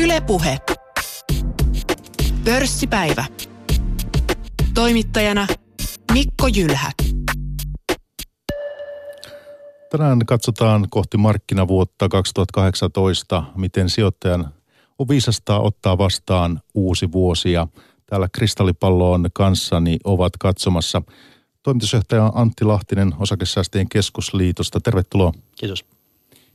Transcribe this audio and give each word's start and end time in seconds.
Ylepuhe. 0.00 0.58
Pörssipäivä. 2.44 3.24
Toimittajana 4.74 5.46
Mikko 6.12 6.46
Jylhä. 6.56 6.92
Tänään 9.90 10.18
katsotaan 10.26 10.86
kohti 10.90 11.16
markkinavuotta 11.16 12.08
2018, 12.08 13.44
miten 13.56 13.90
sijoittajan 13.90 14.54
on 14.98 15.08
viisasta 15.08 15.58
ottaa 15.58 15.98
vastaan 15.98 16.60
uusi 16.74 17.12
vuosi. 17.12 17.52
Ja 17.52 17.66
täällä 18.06 18.28
kristallipallon 18.32 19.28
kanssani 19.34 19.98
ovat 20.04 20.32
katsomassa 20.36 21.02
toimitusjohtaja 21.62 22.32
Antti 22.34 22.64
Lahtinen 22.64 23.14
Osakesäästäjien 23.18 23.88
keskusliitosta. 23.88 24.80
Tervetuloa. 24.80 25.32
Kiitos. 25.56 25.97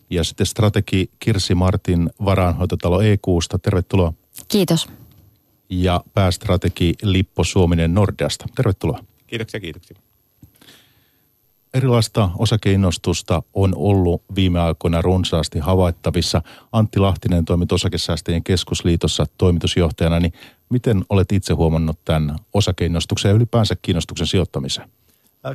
Ja 0.10 0.24
sitten 0.24 0.46
strategi 0.46 1.10
Kirsi 1.20 1.56
Martin 1.56 2.10
Varaanhoitotalo 2.26 3.02
EQsta. 3.02 3.60
Tervetuloa. 3.60 4.14
Kiitos. 4.48 4.90
Ja 5.70 6.04
päästrategi 6.14 6.94
Lippo 7.02 7.44
Suominen 7.44 7.94
Nordeasta. 7.94 8.46
Tervetuloa. 8.56 9.00
Kiitoksia, 9.28 9.60
kiitoksia. 9.60 9.98
Erilaista 11.74 12.30
osakeinnostusta 12.38 13.44
on 13.54 13.74
ollut 13.76 14.24
viime 14.36 14.60
aikoina 14.60 15.02
runsaasti 15.02 15.60
havaittavissa. 15.60 16.42
Antti 16.72 17.00
Lahtinen 17.00 17.46
toimit 17.46 17.72
Osakesäästäjien 17.72 18.44
keskusliitossa 18.44 19.26
toimitusjohtajana, 19.38 20.20
niin 20.20 20.34
miten 20.70 21.06
olet 21.10 21.32
itse 21.32 21.54
huomannut 21.54 22.00
tämän 22.06 22.36
osakeinnostuksen 22.54 23.30
ja 23.30 23.36
ylipäänsä 23.36 23.76
kiinnostuksen 23.82 24.28
sijoittamisen? 24.28 24.90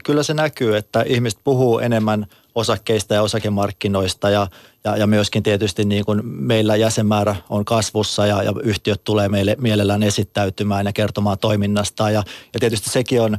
Kyllä 0.04 0.22
se 0.22 0.34
näkyy, 0.34 0.76
että 0.76 1.04
ihmiset 1.06 1.40
puhuu 1.44 1.78
enemmän 1.78 2.26
osakkeista 2.58 3.14
ja 3.14 3.22
osakemarkkinoista 3.22 4.30
ja, 4.30 4.46
ja, 4.84 4.96
ja 4.96 5.06
myöskin 5.06 5.42
tietysti 5.42 5.84
niin 5.84 6.04
kuin 6.04 6.20
meillä 6.24 6.76
jäsenmäärä 6.76 7.36
on 7.50 7.64
kasvussa 7.64 8.26
ja, 8.26 8.42
ja 8.42 8.52
yhtiöt 8.62 9.04
tulee 9.04 9.28
meille 9.28 9.56
mielellään 9.60 10.02
esittäytymään 10.02 10.86
ja 10.86 10.92
kertomaan 10.92 11.38
toiminnasta 11.38 12.10
ja, 12.10 12.22
ja 12.54 12.60
tietysti 12.60 12.90
sekin 12.90 13.22
on 13.22 13.38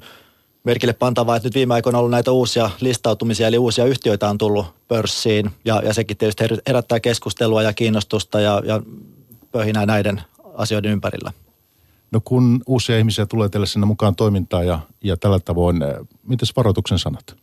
merkille 0.64 0.94
pantavaa, 0.94 1.36
että 1.36 1.48
nyt 1.48 1.56
viime 1.56 1.74
aikoina 1.74 1.98
on 1.98 2.00
ollut 2.00 2.12
näitä 2.12 2.32
uusia 2.32 2.70
listautumisia, 2.82 3.48
eli 3.48 3.58
uusia 3.58 3.86
yhtiöitä 3.86 4.30
on 4.30 4.38
tullut 4.38 4.66
pörssiin 4.88 5.52
ja, 5.66 5.82
ja 5.86 5.94
sekin 5.94 6.18
tietysti 6.18 6.44
herättää 6.68 7.00
keskustelua 7.00 7.64
ja 7.64 7.74
kiinnostusta 7.74 8.40
ja, 8.40 8.62
ja 8.66 8.82
pöhinää 9.52 9.86
näiden 9.86 10.22
asioiden 10.54 10.92
ympärillä. 10.92 11.32
No 12.12 12.22
kun 12.24 12.62
uusia 12.68 12.98
ihmisiä 12.98 13.26
tulee 13.26 13.50
teille 13.50 13.68
sinne 13.68 13.86
mukaan 13.86 14.16
toimintaan 14.16 14.68
ja, 14.68 14.80
ja 15.04 15.18
tällä 15.18 15.40
tavoin, 15.40 15.82
eh, 15.82 15.96
miten 16.24 16.48
varoituksen 16.56 17.00
sanat? 17.00 17.36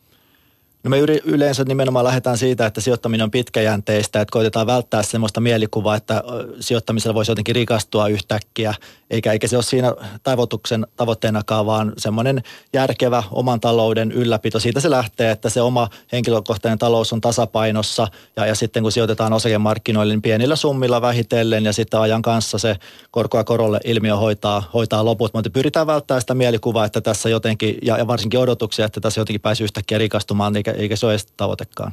No 0.87 0.91
me 0.91 0.99
yleensä 1.25 1.65
nimenomaan 1.65 2.05
lähdetään 2.05 2.39
siitä, 2.39 2.67
että 2.67 2.81
sijoittaminen 2.81 3.25
on 3.25 3.31
pitkäjänteistä, 3.31 4.21
että 4.21 4.33
koitetaan 4.33 4.67
välttää 4.67 5.03
sellaista 5.03 5.41
mielikuvaa, 5.41 5.97
että 5.97 6.23
sijoittamisella 6.61 7.15
voisi 7.15 7.31
jotenkin 7.31 7.55
rikastua 7.55 8.09
yhtäkkiä, 8.09 8.75
eikä, 9.11 9.33
eikä 9.33 9.49
se 9.49 9.57
ole 9.57 9.63
siinä 9.63 9.93
tavoituksen 10.23 10.87
tavoitteenakaan, 10.97 11.67
vaan 11.67 11.93
semmoinen 11.99 12.43
järkevä 12.73 13.23
oman 13.31 13.61
talouden 13.61 14.13
ylläpito. 14.13 14.61
Siitä 14.61 14.81
se 14.81 14.91
lähtee, 14.91 15.31
että 15.31 15.51
se 15.51 15.61
oma 15.61 15.89
henkilökohtainen 16.13 16.79
talous 16.79 17.13
on 17.13 17.21
tasapainossa 17.21 18.09
ja, 18.37 18.47
ja 18.47 18.55
sitten 18.55 18.83
kun 18.83 18.93
sijoitetaan 18.93 19.33
osakemarkkinoille, 19.33 20.13
niin 20.13 20.23
pienillä 20.23 20.57
summilla 20.57 21.01
vähitellen 21.01 21.65
ja 21.65 21.73
sitten 21.73 22.01
ajan 22.01 22.23
kanssa 22.23 22.59
se 22.59 22.77
korkoa 23.11 23.45
korolle 23.45 23.81
ilmiö 23.85 24.17
hoitaa, 24.17 24.71
hoitaa 24.75 25.05
loput. 25.05 25.35
Mutta 25.35 25.51
pyritään 25.51 25.87
välttämään 25.87 26.21
sitä 26.21 26.35
mielikuvaa, 26.35 26.85
että 26.85 27.01
tässä 27.01 27.29
jotenkin, 27.29 27.79
ja, 27.83 27.99
ja 27.99 28.07
varsinkin 28.07 28.41
odotuksia, 28.41 28.87
että 28.87 29.01
tässä 29.01 29.21
jotenkin 29.21 29.41
pääsi 29.41 29.65
yhtäkkiä 29.65 29.99
rikastumaan, 29.99 30.57
eikä, 30.57 30.76
eikä 30.77 30.97
se 30.97 31.07
ole 31.07 31.13
edes 31.13 31.27
tavoitekaan. 31.27 31.93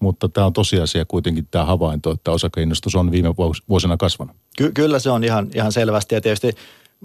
Mutta 0.00 0.28
tämä 0.28 0.46
on 0.46 0.52
tosiasia 0.52 1.04
kuitenkin 1.04 1.48
tämä 1.50 1.64
havainto, 1.64 2.10
että 2.10 2.30
osakeinnostus 2.30 2.94
on 2.94 3.10
viime 3.10 3.36
vuosina 3.68 3.96
kasvanut. 3.96 4.36
Ky- 4.56 4.72
kyllä 4.72 4.98
se 4.98 5.10
on 5.10 5.24
ihan, 5.24 5.50
ihan 5.54 5.72
selvästi 5.72 6.14
ja 6.14 6.20
tietysti 6.20 6.54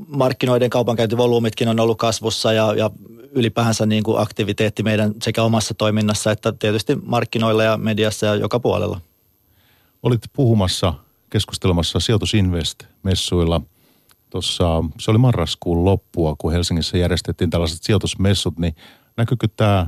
markkinoiden 0.08 0.70
kaupankäyntivolyymitkin 0.70 1.68
on 1.68 1.80
ollut 1.80 1.98
kasvussa 1.98 2.54
ja, 2.54 2.74
ja 2.74 2.92
ylipäänsä 3.32 3.86
niin 3.86 4.04
kuin 4.04 4.20
aktiviteetti 4.20 4.84
meidän 4.84 5.14
sekä 5.22 5.44
omassa 5.44 5.74
toiminnassa 5.74 6.32
että 6.32 6.52
tietysti 6.52 6.96
markkinoilla 7.06 7.64
ja 7.64 7.78
mediassa 7.78 8.26
ja 8.26 8.36
joka 8.36 8.60
puolella. 8.60 9.02
Olit 10.04 10.22
puhumassa, 10.34 10.94
keskustelemassa 11.30 12.00
Sijoitusinvest-messuilla. 12.00 13.62
Tuossa, 14.30 14.84
se 15.00 15.12
oli 15.12 15.18
marraskuun 15.18 15.86
loppua, 15.86 16.36
kun 16.38 16.52
Helsingissä 16.52 16.98
järjestettiin 16.98 17.50
tällaiset 17.50 17.84
sijoitusmessut, 17.84 18.60
niin 18.60 18.76
näkyykö 19.18 19.48
tämä 19.58 19.88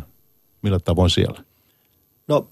millä 0.68 0.80
tavoin 0.80 1.10
siellä? 1.10 1.44
No 2.28 2.48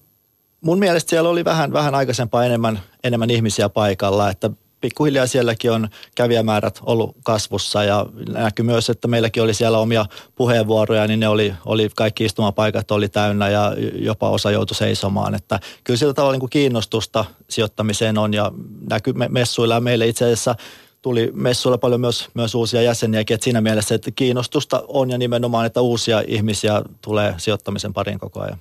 mun 0.62 0.80
mielestä 0.80 1.10
siellä 1.10 1.30
oli 1.30 1.46
vähän, 1.46 1.74
vähän 1.74 1.96
aikaisempaa 1.96 2.46
enemmän, 2.46 2.80
enemmän 3.04 3.30
ihmisiä 3.30 3.70
paikalla, 3.70 4.30
että 4.30 4.50
pikkuhiljaa 4.82 5.28
sielläkin 5.28 5.72
on 5.72 5.90
kävijämäärät 6.16 6.80
ollut 6.84 7.16
kasvussa 7.24 7.84
ja 7.84 8.06
näkyy 8.30 8.66
myös, 8.66 8.90
että 8.90 9.08
meilläkin 9.08 9.44
oli 9.44 9.54
siellä 9.54 9.78
omia 9.78 10.06
puheenvuoroja, 10.36 11.08
niin 11.08 11.20
ne 11.20 11.28
oli, 11.28 11.54
oli 11.66 11.90
kaikki 11.96 12.26
istumapaikat 12.26 12.92
oli 12.92 13.10
täynnä 13.10 13.50
ja 13.50 13.74
jopa 13.96 14.30
osa 14.30 14.52
joutui 14.52 14.76
seisomaan. 14.76 15.36
Että 15.36 15.60
kyllä 15.84 15.98
sillä 15.98 16.14
tavalla 16.14 16.34
niin 16.34 16.40
kuin 16.40 16.50
kiinnostusta 16.50 17.26
sijoittamiseen 17.50 18.18
on 18.18 18.34
ja 18.34 18.52
näkyy 18.90 19.14
messuilla 19.30 19.80
meille 19.80 20.08
itse 20.08 20.26
asiassa 20.26 20.56
tuli 21.06 21.32
messuilla 21.34 21.78
paljon 21.78 22.02
myös, 22.02 22.30
myös 22.34 22.56
uusia 22.56 22.82
jäseniäkin, 22.82 23.36
että 23.36 23.44
siinä 23.44 23.62
mielessä, 23.62 23.96
että 23.96 24.12
kiinnostusta 24.12 24.84
on 24.88 25.10
ja 25.10 25.18
nimenomaan, 25.18 25.66
että 25.66 25.82
uusia 25.82 26.24
ihmisiä 26.28 26.82
tulee 27.02 27.36
sijoittamisen 27.38 27.94
pariin 27.94 28.20
koko 28.20 28.40
ajan. 28.40 28.60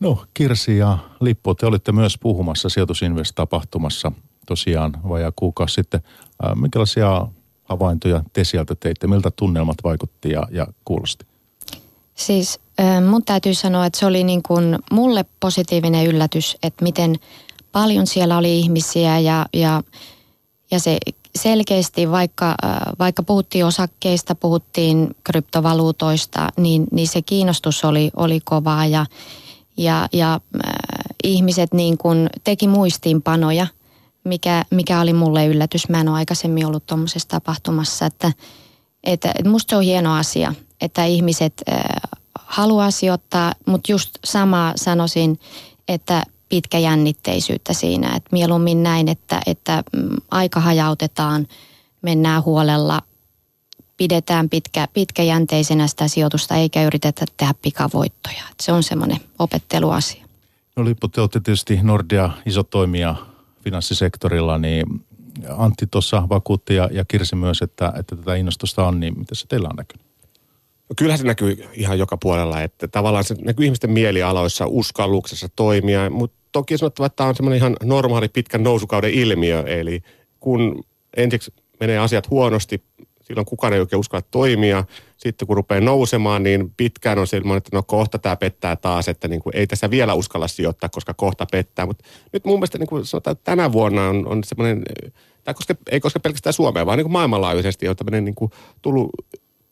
No 0.00 0.24
Kirsi 0.34 0.78
ja 0.78 0.98
Lippo, 1.20 1.54
te 1.54 1.66
olitte 1.66 1.92
myös 1.92 2.18
puhumassa 2.18 2.68
Sijoitusinvest-tapahtumassa 2.68 4.12
tosiaan 4.46 4.92
vajaa 5.08 5.32
kuukausi 5.36 5.74
sitten. 5.74 6.00
Minkälaisia 6.54 7.26
havaintoja 7.64 8.22
te 8.32 8.44
sieltä 8.44 8.74
teitte? 8.74 9.06
Miltä 9.06 9.30
tunnelmat 9.30 9.76
vaikutti 9.84 10.30
ja, 10.30 10.42
ja 10.50 10.66
kuulosti? 10.84 11.26
Siis 12.14 12.60
mun 13.10 13.24
täytyy 13.24 13.54
sanoa, 13.54 13.86
että 13.86 13.98
se 13.98 14.06
oli 14.06 14.24
niin 14.24 14.42
kuin 14.42 14.78
mulle 14.90 15.24
positiivinen 15.40 16.06
yllätys, 16.06 16.56
että 16.62 16.84
miten 16.84 17.16
paljon 17.72 18.06
siellä 18.06 18.38
oli 18.38 18.58
ihmisiä 18.58 19.18
ja, 19.18 19.46
ja, 19.52 19.82
ja 20.72 20.78
se 20.78 20.98
selkeästi, 21.34 22.10
vaikka, 22.10 22.54
vaikka 22.98 23.22
puhuttiin 23.22 23.66
osakkeista, 23.66 24.34
puhuttiin 24.34 25.16
kryptovaluutoista, 25.24 26.48
niin, 26.56 26.86
niin 26.92 27.08
se 27.08 27.22
kiinnostus 27.22 27.84
oli, 27.84 28.10
oli 28.16 28.40
kovaa 28.44 28.86
ja, 28.86 29.06
ja, 29.76 30.08
ja 30.12 30.34
äh, 30.34 30.72
ihmiset 31.24 31.74
niin 31.74 31.98
kuin 31.98 32.30
teki 32.44 32.68
muistiinpanoja, 32.68 33.66
mikä, 34.24 34.64
mikä 34.70 35.00
oli 35.00 35.12
mulle 35.12 35.46
yllätys. 35.46 35.88
Mä 35.88 36.00
en 36.00 36.08
ole 36.08 36.18
aikaisemmin 36.18 36.66
ollut 36.66 36.86
tuommoisessa 36.86 37.28
tapahtumassa, 37.28 38.06
että, 38.06 38.32
että, 39.04 39.34
musta 39.44 39.70
se 39.70 39.76
on 39.76 39.82
hieno 39.82 40.14
asia, 40.16 40.54
että 40.80 41.04
ihmiset 41.04 41.62
äh, 41.72 41.82
haluaa 42.38 42.90
sijoittaa, 42.90 43.54
mutta 43.66 43.92
just 43.92 44.10
sama 44.24 44.72
sanoisin, 44.76 45.38
että 45.88 46.22
pitkäjännitteisyyttä 46.52 47.72
siinä, 47.72 48.16
että 48.16 48.28
mieluummin 48.32 48.82
näin, 48.82 49.08
että, 49.08 49.40
että 49.46 49.82
mm, 49.92 50.16
aika 50.30 50.60
hajautetaan, 50.60 51.46
mennään 52.02 52.44
huolella 52.44 53.02
pidetään 53.96 54.48
pitkä, 54.48 54.88
pitkäjänteisenä 54.94 55.86
sitä 55.86 56.08
sijoitusta 56.08 56.54
eikä 56.54 56.84
yritetä 56.84 57.24
tehdä 57.36 57.54
pikavoittoja. 57.62 58.42
Se 58.60 58.72
on 58.72 58.82
semmoinen 58.82 59.16
opetteluasia. 59.38 60.24
No 60.76 60.84
Lippo, 60.84 61.08
te 61.08 61.20
olette 61.20 61.40
tietysti 61.40 61.78
Nordea 61.82 62.30
iso 62.46 62.62
toimija 62.62 63.14
finanssisektorilla, 63.64 64.58
niin 64.58 64.86
Antti 65.56 65.86
tuossa 65.86 66.28
vakuutti 66.28 66.74
ja, 66.74 66.88
ja 66.92 67.04
Kirsi 67.04 67.36
myös, 67.36 67.62
että, 67.62 67.92
että 67.98 68.16
tätä 68.16 68.34
innostusta 68.34 68.86
on, 68.86 69.00
niin 69.00 69.18
miten 69.18 69.36
se 69.36 69.46
teillä 69.46 69.68
on 69.68 69.76
näkynyt? 69.76 70.11
No 70.88 70.94
kyllähän 70.96 71.18
se 71.18 71.24
näkyy 71.24 71.64
ihan 71.72 71.98
joka 71.98 72.16
puolella, 72.16 72.62
että 72.62 72.88
tavallaan 72.88 73.24
se 73.24 73.34
näkyy 73.44 73.64
ihmisten 73.64 73.90
mielialoissa, 73.90 74.66
uskalluksessa 74.66 75.48
toimia, 75.56 76.10
mutta 76.10 76.36
toki 76.52 76.78
sanottava, 76.78 77.06
että 77.06 77.16
tämä 77.16 77.28
on 77.28 77.36
semmoinen 77.36 77.56
ihan 77.56 77.76
normaali 77.82 78.28
pitkän 78.28 78.62
nousukauden 78.62 79.10
ilmiö, 79.10 79.62
eli 79.66 80.02
kun 80.40 80.84
ensiksi 81.16 81.54
menee 81.80 81.98
asiat 81.98 82.30
huonosti, 82.30 82.84
silloin 83.22 83.46
kukaan 83.46 83.72
ei 83.72 83.80
oikein 83.80 84.00
uskalla 84.00 84.26
toimia. 84.30 84.84
Sitten 85.16 85.46
kun 85.46 85.56
rupeaa 85.56 85.80
nousemaan, 85.80 86.42
niin 86.42 86.72
pitkään 86.76 87.18
on 87.18 87.26
semmoinen, 87.26 87.56
että 87.56 87.76
no 87.76 87.82
kohta 87.82 88.18
tämä 88.18 88.36
pettää 88.36 88.76
taas, 88.76 89.08
että 89.08 89.28
niin 89.28 89.40
kuin 89.40 89.56
ei 89.56 89.66
tässä 89.66 89.90
vielä 89.90 90.14
uskalla 90.14 90.48
sijoittaa, 90.48 90.88
koska 90.88 91.14
kohta 91.14 91.46
pettää. 91.52 91.86
Mutta 91.86 92.04
nyt 92.32 92.44
mun 92.44 92.58
mielestä 92.58 92.78
niin 92.78 92.86
kuin 92.86 93.06
sanotaan, 93.06 93.32
että 93.32 93.44
tänä 93.44 93.72
vuonna 93.72 94.08
on, 94.08 94.26
on 94.26 94.44
semmoinen, 94.44 94.82
tämä 95.44 95.54
koske, 95.54 95.76
ei 95.90 96.00
koske 96.00 96.18
pelkästään 96.18 96.52
Suomea, 96.52 96.86
vaan 96.86 96.98
niin 96.98 97.04
kuin 97.04 97.12
maailmanlaajuisesti 97.12 97.88
on 97.88 97.96
tämmöinen 97.96 98.24
niin 98.24 98.34
kuin 98.34 98.50
tullut 98.82 99.10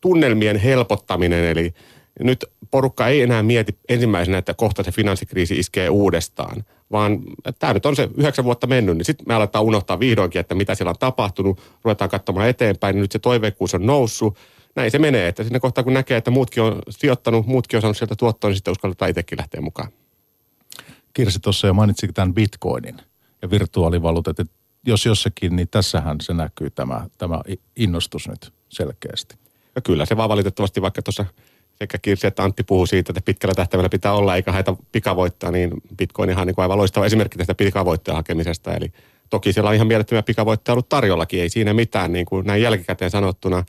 tunnelmien 0.01 0.57
helpottaminen, 0.57 1.45
eli 1.45 1.75
nyt 2.21 2.45
porukka 2.71 3.09
ei 3.09 3.23
enää 3.23 3.43
mieti 3.43 3.79
ensimmäisenä, 3.89 4.39
että 4.39 4.55
kohta 4.55 4.83
se 4.83 4.93
finanssikriisi 4.93 5.59
iskee 5.59 5.89
uudestaan, 5.89 6.65
vaan 6.93 7.21
tämä 7.59 7.75
nyt 7.75 7.87
on 7.87 7.97
se 7.97 8.09
yhdeksän 8.17 8.45
vuotta 8.45 8.67
mennyt, 8.67 8.97
niin 8.97 9.05
sitten 9.05 9.29
me 9.29 9.35
aletaan 9.35 9.65
unohtaa 9.65 10.01
vihdoinkin, 10.01 10.41
että 10.41 10.55
mitä 10.55 10.75
siellä 10.75 10.91
on 10.91 10.99
tapahtunut, 10.99 11.61
ruvetaan 11.85 12.11
katsomaan 12.11 12.49
eteenpäin, 12.49 12.95
niin 12.95 13.03
nyt 13.03 13.13
se 13.13 13.19
toiveikkuus 13.19 13.75
on 13.75 13.87
noussut. 13.87 14.39
Näin 14.77 14.91
se 14.91 14.99
menee, 14.99 15.29
että 15.29 15.45
sinne 15.45 15.61
kohtaa 15.61 15.85
kun 15.85 15.95
näkee, 15.95 16.17
että 16.17 16.31
muutkin 16.31 16.63
on 16.63 16.79
sijoittanut, 16.91 17.47
muutkin 17.47 17.77
on 17.77 17.81
saanut 17.81 17.97
sieltä 17.97 18.17
tuottoa, 18.17 18.51
niin 18.51 18.57
sitten 18.57 18.73
uskalletaan 18.73 19.11
itsekin 19.11 19.39
lähteä 19.39 19.61
mukaan. 19.61 19.89
Kirsi 21.15 21.41
tuossa 21.41 21.67
jo 21.67 21.75
mainitsi 21.75 22.09
tämän 22.09 22.35
bitcoinin 22.35 22.97
ja 23.43 23.51
virtuaalivaluutat, 23.51 24.41
että 24.41 24.55
jos 24.87 25.07
jossakin, 25.07 25.57
niin 25.57 25.69
tässähän 25.69 26.21
se 26.21 26.35
näkyy 26.35 26.71
tämä, 26.71 27.07
tämä 27.19 27.41
innostus 27.77 28.29
nyt 28.29 28.53
selkeästi. 28.69 29.40
Ja 29.75 29.81
kyllä 29.81 30.07
se 30.07 30.17
vaan 30.17 30.29
valitettavasti, 30.29 30.83
vaikka 30.83 31.03
tuossa 31.03 31.27
sekä 31.75 31.99
Kirsi 31.99 32.27
että 32.27 32.45
Antti 32.45 32.63
puhuu 32.63 32.87
siitä, 32.87 33.13
että 33.13 33.21
pitkällä 33.25 33.55
tähtäimellä 33.55 33.89
pitää 33.89 34.13
olla 34.13 34.37
eikä 34.37 34.53
haeta 34.53 34.77
pikavoittaa, 34.93 35.51
niin 35.51 35.71
Bitcoin 35.97 36.31
ihan 36.31 36.47
niin 36.47 36.55
aivan 36.57 36.79
loistava 36.79 37.07
esimerkki 37.07 37.39
tästä 37.39 37.55
pikavoittojen 37.55 38.17
hakemisesta. 38.17 38.75
Eli 38.75 38.93
toki 39.31 39.53
siellä 39.53 39.69
on 39.69 39.75
ihan 39.75 39.87
mielettömiä 39.87 40.23
pikavoittoja 40.23 40.75
ollut 40.75 40.89
tarjollakin, 40.89 41.41
ei 41.41 41.49
siinä 41.49 41.75
mitään 41.75 42.13
niin 42.13 42.27
kuin 42.27 42.47
näin 42.47 42.63
jälkikäteen 42.63 43.11
sanottuna, 43.11 43.65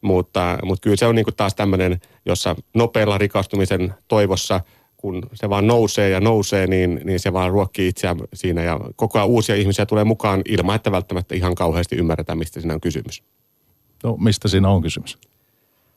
mutta, 0.00 0.58
mutta 0.62 0.82
kyllä 0.82 0.96
se 0.96 1.06
on 1.06 1.14
niin 1.14 1.24
kuin 1.24 1.36
taas 1.36 1.54
tämmöinen, 1.54 2.00
jossa 2.26 2.56
nopealla 2.74 3.18
rikastumisen 3.18 3.94
toivossa– 4.08 4.60
kun 5.04 5.22
se 5.34 5.48
vaan 5.48 5.66
nousee 5.66 6.10
ja 6.10 6.20
nousee, 6.20 6.66
niin, 6.66 7.00
niin 7.04 7.20
se 7.20 7.32
vaan 7.32 7.50
ruokkii 7.50 7.88
itseään 7.88 8.16
siinä 8.34 8.62
ja 8.62 8.80
koko 8.96 9.18
ajan 9.18 9.28
uusia 9.28 9.54
ihmisiä 9.54 9.86
tulee 9.86 10.04
mukaan 10.04 10.42
ilman, 10.48 10.76
että 10.76 10.92
välttämättä 10.92 11.34
ihan 11.34 11.54
kauheasti 11.54 11.96
ymmärretään, 11.96 12.38
mistä 12.38 12.60
siinä 12.60 12.74
on 12.74 12.80
kysymys. 12.80 13.22
No 14.04 14.16
mistä 14.16 14.48
siinä 14.48 14.68
on 14.68 14.82
kysymys? 14.82 15.18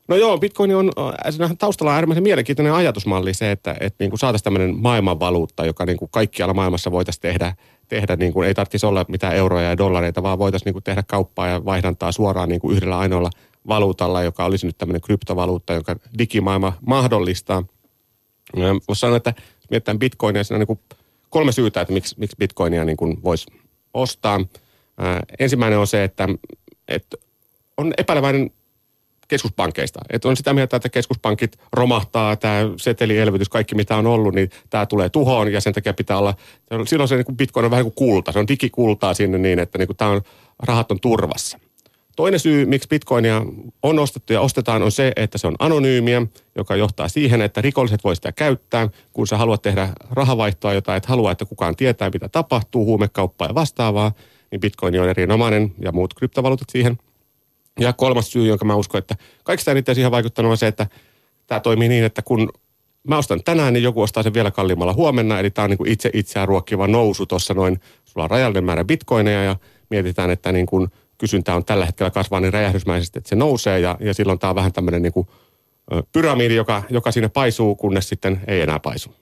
No 0.07 0.15
joo, 0.15 0.37
Bitcoin 0.37 0.75
on, 0.75 0.91
äh, 0.99 1.13
siinä 1.29 1.55
taustalla 1.59 1.91
on 1.91 1.95
äärimmäisen 1.95 2.23
mielenkiintoinen 2.23 2.73
ajatusmalli 2.73 3.33
se, 3.33 3.51
että, 3.51 3.75
että 3.79 4.03
niin 4.03 4.09
kuin 4.09 4.19
saataisiin 4.19 4.43
tämmöinen 4.43 4.75
maailmanvaluutta, 4.75 5.65
joka 5.65 5.85
niin 5.85 5.97
kuin 5.97 6.11
kaikkialla 6.11 6.53
maailmassa 6.53 6.91
voitaisiin 6.91 7.21
tehdä, 7.21 7.55
tehdä 7.87 8.15
niin 8.15 8.33
kuin, 8.33 8.47
ei 8.47 8.53
tarvitsisi 8.53 8.85
olla 8.85 9.05
mitään 9.07 9.35
euroja 9.35 9.69
ja 9.69 9.77
dollareita, 9.77 10.23
vaan 10.23 10.39
voitaisiin 10.39 10.65
niin 10.65 10.73
kuin 10.73 10.83
tehdä 10.83 11.03
kauppaa 11.07 11.47
ja 11.47 11.65
vaihdantaa 11.65 12.11
suoraan 12.11 12.49
niin 12.49 12.61
kuin 12.61 12.75
yhdellä 12.75 12.99
ainoalla 12.99 13.29
valuutalla, 13.67 14.23
joka 14.23 14.45
olisi 14.45 14.65
nyt 14.65 14.77
tämmöinen 14.77 15.01
kryptovaluutta, 15.01 15.73
joka 15.73 15.95
digimaailma 16.17 16.73
mahdollistaa– 16.85 17.63
Voisi 18.87 18.99
sanoa, 18.99 19.17
että 19.17 19.33
mietitään 19.69 19.99
bitcoinia, 19.99 20.43
siinä 20.43 20.55
on 20.55 20.59
niin 20.59 20.67
kuin 20.67 20.79
kolme 21.29 21.51
syytä, 21.51 21.81
että 21.81 21.93
miksi, 21.93 22.15
miksi 22.19 22.35
bitcoinia 22.39 22.85
niin 22.85 22.97
kuin 22.97 23.23
voisi 23.23 23.47
ostaa. 23.93 24.39
Ää, 24.97 25.23
ensimmäinen 25.39 25.79
on 25.79 25.87
se, 25.87 26.03
että, 26.03 26.27
että 26.87 27.17
on 27.77 27.93
epäileväinen 27.97 28.51
keskuspankkeista. 29.27 29.99
Että 30.09 30.27
on 30.27 30.37
sitä 30.37 30.53
mieltä, 30.53 30.77
että 30.77 30.89
keskuspankit 30.89 31.59
romahtaa, 31.73 32.35
tämä 32.35 32.61
setelielvytys, 32.77 33.49
kaikki 33.49 33.75
mitä 33.75 33.95
on 33.95 34.07
ollut, 34.07 34.35
niin 34.35 34.49
tämä 34.69 34.85
tulee 34.85 35.09
tuhoon 35.09 35.53
ja 35.53 35.61
sen 35.61 35.73
takia 35.73 35.93
pitää 35.93 36.17
olla, 36.17 36.33
silloin 36.85 37.07
se 37.07 37.15
niin 37.15 37.25
kuin 37.25 37.37
bitcoin 37.37 37.65
on 37.65 37.71
vähän 37.71 37.85
kuin 37.85 37.95
kulta, 37.95 38.31
se 38.31 38.39
on 38.39 38.47
digikultaa 38.47 39.13
sinne 39.13 39.37
niin, 39.37 39.59
että 39.59 39.77
niin 39.77 39.87
kuin 39.87 39.97
tämä 39.97 40.11
on, 40.11 40.21
rahat 40.59 40.91
on 40.91 40.99
turvassa. 40.99 41.59
Toinen 42.15 42.39
syy, 42.39 42.65
miksi 42.65 42.87
bitcoinia 42.87 43.41
on 43.83 43.99
ostettu 43.99 44.33
ja 44.33 44.41
ostetaan, 44.41 44.83
on 44.83 44.91
se, 44.91 45.11
että 45.15 45.37
se 45.37 45.47
on 45.47 45.55
anonyymiä, 45.59 46.21
joka 46.55 46.75
johtaa 46.75 47.07
siihen, 47.07 47.41
että 47.41 47.61
rikolliset 47.61 48.03
voi 48.03 48.15
sitä 48.15 48.31
käyttää. 48.31 48.89
Kun 49.13 49.27
sä 49.27 49.37
haluat 49.37 49.61
tehdä 49.61 49.89
rahavaihtoa, 50.09 50.73
jota 50.73 50.95
et 50.95 51.05
halua, 51.05 51.31
että 51.31 51.45
kukaan 51.45 51.75
tietää, 51.75 52.09
mitä 52.13 52.29
tapahtuu, 52.29 52.85
huumekauppaa 52.85 53.47
ja 53.47 53.55
vastaavaa, 53.55 54.11
niin 54.51 54.61
bitcoin 54.61 55.01
on 55.01 55.09
erinomainen 55.09 55.73
ja 55.79 55.91
muut 55.91 56.13
kryptovaluutat 56.13 56.69
siihen. 56.69 56.97
Ja 57.79 57.93
kolmas 57.93 58.31
syy, 58.31 58.47
jonka 58.47 58.65
mä 58.65 58.75
uskon, 58.75 58.99
että 58.99 59.15
kaikista 59.43 59.71
eniten 59.71 59.95
siihen 59.95 60.11
vaikuttanut 60.11 60.51
on 60.51 60.57
se, 60.57 60.67
että 60.67 60.87
tämä 61.47 61.59
toimii 61.59 61.89
niin, 61.89 62.03
että 62.03 62.21
kun 62.21 62.49
mä 63.07 63.17
ostan 63.17 63.43
tänään, 63.43 63.73
niin 63.73 63.83
joku 63.83 64.01
ostaa 64.01 64.23
sen 64.23 64.33
vielä 64.33 64.51
kalliimmalla 64.51 64.93
huomenna. 64.93 65.39
Eli 65.39 65.49
tämä 65.49 65.63
on 65.63 65.69
niin 65.69 65.77
kuin 65.77 65.91
itse 65.91 66.09
itseään 66.13 66.47
ruokkiva 66.47 66.87
nousu 66.87 67.25
tuossa 67.25 67.53
noin. 67.53 67.79
Sulla 68.05 68.23
on 68.23 68.29
rajallinen 68.29 68.63
määrä 68.63 68.83
bitcoineja 68.83 69.43
ja 69.43 69.55
mietitään, 69.89 70.29
että 70.29 70.51
niin 70.51 70.65
kuin– 70.65 70.87
kysyntä 71.17 71.55
on 71.55 71.65
tällä 71.65 71.85
hetkellä 71.85 72.11
kasvaa 72.11 72.39
niin 72.39 72.53
räjähdysmäisesti, 72.53 73.19
että 73.19 73.29
se 73.29 73.35
nousee 73.35 73.79
ja, 73.79 73.97
ja 73.99 74.13
silloin 74.13 74.39
tämä 74.39 74.49
on 74.49 74.55
vähän 74.55 74.73
tämmöinen 74.73 75.01
niin 75.01 75.13
kuin 75.13 75.27
pyramidi, 76.11 76.55
joka, 76.55 76.83
joka 76.89 77.11
siinä 77.11 77.29
paisuu, 77.29 77.75
kunnes 77.75 78.09
sitten 78.09 78.41
ei 78.47 78.61
enää 78.61 78.79
paisu. 78.79 79.15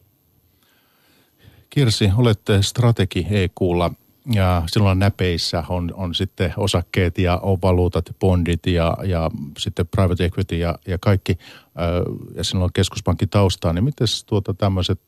Kirsi, 1.69 2.09
olette 2.17 2.61
strategi 2.61 3.27
EQlla 3.29 3.91
ja 4.33 4.63
silloin 4.67 4.99
näpeissä 4.99 5.63
on, 5.69 5.91
on 5.95 6.15
sitten 6.15 6.53
osakkeet 6.57 7.17
ja 7.17 7.37
on 7.37 7.57
valuutat, 7.61 8.05
bondit 8.19 8.65
ja, 8.65 8.97
ja 9.03 9.31
sitten 9.57 9.87
private 9.87 10.25
equity 10.25 10.57
ja, 10.57 10.75
ja 10.87 10.97
kaikki. 10.97 11.37
Ja 12.35 12.43
silloin 12.43 12.63
on 12.63 12.73
keskuspankin 12.73 13.29
taustaa, 13.29 13.73
niin 13.73 13.83
miten 13.83 14.07
tuota 14.25 14.53
tämmöiset, 14.53 15.01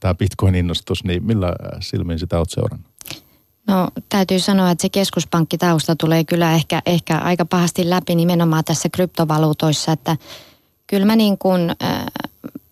tämä 0.00 0.14
bitcoin-innostus, 0.14 1.04
niin 1.04 1.24
millä 1.24 1.52
silmin 1.80 2.18
sitä 2.18 2.38
olet 2.38 2.50
seurannut? 2.50 2.86
No 3.66 3.88
täytyy 4.08 4.38
sanoa, 4.38 4.70
että 4.70 4.82
se 4.82 4.88
keskuspankkitausta 4.88 5.96
tulee 5.96 6.24
kyllä 6.24 6.52
ehkä, 6.52 6.82
ehkä 6.86 7.18
aika 7.18 7.44
pahasti 7.44 7.90
läpi 7.90 8.14
nimenomaan 8.14 8.64
tässä 8.64 8.88
kryptovaluutoissa, 8.88 9.92
että 9.92 10.16
kyllä 10.86 11.06
mä 11.06 11.16
niin 11.16 11.38
kuin 11.38 11.70
äh, 11.70 12.04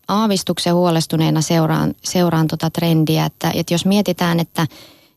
aavistuksen 0.09 0.75
huolestuneena 0.75 1.41
seuraan, 1.41 1.95
seuraan 2.05 2.49
tota 2.49 2.71
trendiä, 2.71 3.27
että, 3.27 3.51
että 3.55 3.75
jos 3.75 3.87
mietitään, 3.87 4.41
että 4.41 4.67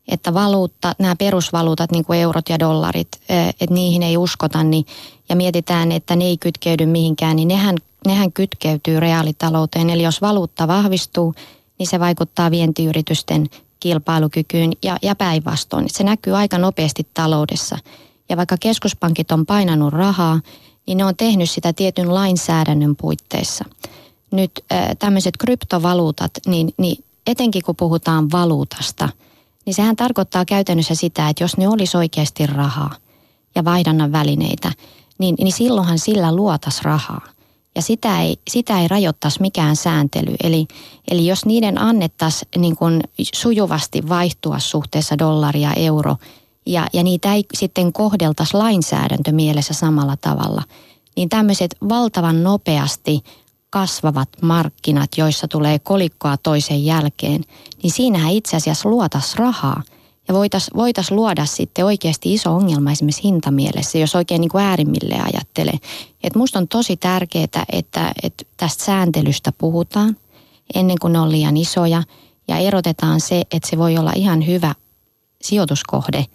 että 0.07 0.33
valuutta, 0.33 0.95
nämä 0.99 1.15
perusvaluutat, 1.15 1.91
niin 1.91 2.05
kuin 2.05 2.19
eurot 2.19 2.49
ja 2.49 2.59
dollarit, 2.59 3.07
että 3.29 3.73
niihin 3.73 4.03
ei 4.03 4.17
uskota, 4.17 4.63
niin, 4.63 4.85
ja 5.29 5.35
mietitään, 5.35 5.91
että 5.91 6.15
ne 6.15 6.25
ei 6.25 6.37
kytkeydy 6.37 6.85
mihinkään, 6.85 7.35
niin 7.35 7.47
nehän, 7.47 7.75
nehän 8.07 8.31
kytkeytyy 8.31 8.99
reaalitalouteen. 8.99 9.89
Eli 9.89 10.03
jos 10.03 10.21
valuutta 10.21 10.67
vahvistuu, 10.67 11.33
niin 11.79 11.87
se 11.87 11.99
vaikuttaa 11.99 12.51
vientiyritysten 12.51 13.49
kilpailukykyyn 13.79 14.71
ja, 14.83 14.97
ja 15.01 15.15
päinvastoin. 15.15 15.89
Se 15.89 16.03
näkyy 16.03 16.37
aika 16.37 16.57
nopeasti 16.57 17.07
taloudessa. 17.13 17.77
Ja 18.29 18.37
vaikka 18.37 18.57
keskuspankit 18.59 19.31
on 19.31 19.45
painanut 19.45 19.93
rahaa, 19.93 20.39
niin 20.87 20.97
ne 20.97 21.05
on 21.05 21.15
tehnyt 21.15 21.49
sitä 21.49 21.73
tietyn 21.73 22.13
lainsäädännön 22.13 22.95
puitteissa. 22.95 23.65
Nyt 24.31 24.51
tämmöiset 24.99 25.37
kryptovaluutat, 25.37 26.31
niin, 26.47 26.73
niin 26.77 27.03
etenkin 27.27 27.61
kun 27.65 27.75
puhutaan 27.75 28.31
valuutasta, 28.31 29.09
niin 29.65 29.73
sehän 29.73 29.95
tarkoittaa 29.95 30.45
käytännössä 30.45 30.95
sitä, 30.95 31.29
että 31.29 31.43
jos 31.43 31.57
ne 31.57 31.67
olisi 31.67 31.97
oikeasti 31.97 32.47
rahaa 32.47 32.95
ja 33.55 33.65
vaihdannan 33.65 34.11
välineitä, 34.11 34.71
niin, 35.17 35.35
niin 35.39 35.53
silloinhan 35.53 35.99
sillä 35.99 36.35
luotas 36.35 36.81
rahaa– 36.81 37.21
ja 37.75 37.81
sitä 37.81 38.21
ei, 38.21 38.37
sitä 38.49 38.81
ei 38.81 38.87
rajoittaisi 38.87 39.41
mikään 39.41 39.75
sääntely. 39.75 40.35
Eli, 40.43 40.67
eli 41.11 41.27
jos 41.27 41.45
niiden 41.45 41.77
annettaisiin 41.77 42.49
niin 42.57 42.75
sujuvasti 43.33 44.09
vaihtua 44.09 44.59
suhteessa 44.59 45.17
dollaria 45.17 45.73
euro 45.73 46.15
ja, 46.65 46.87
ja 46.93 47.03
niitä 47.03 47.33
ei 47.33 47.43
sitten 47.53 47.93
kohdeltaisi 47.93 48.57
lainsäädäntö 48.57 49.31
mielessä 49.31 49.73
samalla 49.73 50.17
tavalla, 50.17 50.63
niin 51.15 51.29
tämmöiset 51.29 51.75
valtavan 51.89 52.43
nopeasti 52.43 53.23
kasvavat 53.71 54.29
markkinat, 54.41 55.09
joissa 55.17 55.47
tulee 55.47 55.79
kolikkoa 55.79 56.37
toisen 56.37 56.85
jälkeen, 56.85 57.43
niin 57.83 57.91
siinähän 57.91 58.31
itse 58.31 58.57
asiassa 58.57 58.89
luotas 58.89 59.35
rahaa– 59.35 59.83
ja 60.27 60.33
voitaisiin 60.33 60.77
voitais 60.77 61.11
luoda 61.11 61.45
sitten 61.45 61.85
oikeasti 61.85 62.33
iso 62.33 62.55
ongelma 62.55 62.91
esimerkiksi 62.91 63.23
hintamielessä, 63.23 63.97
jos 63.97 64.15
oikein 64.15 64.41
niin 64.41 64.49
kuin 64.49 64.63
äärimmille 64.63 65.15
ajattelee. 65.15 65.77
Et 66.23 66.35
musta 66.35 66.59
on 66.59 66.67
tosi 66.67 66.97
tärkeää, 66.97 67.43
että, 67.71 68.11
että 68.23 68.43
tästä 68.57 68.83
sääntelystä 68.83 69.51
puhutaan 69.51 70.17
ennen 70.75 70.97
kuin 71.01 71.13
ne 71.13 71.19
on 71.19 71.31
liian 71.31 71.57
isoja. 71.57 72.03
Ja 72.47 72.57
erotetaan 72.57 73.21
se, 73.21 73.41
että 73.51 73.69
se 73.69 73.77
voi 73.77 73.97
olla 73.97 74.11
ihan 74.15 74.47
hyvä 74.47 74.75
sijoituskohde, 75.41 76.25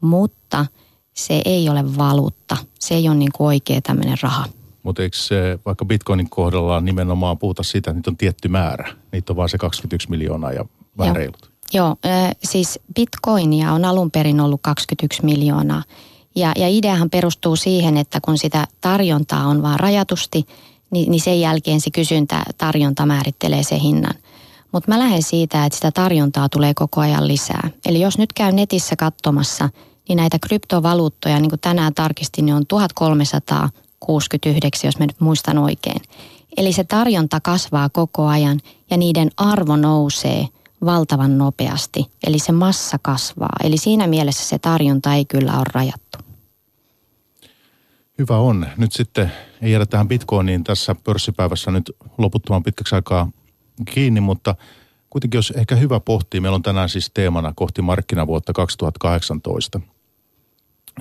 mutta 0.00 0.66
se 1.14 1.42
ei 1.44 1.68
ole 1.68 1.96
valuutta. 1.96 2.56
Se 2.78 2.94
ei 2.94 3.08
ole 3.08 3.16
niin 3.16 3.32
kuin 3.32 3.46
oikea 3.46 3.80
tämmöinen 3.80 4.18
raha. 4.22 4.44
Mutta 4.82 5.02
eikö 5.02 5.16
se 5.16 5.58
vaikka 5.66 5.84
bitcoinin 5.84 6.30
kohdalla 6.30 6.80
nimenomaan 6.80 7.38
puhuta 7.38 7.62
siitä, 7.62 7.90
että 7.90 7.98
niitä 7.98 8.10
on 8.10 8.16
tietty 8.16 8.48
määrä? 8.48 8.92
Niitä 9.12 9.32
on 9.32 9.36
vain 9.36 9.48
se 9.48 9.58
21 9.58 10.10
miljoonaa 10.10 10.52
ja 10.52 10.64
vähän 10.98 11.16
reilut. 11.16 11.50
Joo, 11.74 11.96
siis 12.44 12.80
bitcoinia 12.94 13.72
on 13.72 13.84
alun 13.84 14.10
perin 14.10 14.40
ollut 14.40 14.60
21 14.62 15.24
miljoonaa. 15.24 15.82
Ja, 16.34 16.52
ja 16.56 16.68
ideahan 16.68 17.10
perustuu 17.10 17.56
siihen, 17.56 17.96
että 17.96 18.20
kun 18.20 18.38
sitä 18.38 18.66
tarjontaa 18.80 19.46
on 19.46 19.62
vaan 19.62 19.80
rajatusti, 19.80 20.46
niin, 20.90 21.10
niin 21.10 21.20
sen 21.20 21.40
jälkeen 21.40 21.80
se 21.80 21.90
kysyntä 21.90 22.42
tarjonta 22.58 23.06
määrittelee 23.06 23.62
se 23.62 23.78
hinnan. 23.78 24.14
Mutta 24.72 24.90
mä 24.90 24.98
lähden 24.98 25.22
siitä, 25.22 25.64
että 25.64 25.76
sitä 25.76 25.90
tarjontaa 25.90 26.48
tulee 26.48 26.74
koko 26.74 27.00
ajan 27.00 27.28
lisää. 27.28 27.70
Eli 27.86 28.00
jos 28.00 28.18
nyt 28.18 28.32
käy 28.32 28.52
netissä 28.52 28.96
katsomassa, 28.96 29.68
niin 30.08 30.16
näitä 30.16 30.38
kryptovaluuttoja, 30.38 31.40
niin 31.40 31.50
kuin 31.50 31.60
tänään 31.60 31.94
tarkistin, 31.94 32.46
niin 32.46 32.54
on 32.54 32.66
1369, 34.06 34.88
jos 34.88 34.98
mä 34.98 35.06
nyt 35.06 35.20
muistan 35.20 35.58
oikein. 35.58 36.02
Eli 36.56 36.72
se 36.72 36.84
tarjonta 36.84 37.40
kasvaa 37.40 37.88
koko 37.88 38.26
ajan 38.26 38.60
ja 38.90 38.96
niiden 38.96 39.30
arvo 39.36 39.76
nousee– 39.76 40.46
valtavan 40.84 41.38
nopeasti. 41.38 42.10
Eli 42.26 42.38
se 42.38 42.52
massa 42.52 42.98
kasvaa. 43.02 43.56
Eli 43.64 43.76
siinä 43.76 44.06
mielessä 44.06 44.48
se 44.48 44.58
tarjonta 44.58 45.14
ei 45.14 45.24
kyllä 45.24 45.56
ole 45.56 45.64
rajattu. 45.74 46.18
Hyvä 48.18 48.36
on. 48.38 48.66
Nyt 48.76 48.92
sitten 48.92 49.32
ei 49.62 49.72
jäädä 49.72 49.86
tähän 49.86 50.08
bitcoiniin 50.08 50.64
tässä 50.64 50.94
pörssipäivässä 51.04 51.70
nyt 51.70 51.90
loputtoman 52.18 52.62
pitkäksi 52.62 52.94
aikaa 52.94 53.30
kiinni, 53.94 54.20
mutta 54.20 54.54
kuitenkin 55.10 55.38
jos 55.38 55.50
ehkä 55.56 55.74
hyvä 55.74 56.00
pohtii, 56.00 56.40
meillä 56.40 56.56
on 56.56 56.62
tänään 56.62 56.88
siis 56.88 57.10
teemana 57.14 57.52
kohti 57.56 57.82
markkinavuotta 57.82 58.52
2018, 58.52 59.80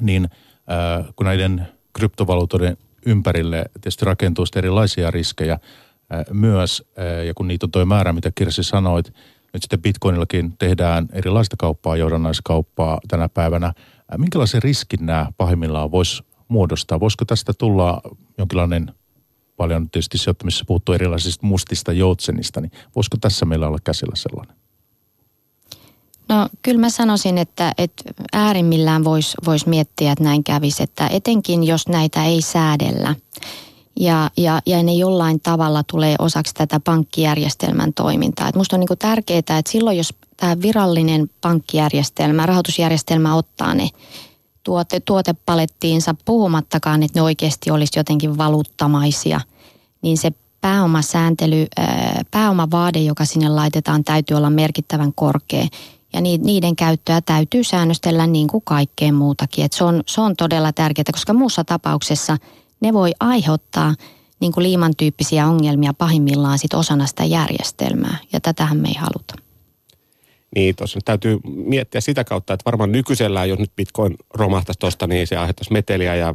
niin 0.02 0.30
äh, 0.72 1.14
kun 1.16 1.26
näiden 1.26 1.68
kryptovaluutoiden 1.94 2.78
ympärille 3.06 3.66
tietysti 3.74 4.06
rakentuu 4.06 4.46
erilaisia 4.56 5.12
riskejä 5.12 5.60
myös, 6.34 6.84
ja 7.28 7.34
kun 7.34 7.48
niitä 7.48 7.66
on 7.66 7.72
tuo 7.72 7.86
määrä, 7.86 8.14
mitä 8.14 8.32
Kirsi 8.36 8.64
sanoit, 8.64 9.14
Nyt 9.54 9.64
sitten 9.64 9.82
bitcoinillakin 9.82 10.58
tehdään 10.58 11.08
erilaista 11.14 11.56
kauppaa, 11.60 11.98
johdannaiskauppaa 11.98 13.00
tänä 13.08 13.30
päivänä. 13.30 13.74
Minkälaisen 14.18 14.64
riskin 14.64 15.06
nämä 15.06 15.32
pahimmillaan 15.38 15.92
voisi 15.92 16.24
muodostaa? 16.48 17.00
Voisiko 17.00 17.26
tästä 17.26 17.54
tulla 17.58 18.02
jonkinlainen, 18.38 18.92
paljon 19.58 19.90
tietysti 19.90 20.18
sijoittamisessa 20.18 20.66
puhuttu 20.68 20.94
erilaisista 20.94 21.48
mustista 21.48 21.92
joutsenista, 21.92 22.62
niin 22.62 22.72
voisiko 22.96 23.18
tässä 23.22 23.46
meillä 23.46 23.68
olla 23.68 23.78
käsillä 23.84 24.16
sellainen? 24.16 24.61
No 26.32 26.50
kyllä 26.62 26.80
mä 26.80 26.90
sanoisin, 26.90 27.38
että, 27.38 27.72
että 27.78 28.04
äärimmillään 28.34 29.04
voisi 29.04 29.38
vois 29.46 29.66
miettiä, 29.66 30.12
että 30.12 30.24
näin 30.24 30.44
kävisi, 30.44 30.84
että 30.84 31.08
etenkin 31.08 31.64
jos 31.64 31.88
näitä 31.88 32.26
ei 32.26 32.42
säädellä 32.42 33.16
ja, 34.00 34.30
ja, 34.38 34.62
ja 34.66 34.84
ne 34.84 34.94
jollain 34.94 35.40
tavalla 35.40 35.84
tulee 35.92 36.16
osaksi 36.20 36.54
tätä 36.54 36.80
pankkijärjestelmän 36.80 37.94
toimintaa. 37.94 38.48
Et 38.48 38.56
musta 38.56 38.76
on 38.76 38.80
niin 38.80 38.98
tärkeää, 39.00 39.40
että 39.40 39.62
silloin 39.70 39.98
jos 39.98 40.14
tämä 40.38 40.62
virallinen 40.62 41.30
pankkijärjestelmä, 41.42 42.46
rahoitusjärjestelmä 42.46 43.36
ottaa 43.36 43.74
ne 43.76 43.90
tuote, 44.64 45.00
tuotepalettiinsa 45.00 46.16
puhumattakaan, 46.26 47.04
että 47.04 47.20
ne 47.20 47.24
oikeasti 47.24 47.72
olisi 47.72 48.00
jotenkin 48.00 48.38
valuuttamaisia, 48.38 49.42
niin 50.02 50.18
se 50.18 50.32
pääomasääntely, 50.62 51.68
pääomavaade, 52.32 53.00
joka 53.00 53.26
sinne 53.26 53.50
laitetaan, 53.50 54.04
täytyy 54.04 54.38
olla 54.38 54.50
merkittävän 54.50 55.14
korkea 55.14 55.68
ja 56.14 56.22
niiden 56.22 56.76
käyttöä 56.76 57.22
täytyy 57.22 57.64
säännöstellä 57.64 58.28
niin 58.28 58.48
kuin 58.48 58.64
kaikkeen 58.66 59.16
muutakin. 59.16 59.66
Et 59.66 59.74
se, 59.74 59.84
on, 59.84 60.04
se 60.08 60.22
on 60.22 60.36
todella 60.36 60.74
tärkeää, 60.74 61.06
koska 61.12 61.34
muussa 61.34 61.64
tapauksessa 61.64 62.38
ne 62.82 62.94
voi 62.94 63.12
aiheuttaa 63.20 63.96
niin 64.40 64.52
kuin 64.52 64.64
liiman 64.64 64.94
tyyppisiä 64.98 65.48
ongelmia 65.48 65.94
pahimmillaan 65.94 66.60
sit 66.60 66.74
osana 66.74 67.08
sitä 67.08 67.24
järjestelmää. 67.24 68.18
Ja 68.34 68.40
tätähän 68.42 68.78
me 68.78 68.88
ei 68.88 68.96
haluta. 68.96 69.36
Niin, 70.56 70.76
tuossa 70.76 71.00
täytyy 71.06 71.40
miettiä 71.44 72.02
sitä 72.02 72.24
kautta, 72.24 72.54
että 72.54 72.66
varmaan 72.66 72.92
nykyisellään, 72.92 73.50
jos 73.50 73.60
nyt 73.60 73.76
bitcoin 73.76 74.16
romahtaisi 74.34 74.80
tuosta, 74.80 75.08
niin 75.08 75.28
se 75.28 75.38
aiheuttaisi 75.38 75.74
meteliä 75.74 76.16
ja 76.16 76.34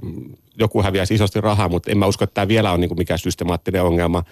joku 0.59 0.83
häviäisi 0.83 1.15
isosti 1.15 1.41
rahaa, 1.41 1.69
mutta 1.69 1.91
en 1.91 1.99
mä 1.99 2.07
usko, 2.07 2.25
että 2.25 2.35
tämä 2.35 2.49
vielä 2.49 2.73
on 2.73 2.81
niin 2.81 2.89
kuin 2.89 2.99
mikään 2.99 3.19
systemaattinen 3.19 3.83
ongelma. 3.83 4.23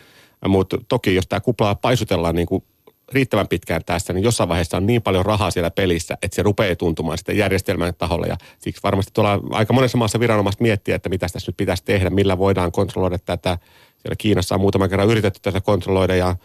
Mutta 0.48 0.78
toki, 0.88 1.14
jos 1.14 1.26
tämä 1.26 1.40
kuplaa 1.40 1.74
paisutellaan 1.74 2.34
niin 2.34 2.46
kuin 2.46 2.64
riittävän 3.12 3.48
pitkään 3.48 3.84
tässä, 3.86 4.12
niin 4.12 4.24
jossain 4.24 4.48
vaiheessa 4.48 4.76
on 4.76 4.86
niin 4.86 5.02
paljon 5.02 5.26
rahaa 5.26 5.50
siellä 5.50 5.70
pelissä, 5.70 6.16
että 6.22 6.34
se 6.34 6.42
rupeaa 6.42 6.76
tuntumaan 6.76 7.18
sitten 7.18 7.36
järjestelmän 7.36 7.94
taholla. 7.94 8.26
Ja 8.26 8.36
siksi 8.58 8.82
varmasti 8.82 9.12
tuolla 9.14 9.40
aika 9.50 9.72
monessa 9.72 9.98
maassa 9.98 10.20
viranomaiset 10.20 10.60
miettiä, 10.60 10.96
että 10.96 11.08
mitä 11.08 11.26
tässä 11.32 11.48
nyt 11.48 11.56
pitäisi 11.56 11.84
tehdä, 11.84 12.10
millä 12.10 12.38
voidaan 12.38 12.72
kontrolloida 12.72 13.18
tätä. 13.18 13.58
Siellä 13.98 14.16
Kiinassa 14.18 14.54
on 14.54 14.60
muutaman 14.60 14.90
kerran 14.90 15.08
yritetty 15.08 15.40
tätä 15.42 15.60
kontrolloida 15.60 16.16
ja 16.16 16.36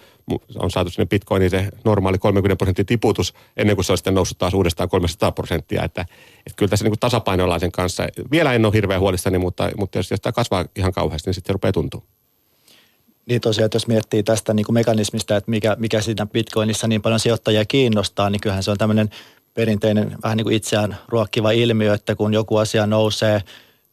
on 0.56 0.72
saatu 0.72 0.90
sinne 0.90 1.06
bitcoiniin 1.06 1.52
se 1.52 1.70
normaali 1.84 2.18
30 2.18 2.56
prosentin 2.56 2.86
tiputus 2.86 3.34
ennen 3.58 3.76
kuin 3.76 3.86
se 3.86 3.92
on 3.92 3.98
sitten 3.98 4.14
noussut 4.14 4.38
taas 4.38 4.54
uudestaan 4.54 4.90
300 4.90 5.32
prosenttia. 5.32 5.84
Että, 5.84 6.02
että 6.02 6.56
kyllä 6.56 6.70
tässä 6.70 6.86
niin 6.86 7.00
tasapainoillaan 7.00 7.60
sen 7.60 7.72
kanssa. 7.72 8.08
Vielä 8.32 8.54
en 8.54 8.66
ole 8.66 8.74
hirveän 8.74 9.02
huolissani, 9.02 9.38
mutta, 9.38 9.72
mutta 9.78 9.98
jos, 9.98 10.12
jos 10.12 10.22
tämä 10.22 10.34
kasvaa 10.34 10.66
ihan 10.76 10.94
kauheasti, 10.94 11.28
niin 11.28 11.34
sitten 11.34 11.50
se 11.50 11.54
rupeaa 11.54 11.72
tuntua. 11.72 12.19
Niin 13.30 13.42
tosiaan, 13.42 13.66
että 13.66 13.76
jos 13.76 13.88
miettii 13.88 14.24
tästä 14.24 14.54
niin 14.54 14.66
kuin 14.66 14.74
mekanismista, 14.74 15.38
että 15.38 15.52
mikä, 15.52 15.76
mikä 15.80 16.02
siinä 16.02 16.26
Bitcoinissa 16.26 16.88
niin 16.88 17.02
paljon 17.02 17.20
sijoittajia 17.20 17.66
kiinnostaa, 17.66 18.30
niin 18.30 18.42
kyllähän 18.42 18.64
se 18.64 18.72
on 18.72 18.78
tämmöinen 18.78 19.10
perinteinen 19.54 20.18
vähän 20.24 20.38
niin 20.38 20.46
kuin 20.46 20.56
itseään 20.56 20.98
ruokkiva 21.08 21.52
ilmiö, 21.52 21.94
että 21.94 22.16
kun 22.16 22.34
joku 22.34 22.58
asia 22.58 22.88
nousee, 22.88 23.42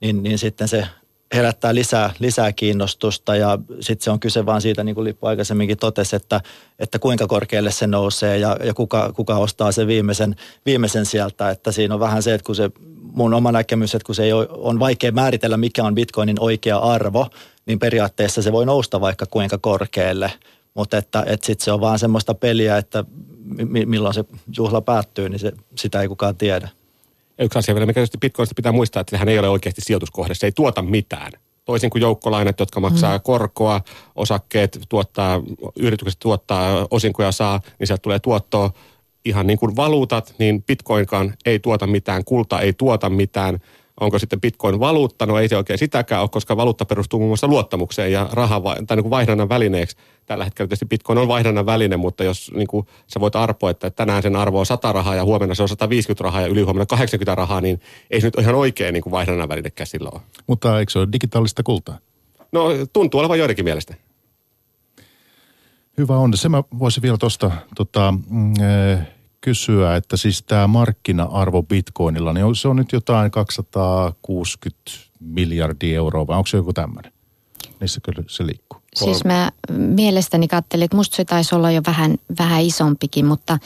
niin, 0.01 0.23
niin 0.23 0.39
sitten 0.39 0.69
se 0.69 0.87
herättää 1.35 1.75
lisää, 1.75 2.11
lisää 2.19 2.53
kiinnostusta 2.53 3.37
ja 3.37 3.59
sitten 3.81 4.05
se 4.05 4.11
on 4.11 4.21
kyse 4.21 4.47
vaan 4.47 4.63
siitä, 4.63 4.85
niin 4.85 4.95
kuin 4.95 5.05
Lippu 5.05 5.27
aikaisemminkin 5.27 5.79
totesi, 5.79 6.17
että, 6.17 6.41
että 6.79 6.99
kuinka 6.99 7.27
korkealle 7.27 7.71
se 7.71 7.87
nousee 7.87 8.39
ja, 8.39 8.57
ja 8.65 8.75
kuka, 8.75 9.13
kuka 9.13 9.37
ostaa 9.37 9.73
sen 9.73 9.87
viimeisen, 9.87 10.37
viimeisen 10.67 11.07
sieltä. 11.07 11.51
Että 11.51 11.73
siinä 11.73 11.95
on 11.95 12.01
vähän 12.01 12.23
se, 12.23 12.35
että 12.35 12.45
kun 12.45 12.55
se 12.55 12.71
mun 13.13 13.35
oma 13.35 13.53
näkemys, 13.53 13.95
että 13.95 14.07
kun 14.07 14.15
se 14.15 14.25
ei 14.25 14.33
ole, 14.33 14.49
on 14.51 14.79
vaikea 14.79 15.13
määritellä, 15.13 15.57
mikä 15.57 15.85
on 15.85 15.95
bitcoinin 15.95 16.41
oikea 16.41 16.79
arvo, 16.79 17.27
niin 17.67 17.79
periaatteessa 17.79 18.43
se 18.43 18.53
voi 18.53 18.67
nousta 18.67 19.01
vaikka 19.01 19.27
kuinka 19.27 19.59
korkealle. 19.59 20.33
Mutta 20.75 20.99
että, 20.99 21.25
että 21.27 21.47
sitten 21.47 21.65
se 21.65 21.73
on 21.73 21.81
vaan 21.81 21.99
semmoista 21.99 22.35
peliä, 22.35 22.79
että 22.79 23.05
milloin 23.87 24.15
se 24.15 24.25
juhla 24.57 24.81
päättyy, 24.81 25.29
niin 25.29 25.39
se, 25.39 25.53
sitä 25.79 26.01
ei 26.01 26.09
kukaan 26.09 26.37
tiedä. 26.37 26.69
Ja 27.39 27.45
yksi 27.45 27.59
asia 27.59 27.75
vielä, 27.75 27.87
mikä 27.87 27.99
tietysti 27.99 28.19
Bitcoinista 28.19 28.55
pitää 28.55 28.73
muistaa, 28.73 29.01
että 29.01 29.11
sehän 29.11 29.29
ei 29.29 29.39
ole 29.39 29.49
oikeasti 29.49 29.81
sijoituskohde. 29.81 30.35
Se 30.35 30.47
ei 30.47 30.53
tuota 30.53 30.83
mitään. 30.83 31.33
Toisin 31.65 31.91
kuin 31.91 32.03
joukkolainat, 32.03 32.61
jotka 32.61 32.81
maksaa 32.81 33.19
mm. 33.19 33.23
korkoa, 33.23 33.81
osakkeet 34.17 34.79
tuottaa, 34.89 35.43
yritykset 35.77 36.19
tuottaa, 36.19 36.87
osinkoja 36.91 37.33
saa, 37.33 37.61
niin 37.79 37.87
sieltä 37.87 38.03
tulee 38.03 38.19
tuottoa. 38.19 38.71
Ihan 39.25 39.47
niin 39.47 39.59
kuin 39.59 39.77
valuutat, 39.77 40.35
niin 40.39 40.63
Bitcoinkaan 40.63 41.35
ei 41.47 41.59
tuota 41.59 41.87
mitään, 41.87 42.25
kulta 42.25 42.61
ei 42.61 42.73
tuota 42.73 43.11
mitään. 43.11 43.59
Onko 44.01 44.19
sitten 44.19 44.41
bitcoin 44.41 44.81
valuutta? 44.81 45.27
No 45.27 45.39
ei 45.39 45.49
se 45.49 45.57
oikein 45.57 45.79
sitäkään 45.79 46.21
ole, 46.21 46.29
koska 46.29 46.57
valuutta 46.57 46.85
perustuu 46.85 47.21
muun 47.21 47.31
muassa 47.31 47.47
luottamukseen 47.47 48.13
ja 48.13 48.29
rahan 48.33 48.63
tai 48.63 48.97
niin 48.97 49.05
kuin 49.05 49.11
vaihdannan 49.11 49.49
välineeksi. 49.49 49.97
Tällä 50.27 50.45
hetkellä 50.45 50.69
tietysti 50.69 50.87
bitcoin 50.87 51.19
on 51.19 51.29
vaihdannan 51.29 51.67
väline, 51.67 51.97
mutta 51.97 52.25
jos 52.25 52.53
niin 52.55 52.67
kuin 52.69 52.87
sä 53.07 53.21
voit 53.21 53.37
arpoa, 53.37 53.71
että 53.71 53.91
tänään 53.91 54.23
sen 54.23 54.37
arvo 54.37 54.59
on 54.59 54.67
100 54.67 54.93
rahaa 54.93 55.15
ja 55.15 55.25
huomenna 55.25 55.55
se 55.55 55.63
on 55.63 55.69
150 55.69 56.25
rahaa 56.25 56.41
ja 56.41 56.47
ylihuomenna 56.47 56.87
80 56.87 57.35
rahaa, 57.35 57.61
niin 57.61 57.81
ei 58.11 58.21
se 58.21 58.27
nyt 58.27 58.39
ihan 58.39 58.55
oikein 58.55 58.93
niin 58.93 59.03
kuin 59.03 59.11
vaihdannan 59.11 59.49
väline 59.49 59.71
käsillä 59.71 60.11
ole. 60.13 60.21
Mutta 60.47 60.79
eikö 60.79 60.93
se 60.93 60.99
ole 60.99 61.09
digitaalista 61.13 61.63
kultaa? 61.63 61.99
No 62.53 62.69
tuntuu 62.93 63.21
olevan 63.21 63.39
joidenkin 63.39 63.65
mielestä. 63.65 63.95
Hyvä 65.99 66.17
on. 66.17 66.37
Se 66.37 66.49
mä 66.49 66.63
voisin 66.79 67.03
vielä 67.03 67.19
tuosta 67.19 67.51
tota, 67.77 68.15
eh, 68.61 69.16
kysyä, 69.47 69.97
että 69.97 70.17
siis 70.17 70.43
tämä 70.43 70.67
markkina-arvo 70.67 71.63
bitcoinilla, 71.63 72.33
niin 72.33 72.57
se 72.57 72.69
on 72.69 72.77
nyt 72.77 72.93
jotain 72.93 73.31
260 73.31 74.91
miljardia 75.21 75.97
euroa 75.97 76.27
vai 76.27 76.37
onko 76.37 76.47
se 76.47 76.57
joku 76.57 76.73
tämmöinen? 76.73 77.13
Niissä 77.81 78.01
kyllä 78.01 78.23
se 78.29 78.47
liikkuu. 78.47 78.81
Siis 78.95 79.25
mä 79.25 79.51
mielestäni 79.69 80.49
katselin, 80.49 80.85
että 80.85 80.97
musta 80.97 81.17
se 81.17 81.25
taisi 81.25 81.55
olla 81.55 81.71
jo 81.71 81.83
vähän, 81.87 82.17
vähän 82.39 82.63
isompikin, 82.63 83.27
mutta, 83.27 83.59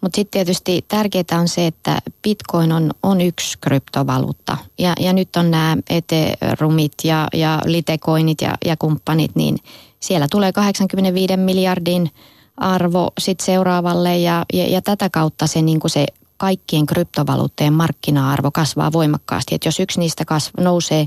mutta 0.00 0.16
sitten 0.16 0.30
tietysti 0.30 0.84
tärkeää 0.88 1.40
on 1.40 1.48
se, 1.48 1.66
että 1.66 1.98
bitcoin 2.22 2.72
on, 2.72 2.90
on 3.02 3.20
yksi 3.20 3.58
kryptovaluutta. 3.60 4.56
Ja, 4.78 4.92
ja 5.00 5.12
nyt 5.12 5.36
on 5.36 5.50
nämä 5.50 5.76
eterumit 5.90 6.92
ja, 7.04 7.28
ja 7.34 7.62
litecoinit 7.64 8.40
ja, 8.40 8.54
ja 8.64 8.76
kumppanit, 8.76 9.36
niin 9.36 9.56
siellä 10.00 10.26
tulee 10.30 10.52
85 10.52 11.36
miljardin 11.36 12.10
arvo 12.56 13.12
sit 13.18 13.40
seuraavalle 13.40 14.18
ja, 14.18 14.44
ja, 14.52 14.66
ja 14.66 14.82
tätä 14.82 15.10
kautta 15.10 15.46
se, 15.46 15.62
niin 15.62 15.80
kuin 15.80 15.90
se 15.90 16.06
kaikkien 16.36 16.86
kryptovaluutteen 16.86 17.72
markkina-arvo 17.72 18.50
kasvaa 18.50 18.92
voimakkaasti. 18.92 19.54
Et 19.54 19.64
jos 19.64 19.80
yksi 19.80 20.00
niistä 20.00 20.24
kasv- 20.24 20.62
nousee 20.62 21.06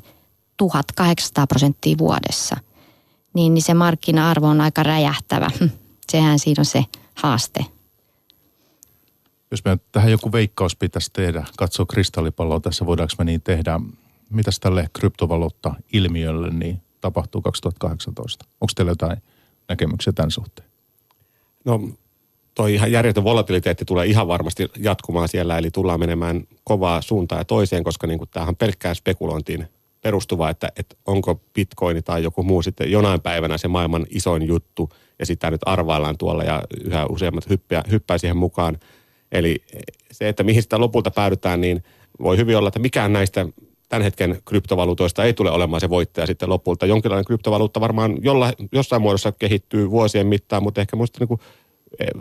1800 0.58 1.48
prosenttia 1.48 1.98
vuodessa, 1.98 2.58
niin, 3.34 3.54
niin 3.54 3.62
se 3.62 3.74
markkina-arvo 3.74 4.48
on 4.48 4.62
aika 4.62 4.84
räjähtävä. 4.84 5.52
Sehän 6.12 6.40
siinä 6.40 6.62
on 6.62 6.66
se 6.66 6.86
haaste. 7.16 7.66
Jos 9.52 9.66
me 9.66 9.78
tähän 9.92 10.12
joku 10.12 10.32
veikkaus 10.32 10.76
pitäisi 10.76 11.10
tehdä, 11.14 11.46
katsoa 11.58 11.86
kristallipalloa 11.86 12.60
tässä, 12.60 12.86
voidaanko 12.86 13.14
me 13.18 13.24
niin 13.24 13.42
tehdä, 13.42 13.80
mitäs 14.30 14.60
tälle 14.60 14.90
kryptovaluutta-ilmiölle 14.94 16.50
niin 16.50 16.82
tapahtuu 17.02 17.42
2018? 17.42 18.46
Onko 18.62 18.72
teillä 18.76 18.92
jotain 18.92 19.18
näkemyksiä 19.70 20.14
tämän 20.14 20.32
suhteen? 20.32 20.69
No 21.66 21.90
toi 22.56 22.74
ihan 22.74 22.92
järjetön 22.92 23.24
volatiliteetti 23.24 23.86
tulee 23.86 24.06
ihan 24.06 24.28
varmasti 24.28 24.68
jatkumaan 24.78 25.30
siellä, 25.30 25.58
eli 25.58 25.72
tullaan 25.72 26.00
menemään 26.00 26.44
kovaa 26.64 27.02
suuntaan 27.02 27.40
ja 27.40 27.46
toiseen, 27.46 27.84
koska 27.84 28.08
niin 28.08 28.18
kuin 28.18 28.30
tämähän 28.30 28.56
pelkkään 28.56 28.96
spekulointiin 28.96 29.68
perustuva, 30.02 30.50
että, 30.50 30.70
että 30.78 30.96
onko 31.06 31.42
bitcoin 31.54 32.04
tai 32.04 32.24
joku 32.24 32.44
muu 32.44 32.62
sitten 32.62 32.92
jonain 32.92 33.22
päivänä 33.22 33.58
se 33.58 33.68
maailman 33.68 34.06
isoin 34.10 34.48
juttu, 34.48 34.90
ja 35.20 35.26
sitä 35.26 35.52
nyt 35.52 35.62
arvaillaan 35.66 36.18
tuolla, 36.18 36.44
ja 36.44 36.64
yhä 36.86 37.06
useammat 37.06 37.50
hyppää, 37.50 37.84
hyppää 37.92 38.18
siihen 38.18 38.38
mukaan. 38.38 38.78
Eli 39.32 39.64
se, 40.12 40.30
että 40.30 40.44
mihin 40.44 40.62
sitä 40.62 40.80
lopulta 40.80 41.12
päädytään, 41.12 41.62
niin 41.62 41.84
voi 42.24 42.38
hyvin 42.38 42.58
olla, 42.58 42.68
että 42.68 42.80
mikään 42.80 43.14
näistä 43.14 43.46
tämän 43.90 44.04
hetken 44.04 44.42
kryptovaluutoista 44.46 45.24
ei 45.24 45.34
tule 45.34 45.52
olemaan 45.52 45.82
se 45.82 45.90
voittaja 45.90 46.28
sitten 46.28 46.50
lopulta. 46.50 46.86
Jonkinlainen 46.86 47.26
kryptovaluutta 47.26 47.82
varmaan 47.82 48.18
jolla, 48.22 48.54
jossain 48.72 49.02
muodossa 49.02 49.32
kehittyy 49.32 49.90
vuosien 49.90 50.28
mittaan, 50.28 50.64
mutta 50.64 50.82
ehkä 50.82 50.96
muista 50.96 51.26
niin 51.26 51.40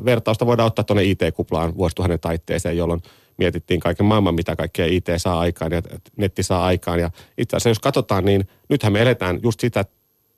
vertausta 0.05 0.47
voidaan 0.47 0.67
ottaa 0.67 0.85
tuonne 0.85 1.05
IT-kuplaan 1.05 1.77
vuosituhannen 1.77 2.21
taitteeseen, 2.21 2.77
jolloin 2.77 3.03
mietittiin 3.37 3.81
kaiken 3.81 4.07
maailman, 4.07 4.35
mitä 4.35 4.57
kaikkea 4.57 4.87
IT 4.87 5.07
saa 5.17 5.41
aikaan 5.41 5.73
ja 5.73 5.83
netti 6.17 6.43
saa 6.43 6.65
aikaan. 6.65 7.01
Ja 7.01 7.11
itse 7.39 7.57
asiassa 7.57 7.69
jos 7.69 7.79
katsotaan, 7.79 8.25
niin 8.25 8.49
nythän 8.69 8.93
me 8.93 9.03
eletään 9.03 9.41
just 9.43 9.61
sitä 9.61 9.85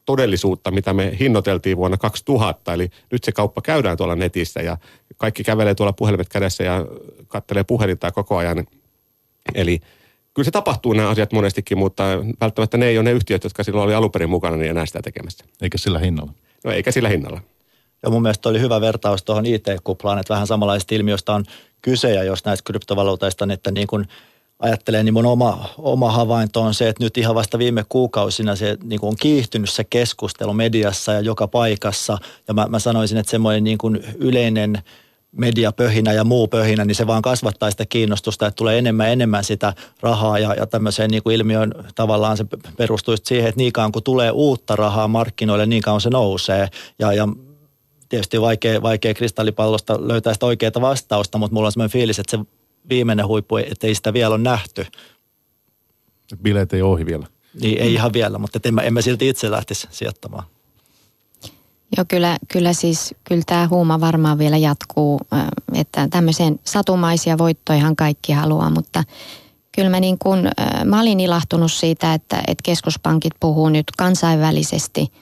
todellisuutta, 0.06 0.70
mitä 0.70 0.92
me 0.92 1.16
hinnoiteltiin 1.20 1.76
vuonna 1.76 1.96
2000. 1.96 2.72
Eli 2.72 2.90
nyt 3.12 3.24
se 3.24 3.32
kauppa 3.32 3.62
käydään 3.62 3.96
tuolla 3.96 4.16
netissä 4.16 4.60
ja 4.60 4.76
kaikki 5.16 5.44
kävelee 5.44 5.74
tuolla 5.74 5.92
puhelimet 5.92 6.28
kädessä 6.28 6.64
ja 6.64 6.86
kattelee 7.28 7.64
puhelinta 7.64 8.12
koko 8.12 8.36
ajan. 8.36 8.66
Eli 9.54 9.80
kyllä 10.34 10.44
se 10.44 10.50
tapahtuu 10.50 10.92
nämä 10.92 11.08
asiat 11.08 11.32
monestikin, 11.32 11.78
mutta 11.78 12.04
välttämättä 12.40 12.78
ne 12.78 12.86
ei 12.86 12.98
ole 12.98 13.04
ne 13.04 13.12
yhtiöt, 13.12 13.44
jotka 13.44 13.64
silloin 13.64 13.84
oli 13.84 13.94
alun 13.94 14.12
perin 14.12 14.30
mukana, 14.30 14.56
niin 14.56 14.70
enää 14.70 14.86
sitä 14.86 15.02
tekemässä. 15.02 15.44
Eikä 15.62 15.78
sillä 15.78 15.98
hinnalla. 15.98 16.32
No 16.64 16.70
eikä 16.70 16.92
sillä 16.92 17.08
hinnalla. 17.08 17.40
Ja 18.02 18.10
mun 18.10 18.22
mielestä 18.22 18.48
oli 18.48 18.60
hyvä 18.60 18.80
vertaus 18.80 19.22
tuohon 19.22 19.46
IT-kuplaan, 19.46 20.18
että 20.18 20.34
vähän 20.34 20.46
samanlaisista 20.46 20.94
ilmiöistä 20.94 21.32
on 21.32 21.44
kyse, 21.82 22.14
ja 22.14 22.22
jos 22.22 22.44
näistä 22.44 22.64
kryptovaluuteista, 22.66 23.46
niin 23.46 23.54
että 23.54 23.70
niin 23.70 23.86
kuin 23.86 24.08
ajattelee, 24.58 25.02
niin 25.02 25.14
mun 25.14 25.26
oma, 25.26 25.68
oma 25.78 26.12
havainto 26.12 26.62
on 26.62 26.74
se, 26.74 26.88
että 26.88 27.04
nyt 27.04 27.18
ihan 27.18 27.34
vasta 27.34 27.58
viime 27.58 27.84
kuukausina 27.88 28.56
se 28.56 28.76
niin 28.82 29.00
kuin 29.00 29.08
on 29.08 29.16
kiihtynyt 29.20 29.70
se 29.70 29.84
keskustelu 29.84 30.52
mediassa 30.52 31.12
ja 31.12 31.20
joka 31.20 31.48
paikassa. 31.48 32.18
Ja 32.48 32.54
mä, 32.54 32.66
mä 32.66 32.78
sanoisin, 32.78 33.18
että 33.18 33.30
semmoinen 33.30 33.64
niin 33.64 33.78
kuin 33.78 34.00
yleinen 34.18 34.82
mediapöhinä 35.32 36.12
ja 36.12 36.24
muu 36.24 36.48
pöhinä, 36.48 36.84
niin 36.84 36.94
se 36.94 37.06
vaan 37.06 37.22
kasvattaa 37.22 37.70
sitä 37.70 37.86
kiinnostusta, 37.86 38.46
että 38.46 38.56
tulee 38.56 38.78
enemmän 38.78 39.06
ja 39.06 39.12
enemmän 39.12 39.44
sitä 39.44 39.74
rahaa 40.00 40.38
ja, 40.38 40.54
ja 40.54 40.66
tämmöiseen 40.66 41.10
niin 41.10 41.22
kuin 41.22 41.36
ilmiön 41.36 41.74
tavallaan 41.94 42.36
se 42.36 42.44
perustuu 42.76 43.14
siihen, 43.24 43.48
että 43.48 43.58
niin 43.58 43.72
kauan 43.72 43.92
kun 43.92 44.02
tulee 44.02 44.30
uutta 44.30 44.76
rahaa 44.76 45.08
markkinoille, 45.08 45.66
niin 45.66 45.82
kauan 45.82 46.00
se 46.00 46.10
nousee 46.10 46.68
ja, 46.98 47.12
ja 47.12 47.28
tietysti 48.08 48.40
vaikea, 48.40 48.82
vaikea 48.82 49.14
kristallipallosta 49.14 50.08
löytää 50.08 50.34
sitä 50.34 50.46
oikeaa 50.46 50.72
vastausta, 50.80 51.38
mutta 51.38 51.54
mulla 51.54 51.66
on 51.66 51.72
semmoinen 51.72 51.92
fiilis, 51.92 52.18
että 52.18 52.36
se 52.36 52.44
viimeinen 52.88 53.26
huippu, 53.26 53.56
että 53.56 53.86
ei 53.86 53.94
sitä 53.94 54.12
vielä 54.12 54.34
ole 54.34 54.42
nähty. 54.42 54.86
Bileet 56.42 56.72
ei 56.72 56.82
ohi 56.82 57.06
vielä. 57.06 57.26
Niin, 57.60 57.78
ei 57.78 57.94
ihan 57.94 58.12
vielä, 58.12 58.38
mutta 58.38 58.60
en 58.64 58.74
mä, 58.74 58.82
en 58.82 58.94
mä 58.94 59.02
silti 59.02 59.28
itse 59.28 59.50
lähtisi 59.50 59.88
sijoittamaan. 59.90 60.44
Joo, 61.96 62.04
kyllä, 62.08 62.38
kyllä 62.48 62.72
siis, 62.72 63.14
kyllä 63.24 63.42
tämä 63.46 63.68
huuma 63.68 64.00
varmaan 64.00 64.38
vielä 64.38 64.56
jatkuu, 64.56 65.20
että 65.74 66.08
tämmöiseen 66.08 66.60
satumaisia 66.64 67.38
voittoihan 67.38 67.96
kaikki 67.96 68.32
haluaa, 68.32 68.70
mutta 68.70 69.04
kyllä 69.72 69.90
mä, 69.90 70.00
niin 70.00 70.18
kun, 70.18 70.48
mä 70.84 71.00
olin 71.00 71.20
ilahtunut 71.20 71.72
siitä, 71.72 72.14
että, 72.14 72.36
että 72.36 72.62
keskuspankit 72.62 73.32
puhuu 73.40 73.68
nyt 73.68 73.86
kansainvälisesti 73.98 75.12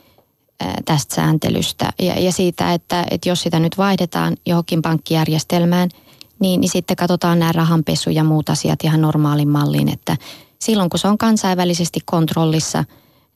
tästä 0.84 1.14
sääntelystä 1.14 1.90
ja, 1.98 2.20
ja 2.20 2.32
siitä, 2.32 2.74
että, 2.74 3.04
että 3.10 3.28
jos 3.28 3.42
sitä 3.42 3.58
nyt 3.58 3.78
vaihdetaan 3.78 4.36
johonkin 4.46 4.82
pankkijärjestelmään, 4.82 5.88
niin, 6.40 6.60
niin 6.60 6.70
sitten 6.70 6.96
katsotaan 6.96 7.38
nämä 7.38 7.52
rahanpesu 7.52 8.10
ja 8.10 8.24
muut 8.24 8.48
asiat 8.48 8.84
ihan 8.84 9.00
normaalin 9.00 9.48
malliin, 9.48 9.88
että 9.88 10.16
silloin 10.58 10.90
kun 10.90 10.98
se 10.98 11.08
on 11.08 11.18
kansainvälisesti 11.18 12.00
kontrollissa, 12.04 12.84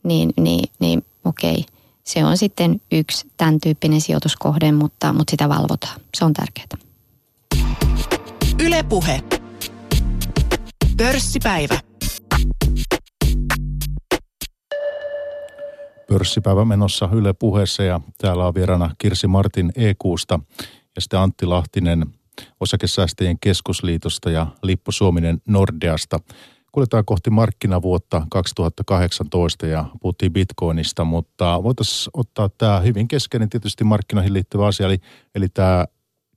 niin, 0.03 0.33
niin, 0.37 0.69
niin 0.79 1.05
okei, 1.25 1.65
se 2.03 2.25
on 2.25 2.37
sitten 2.37 2.81
yksi 2.91 3.27
tämän 3.37 3.59
tyyppinen 3.59 4.01
sijoituskohde, 4.01 4.71
mutta, 4.71 5.13
mutta 5.13 5.31
sitä 5.31 5.49
valvotaan. 5.49 6.01
Se 6.17 6.25
on 6.25 6.33
tärkeää. 6.33 6.67
Ylepuhe. 8.59 9.23
Pörssipäivä. 10.97 11.79
Pörssipäivä 16.07 16.65
menossa 16.65 17.09
Yle 17.13 17.33
puheessa 17.33 17.83
ja 17.83 17.99
täällä 18.17 18.47
on 18.47 18.55
vieraana 18.55 18.95
Kirsi 18.97 19.27
Martin 19.27 19.71
EQsta 19.75 20.39
ja 20.95 21.01
sitten 21.01 21.19
Antti 21.19 21.45
Lahtinen 21.45 22.05
osakesäästäjien 22.59 23.39
keskusliitosta 23.39 24.29
ja 24.29 24.47
Lippo 24.63 24.91
Suominen 24.91 25.41
Nordeasta. 25.47 26.19
Kuljetaan 26.73 27.05
kohti 27.05 27.29
markkinavuotta 27.29 28.27
2018 28.29 29.67
ja 29.67 29.85
puhuttiin 30.01 30.33
bitcoinista, 30.33 31.03
mutta 31.03 31.63
voitaisiin 31.63 32.11
ottaa 32.13 32.49
tämä 32.49 32.79
hyvin 32.79 33.07
keskeinen 33.07 33.49
tietysti 33.49 33.83
markkinoihin 33.83 34.33
liittyvä 34.33 34.67
asia, 34.67 34.85
eli, 34.85 34.97
eli 35.35 35.49
tämä 35.49 35.85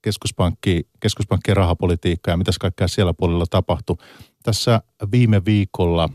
keskuspankki, 0.03 0.89
keskuspankkien 1.01 1.57
rahapolitiikka 1.57 2.31
ja 2.31 2.37
mitäs 2.37 2.59
kaikkea 2.59 2.89
siellä 2.89 3.15
puolella 3.15 3.45
tapahtui. 3.51 3.97
Tässä 4.43 4.83
viime 5.13 5.45
viikolla, 5.45 6.09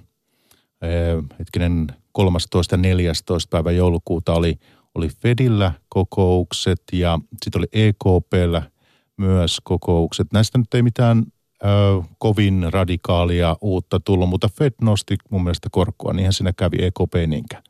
eh, 0.82 1.24
hetkinen 1.40 1.88
13. 2.12 2.76
ja 2.76 2.78
14. 2.78 3.48
päivä 3.50 3.72
joulukuuta 3.72 4.34
oli, 4.34 4.60
oli 4.96 5.10
Fedillä 5.10 5.72
kokoukset 5.90 6.84
ja 6.94 7.20
sitten 7.44 7.60
oli 7.60 7.68
EKPllä 7.74 8.72
myös 9.18 9.58
kokoukset. 9.64 10.28
Näistä 10.34 10.58
nyt 10.58 10.74
ei 10.74 10.82
mitään 10.82 11.24
ö, 11.64 12.04
kovin 12.18 12.68
radikaalia 12.70 13.58
uutta 13.62 14.00
tullut, 14.00 14.30
mutta 14.30 14.50
Fed 14.58 14.74
nosti 14.82 15.18
mun 15.30 15.44
mielestä 15.44 15.70
korkoa, 15.72 16.14
niinhän 16.14 16.34
siinä 16.34 16.54
kävi 16.58 16.78
EKP 16.80 17.14
niinkään. 17.28 17.64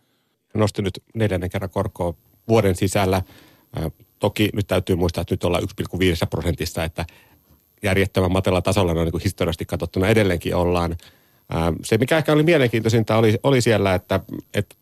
Nosti 0.53 0.81
nyt 0.81 1.03
neljännen 1.15 1.49
kerran 1.49 1.69
korkoa 1.69 2.13
vuoden 2.47 2.75
sisällä. 2.75 3.21
Toki 4.19 4.49
nyt 4.53 4.67
täytyy 4.67 4.95
muistaa, 4.95 5.21
että 5.21 5.33
nyt 5.33 5.43
ollaan 5.43 5.63
1,5 5.63 6.27
prosentissa, 6.29 6.83
että 6.83 7.05
järjettömän 7.83 8.31
matella 8.31 8.61
tasolla 8.61 8.93
noin 8.93 9.09
niin 9.11 9.23
historiallisesti 9.23 9.65
katsottuna 9.65 10.07
edelleenkin 10.07 10.55
ollaan. 10.55 10.95
Se, 11.83 11.97
mikä 11.97 12.17
ehkä 12.17 12.33
oli 12.33 12.43
mielenkiintoisinta, 12.43 13.17
oli, 13.17 13.39
oli 13.43 13.61
siellä, 13.61 13.93
että, 13.93 14.19
että 14.53 14.75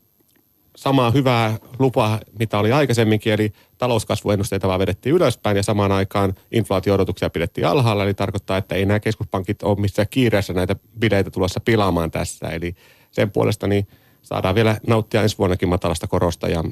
samaa 0.80 1.12
hyvää 1.12 1.58
lupaa, 1.80 2.20
mitä 2.39 2.60
oli 2.60 2.72
aikaisemminkin, 2.72 3.34
eli 3.34 3.54
talouskasvuennusteita 3.78 4.68
vaan 4.68 4.80
vedettiin 4.80 5.15
ylöspäin 5.15 5.58
ja 5.58 5.63
samaan 5.63 5.92
aikaan 5.92 6.34
inflaatio-odotuksia 6.52 7.30
pidettiin 7.30 7.68
alhaalla, 7.68 8.04
eli 8.04 8.13
tarkoittaa, 8.13 8.58
että 8.58 8.76
ei 8.76 8.86
nämä 8.86 9.00
keskuspankit 9.00 9.63
ole 9.63 9.80
missään 9.80 10.08
kiireessä 10.10 10.54
näitä 10.54 10.76
bileitä 11.00 11.32
tulossa 11.32 11.60
pilaamaan 11.60 12.12
tässä, 12.12 12.48
eli 12.48 12.76
sen 13.12 13.32
puolesta 13.32 13.68
niin 13.68 13.88
saadaan 14.22 14.56
vielä 14.56 14.78
nauttia 14.88 15.22
ensi 15.24 15.38
vuonnakin 15.38 15.70
matalasta 15.70 16.08
korosta 16.08 16.48
ja 16.48 16.63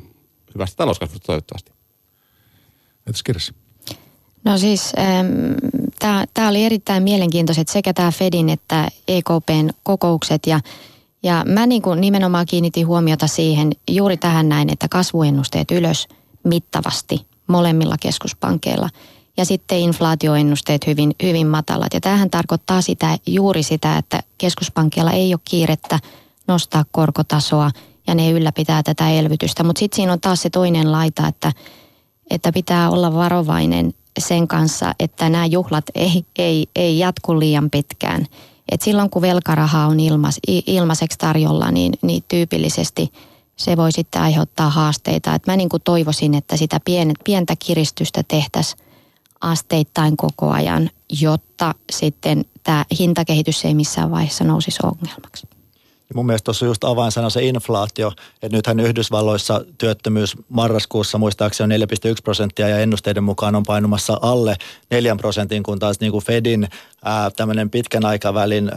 hyvästä 0.56 0.78
talouskasvusta 0.78 1.26
toivottavasti. 1.26 1.72
Entäs 3.08 3.24
Kirsi? 3.24 3.54
No 4.46 4.58
siis 4.58 4.94
ähm, 5.00 5.28
tämä 6.34 6.50
oli 6.50 6.66
erittäin 6.66 7.04
mielenkiintoiset 7.04 7.68
sekä 7.68 7.94
tämä 7.94 8.12
Fedin 8.12 8.50
että 8.50 8.88
EKPn 9.08 9.70
kokoukset 9.84 10.48
ja 10.48 10.60
ja 11.24 11.44
mä 11.48 11.66
niin 11.66 11.82
kuin 11.82 12.02
nimenomaan 12.02 12.46
kiinnitin 12.46 12.88
huomiota 12.88 13.28
siihen 13.28 13.72
juuri 13.90 14.18
tähän 14.18 14.50
näin, 14.50 14.70
että 14.74 14.88
kasvuennusteet 14.88 15.72
ylös 15.72 16.08
mittavasti 16.44 17.26
molemmilla 17.48 17.96
keskuspankeilla 18.00 18.90
ja 19.38 19.46
sitten 19.46 19.80
inflaatioennusteet 19.80 20.88
hyvin, 20.88 21.16
hyvin 21.24 21.48
matalat. 21.48 21.94
Ja 21.94 22.02
tämähän 22.02 22.30
tarkoittaa 22.30 22.82
sitä, 22.82 23.18
juuri 23.28 23.64
sitä, 23.64 23.98
että 23.98 24.24
keskuspankkeilla 24.38 25.12
ei 25.12 25.34
ole 25.34 25.42
kiirettä 25.50 26.00
nostaa 26.48 26.86
korkotasoa 26.92 27.72
ja 28.08 28.16
ne 28.16 28.32
ylläpitää 28.32 28.84
tätä 28.84 29.10
elvytystä. 29.10 29.64
Mutta 29.64 29.80
sitten 29.80 29.96
siinä 29.96 30.14
on 30.14 30.22
taas 30.22 30.42
se 30.42 30.50
toinen 30.50 30.92
laita, 30.92 31.28
että, 31.28 31.52
että 32.30 32.52
pitää 32.52 32.90
olla 32.90 33.14
varovainen 33.14 33.94
sen 34.20 34.48
kanssa, 34.48 34.94
että 35.00 35.30
nämä 35.30 35.46
juhlat 35.46 35.86
ei, 35.96 36.26
ei, 36.38 36.68
ei 36.76 37.00
jatku 37.00 37.40
liian 37.40 37.70
pitkään– 37.70 38.26
et 38.72 38.82
silloin 38.82 39.10
kun 39.10 39.22
velkaraha 39.22 39.88
on 39.88 40.00
ilmais, 40.00 40.40
ilmaiseksi 40.48 41.18
tarjolla, 41.18 41.72
niin, 41.72 41.94
niin 42.02 42.24
tyypillisesti 42.28 43.12
se 43.56 43.78
voi 43.78 43.92
sitten 43.92 44.22
aiheuttaa 44.22 44.70
haasteita. 44.70 45.36
Et 45.36 45.48
mä 45.48 45.58
niin 45.58 45.70
kuin 45.70 45.84
toivoisin, 45.84 46.34
että 46.34 46.58
sitä 46.58 46.80
pienet, 46.86 47.18
pientä 47.24 47.56
kiristystä 47.66 48.24
tehtäisiin 48.28 48.84
asteittain 49.42 50.18
koko 50.18 50.50
ajan, 50.50 50.90
jotta 51.22 51.76
sitten 51.92 52.46
tämä 52.64 52.86
hintakehitys 53.00 53.66
ei 53.66 53.74
missään 53.74 54.12
vaiheessa 54.12 54.44
nousisi 54.44 54.80
ongelmaksi. 54.84 55.48
Mun 56.14 56.26
mielestä 56.26 56.46
tuossa 56.46 56.66
just 56.66 56.84
avainsana 56.84 57.30
se 57.30 57.44
inflaatio, 57.44 58.12
että 58.42 58.58
nythän 58.58 58.80
Yhdysvalloissa 58.80 59.66
työttömyys 59.78 60.36
marraskuussa 60.50 61.18
muistaakseni 61.18 61.76
on 61.76 61.82
4,1 61.82 61.88
prosenttia 62.24 62.70
ja 62.70 62.80
ennusteiden 62.80 63.24
mukaan 63.24 63.56
on 63.56 63.64
painumassa 63.64 64.18
alle 64.22 64.56
4 64.92 65.16
prosentin, 65.16 65.64
kun 65.64 65.80
taas 65.80 66.00
niin 66.00 66.12
kuin 66.12 66.26
Fedin 66.26 66.68
tämmöinen 67.36 67.70
pitkän 67.70 68.06
aikavälin 68.06 68.72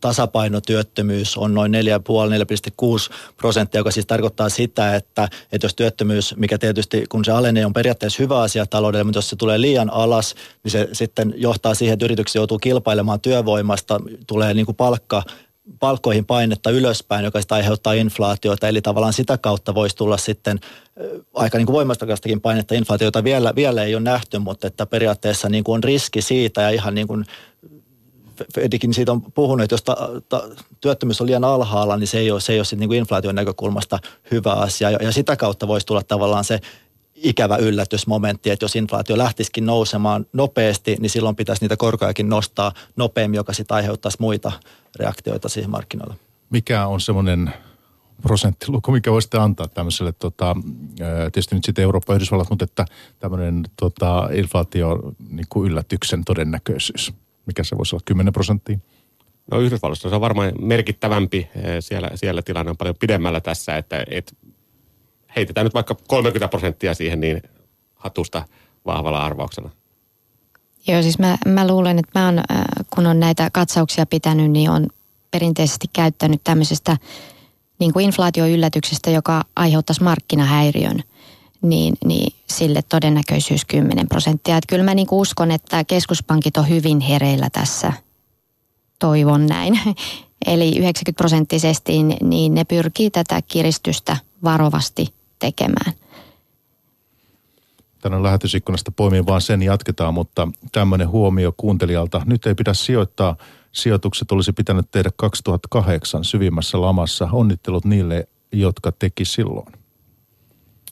tasapainotyöttömyys 0.00 1.36
on 1.36 1.54
noin 1.54 1.72
4,5-4,6 1.74 3.14
prosenttia, 3.36 3.78
joka 3.78 3.90
siis 3.90 4.06
tarkoittaa 4.06 4.48
sitä, 4.48 4.96
että, 4.96 5.28
että 5.52 5.64
jos 5.64 5.74
työttömyys, 5.74 6.36
mikä 6.36 6.58
tietysti 6.58 7.04
kun 7.08 7.24
se 7.24 7.32
alenee, 7.32 7.66
on 7.66 7.72
periaatteessa 7.72 8.22
hyvä 8.22 8.40
asia 8.40 8.66
taloudelle, 8.66 9.04
mutta 9.04 9.18
jos 9.18 9.30
se 9.30 9.36
tulee 9.36 9.60
liian 9.60 9.90
alas, 9.90 10.34
niin 10.64 10.72
se 10.72 10.88
sitten 10.92 11.34
johtaa 11.36 11.74
siihen, 11.74 11.92
että 11.92 12.04
yritykset 12.04 12.34
joutuu 12.34 12.58
kilpailemaan 12.58 13.20
työvoimasta, 13.20 14.00
tulee 14.26 14.54
niin 14.54 14.66
kuin 14.66 14.76
palkka 14.76 15.22
palkkoihin 15.80 16.26
painetta 16.26 16.70
ylöspäin, 16.70 17.24
joka 17.24 17.40
sitä 17.40 17.54
aiheuttaa 17.54 17.92
inflaatiota. 17.92 18.68
Eli 18.68 18.82
tavallaan 18.82 19.12
sitä 19.12 19.38
kautta 19.38 19.74
voisi 19.74 19.96
tulla 19.96 20.16
sitten 20.16 20.60
aika 21.34 21.58
niin 21.58 21.66
kuin 21.66 22.40
painetta 22.42 22.74
inflaatiota 22.74 23.24
vielä, 23.24 23.54
vielä 23.54 23.82
ei 23.82 23.94
ole 23.94 24.02
nähty, 24.02 24.38
mutta 24.38 24.66
että 24.66 24.86
periaatteessa 24.86 25.48
niin 25.48 25.64
kuin 25.64 25.74
on 25.74 25.84
riski 25.84 26.22
siitä 26.22 26.62
ja 26.62 26.70
ihan 26.70 26.94
niin 26.94 27.06
kuin 27.06 27.24
Fedikin 28.54 28.94
siitä 28.94 29.12
on 29.12 29.22
puhunut, 29.22 29.64
että 29.64 29.74
jos 29.74 29.82
ta, 29.82 29.96
ta, 30.28 30.48
työttömyys 30.80 31.20
on 31.20 31.26
liian 31.26 31.44
alhaalla, 31.44 31.96
niin 31.96 32.08
se 32.08 32.18
ei 32.18 32.30
ole, 32.30 32.40
se 32.40 32.52
ei 32.52 32.58
ole 32.58 32.66
niin 32.76 32.88
kuin 32.88 32.98
inflaation 32.98 33.34
näkökulmasta 33.34 33.98
hyvä 34.30 34.52
asia. 34.52 34.90
Ja, 34.90 34.98
ja 35.02 35.12
sitä 35.12 35.36
kautta 35.36 35.68
voisi 35.68 35.86
tulla 35.86 36.02
tavallaan 36.02 36.44
se 36.44 36.60
ikävä 37.24 37.56
yllätysmomentti, 37.56 38.50
että 38.50 38.64
jos 38.64 38.76
inflaatio 38.76 39.18
lähtisikin 39.18 39.66
nousemaan 39.66 40.26
nopeasti, 40.32 40.96
niin 41.00 41.10
silloin 41.10 41.36
pitäisi 41.36 41.64
niitä 41.64 41.76
korkojakin 41.76 42.28
nostaa 42.28 42.72
nopeammin, 42.96 43.36
joka 43.36 43.52
sitten 43.52 43.74
aiheuttaisi 43.74 44.18
muita 44.20 44.52
reaktioita 44.96 45.48
siihen 45.48 45.70
markkinoille. 45.70 46.14
Mikä 46.50 46.86
on 46.86 47.00
semmoinen 47.00 47.52
prosenttiluku, 48.22 48.92
mikä 48.92 49.12
voisitte 49.12 49.38
antaa 49.38 49.68
tämmöiselle, 49.68 50.12
tota, 50.12 50.56
tietysti 51.32 51.54
nyt 51.54 51.64
sitten 51.64 51.82
Eurooppa 51.82 52.12
ja 52.12 52.14
Yhdysvallat, 52.14 52.50
mutta 52.50 52.64
että 52.64 52.84
tämmöinen 53.18 53.64
tota, 53.76 54.28
inflaatio 54.32 54.98
niin 55.30 55.46
kuin 55.48 55.70
yllätyksen 55.70 56.24
todennäköisyys, 56.24 57.12
mikä 57.46 57.64
se 57.64 57.78
voisi 57.78 57.94
olla, 57.94 58.02
10 58.04 58.32
prosenttia? 58.32 58.78
No 59.50 59.60
Yhdysvalloissa 59.60 60.08
se 60.08 60.14
on 60.14 60.20
varmaan 60.20 60.52
merkittävämpi. 60.60 61.48
Siellä, 61.80 62.10
siellä 62.14 62.42
tilanne 62.42 62.70
on 62.70 62.76
paljon 62.76 62.96
pidemmällä 63.00 63.40
tässä, 63.40 63.76
että, 63.76 64.04
että 64.10 64.32
heitetään 65.36 65.64
nyt 65.64 65.74
vaikka 65.74 65.96
30 66.08 66.48
prosenttia 66.48 66.94
siihen, 66.94 67.20
niin 67.20 67.42
hatusta 67.94 68.42
vahvalla 68.86 69.24
arvauksella? 69.24 69.70
Joo, 70.86 71.02
siis 71.02 71.18
mä, 71.18 71.36
mä 71.46 71.66
luulen, 71.66 71.98
että 71.98 72.20
mä 72.20 72.28
on, 72.28 72.38
äh, 72.38 72.64
kun 72.94 73.06
on 73.06 73.20
näitä 73.20 73.50
katsauksia 73.52 74.06
pitänyt, 74.06 74.50
niin 74.50 74.70
on 74.70 74.86
perinteisesti 75.30 75.86
käyttänyt 75.92 76.40
tämmöisestä 76.44 76.96
niin 77.78 77.92
kuin 77.92 78.04
inflaatioyllätyksestä, 78.04 79.10
joka 79.10 79.44
aiheuttaisi 79.56 80.02
markkinahäiriön, 80.02 81.02
niin, 81.62 81.94
niin 82.04 82.34
sille 82.50 82.82
todennäköisyys 82.88 83.64
10 83.64 84.08
prosenttia. 84.08 84.56
Että 84.56 84.68
kyllä 84.68 84.84
mä 84.84 84.94
niin 84.94 85.06
kuin 85.06 85.20
uskon, 85.20 85.50
että 85.50 85.84
keskuspankit 85.84 86.56
on 86.56 86.68
hyvin 86.68 87.00
hereillä 87.00 87.48
tässä. 87.52 87.92
Toivon 88.98 89.46
näin. 89.46 89.80
Eli 90.46 90.68
90 90.68 91.12
prosenttisesti 91.16 92.02
niin 92.02 92.54
ne 92.54 92.64
pyrkii 92.64 93.10
tätä 93.10 93.42
kiristystä 93.42 94.16
varovasti 94.44 95.14
tekemään 95.44 95.92
tänne 98.04 98.22
lähetysikkunasta 98.22 98.92
poimiin 98.92 99.26
vaan 99.26 99.40
sen 99.40 99.62
jatketaan, 99.62 100.14
mutta 100.14 100.48
tämmöinen 100.72 101.08
huomio 101.08 101.54
kuuntelijalta. 101.56 102.22
Nyt 102.26 102.46
ei 102.46 102.54
pidä 102.54 102.74
sijoittaa. 102.74 103.36
Sijoitukset 103.72 104.32
olisi 104.32 104.52
pitänyt 104.52 104.90
tehdä 104.90 105.10
2008 105.16 106.24
syvimmässä 106.24 106.80
lamassa. 106.80 107.28
Onnittelut 107.32 107.84
niille, 107.84 108.28
jotka 108.52 108.92
teki 108.92 109.24
silloin. 109.24 109.72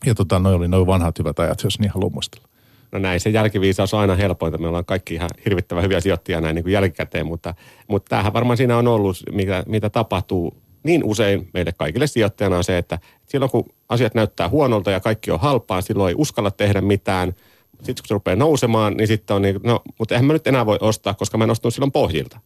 Ja 0.06 0.14
tota, 0.14 0.38
noi 0.38 0.54
oli 0.54 0.68
noin 0.68 0.86
vanhat 0.86 1.18
hyvät 1.18 1.38
ajat, 1.38 1.62
jos 1.64 1.78
niin 1.78 1.90
haluaa 1.90 2.10
muistella. 2.10 2.48
No 2.92 2.98
näin, 2.98 3.20
se 3.20 3.30
jälkiviisaus 3.30 3.94
on 3.94 4.00
aina 4.00 4.14
helpointa. 4.14 4.58
Me 4.58 4.68
ollaan 4.68 4.84
kaikki 4.84 5.14
ihan 5.14 5.30
hirvittävän 5.44 5.84
hyviä 5.84 6.00
sijoittajia 6.00 6.40
näin 6.40 6.54
niin 6.54 6.62
kuin 6.62 6.72
jälkikäteen, 6.72 7.26
mutta, 7.26 7.54
mutta 7.88 8.08
tämähän 8.08 8.32
varmaan 8.32 8.56
siinä 8.56 8.76
on 8.76 8.88
ollut, 8.88 9.16
mitä, 9.32 9.64
mitä 9.66 9.90
tapahtuu 9.90 10.61
niin 10.82 11.04
usein 11.04 11.48
meille 11.54 11.72
kaikille 11.72 12.06
sijoittajana 12.06 12.56
on 12.56 12.64
se, 12.64 12.78
että 12.78 12.98
silloin 13.26 13.50
kun 13.50 13.64
asiat 13.88 14.14
näyttää 14.14 14.48
huonolta 14.48 14.90
ja 14.90 15.00
kaikki 15.00 15.30
on 15.30 15.40
halpaa, 15.40 15.80
silloin 15.80 16.08
ei 16.08 16.14
uskalla 16.18 16.50
tehdä 16.50 16.80
mitään. 16.80 17.32
Sitten 17.72 18.02
kun 18.02 18.08
se 18.08 18.14
rupeaa 18.14 18.36
nousemaan, 18.36 18.96
niin 18.96 19.08
sitten 19.08 19.36
on 19.36 19.42
niin, 19.42 19.60
no, 19.64 19.82
mutta 19.98 20.14
eihän 20.14 20.26
mä 20.26 20.32
nyt 20.32 20.46
enää 20.46 20.66
voi 20.66 20.78
ostaa, 20.80 21.14
koska 21.14 21.38
mä 21.38 21.44
en 21.44 21.72
silloin 21.72 21.92
pohjilta. 21.92 22.40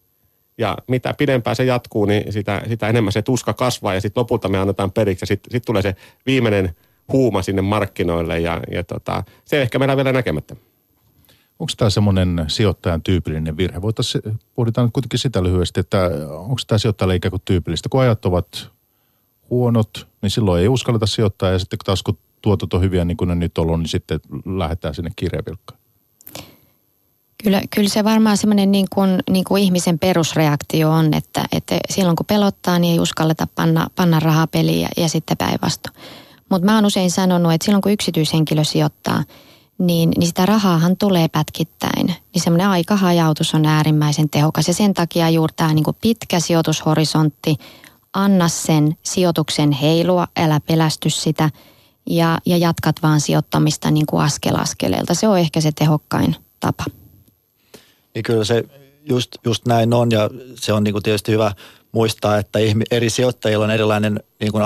Ja 0.58 0.78
mitä 0.88 1.14
pidempään 1.18 1.56
se 1.56 1.64
jatkuu, 1.64 2.04
niin 2.04 2.32
sitä, 2.32 2.62
sitä 2.68 2.88
enemmän 2.88 3.12
se 3.12 3.22
tuska 3.22 3.52
kasvaa 3.52 3.94
ja 3.94 4.00
sitten 4.00 4.20
lopulta 4.20 4.48
me 4.48 4.58
annetaan 4.58 4.92
periksi 4.92 5.22
ja 5.22 5.26
sitten 5.26 5.52
sit 5.52 5.64
tulee 5.64 5.82
se 5.82 5.94
viimeinen 6.26 6.74
huuma 7.12 7.42
sinne 7.42 7.62
markkinoille 7.62 8.40
ja, 8.40 8.60
ja 8.70 8.84
tota, 8.84 9.24
se 9.44 9.62
ehkä 9.62 9.78
meillä 9.78 9.96
vielä 9.96 10.12
näkemättä. 10.12 10.56
Onko 11.58 11.72
tämä 11.76 11.90
semmoinen 11.90 12.44
sijoittajan 12.48 13.02
tyypillinen 13.02 13.56
virhe? 13.56 13.82
Voitaisiin, 13.82 14.40
pohditaan 14.54 14.92
kuitenkin 14.92 15.18
sitä 15.18 15.42
lyhyesti, 15.42 15.80
että 15.80 16.10
onko 16.30 16.60
tämä 16.66 16.78
sijoittajalle 16.78 17.14
ikään 17.14 17.30
kuin 17.30 17.42
tyypillistä. 17.44 17.88
Kun 17.88 18.00
ajat 18.00 18.26
ovat 18.26 18.70
huonot, 19.50 20.08
niin 20.22 20.30
silloin 20.30 20.62
ei 20.62 20.68
uskalleta 20.68 21.06
sijoittaa 21.06 21.50
ja 21.50 21.58
sitten 21.58 21.78
taas 21.84 22.02
kun 22.02 22.18
tuotot 22.42 22.74
on 22.74 22.80
hyviä 22.80 23.04
niin 23.04 23.16
kuin 23.16 23.28
ne 23.28 23.34
nyt 23.34 23.58
on 23.58 23.62
ollut, 23.62 23.80
niin 23.80 23.88
sitten 23.88 24.20
lähdetään 24.58 24.94
sinne 24.94 25.10
kirjavilkkaan. 25.16 25.80
Kyllä, 27.44 27.62
kyllä 27.74 27.88
se 27.88 28.04
varmaan 28.04 28.36
semmoinen 28.36 28.72
niin 28.72 28.86
kuin, 28.94 29.22
niin 29.30 29.44
kuin 29.44 29.62
ihmisen 29.62 29.98
perusreaktio 29.98 30.90
on, 30.90 31.14
että, 31.14 31.44
että 31.52 31.78
silloin 31.90 32.16
kun 32.16 32.26
pelottaa, 32.26 32.78
niin 32.78 32.92
ei 32.92 33.00
uskalleta 33.00 33.48
panna, 33.54 33.86
panna 33.96 34.20
rahaa 34.20 34.46
peliin 34.46 34.80
ja, 34.80 34.88
ja 34.96 35.08
sitten 35.08 35.36
päinvastoin. 35.36 35.96
Mutta 36.48 36.66
mä 36.66 36.74
oon 36.74 36.84
usein 36.84 37.10
sanonut, 37.10 37.52
että 37.52 37.64
silloin 37.64 37.82
kun 37.82 37.92
yksityishenkilö 37.92 38.64
sijoittaa– 38.64 39.24
niin, 39.78 40.10
niin 40.10 40.26
sitä 40.26 40.46
rahaahan 40.46 40.96
tulee 40.96 41.28
pätkittäin. 41.28 42.06
Niin 42.06 42.42
semmoinen 42.42 42.68
aikahajautus 42.68 43.54
on 43.54 43.66
äärimmäisen 43.66 44.30
tehokas 44.30 44.68
ja 44.68 44.74
sen 44.74 44.94
takia 44.94 45.30
juuri 45.30 45.52
tämä 45.56 45.74
niin 45.74 45.84
pitkä 46.00 46.40
sijoitushorisontti, 46.40 47.56
anna 48.12 48.48
sen 48.48 48.96
sijoituksen 49.02 49.72
heilua, 49.72 50.28
älä 50.36 50.60
pelästy 50.60 51.10
sitä 51.10 51.50
ja, 52.06 52.38
ja 52.46 52.56
jatkat 52.56 52.96
vaan 53.02 53.20
sijoittamista 53.20 53.90
niin 53.90 54.06
kuin 54.06 54.22
askel 54.22 54.56
askeleelta. 54.56 55.14
Se 55.14 55.28
on 55.28 55.38
ehkä 55.38 55.60
se 55.60 55.72
tehokkain 55.72 56.36
tapa. 56.60 56.84
Niin 58.14 58.22
kyllä 58.22 58.44
se 58.44 58.64
just, 59.08 59.30
just 59.44 59.66
näin 59.66 59.94
on 59.94 60.10
ja 60.10 60.30
se 60.54 60.72
on 60.72 60.84
niin 60.84 60.94
kuin 60.94 61.02
tietysti 61.02 61.32
hyvä 61.32 61.52
muistaa, 61.96 62.38
että 62.38 62.58
eri 62.90 63.10
sijoittajilla 63.10 63.64
on 63.64 63.70
erilainen 63.70 64.20
niin 64.40 64.52
kuin 64.52 64.64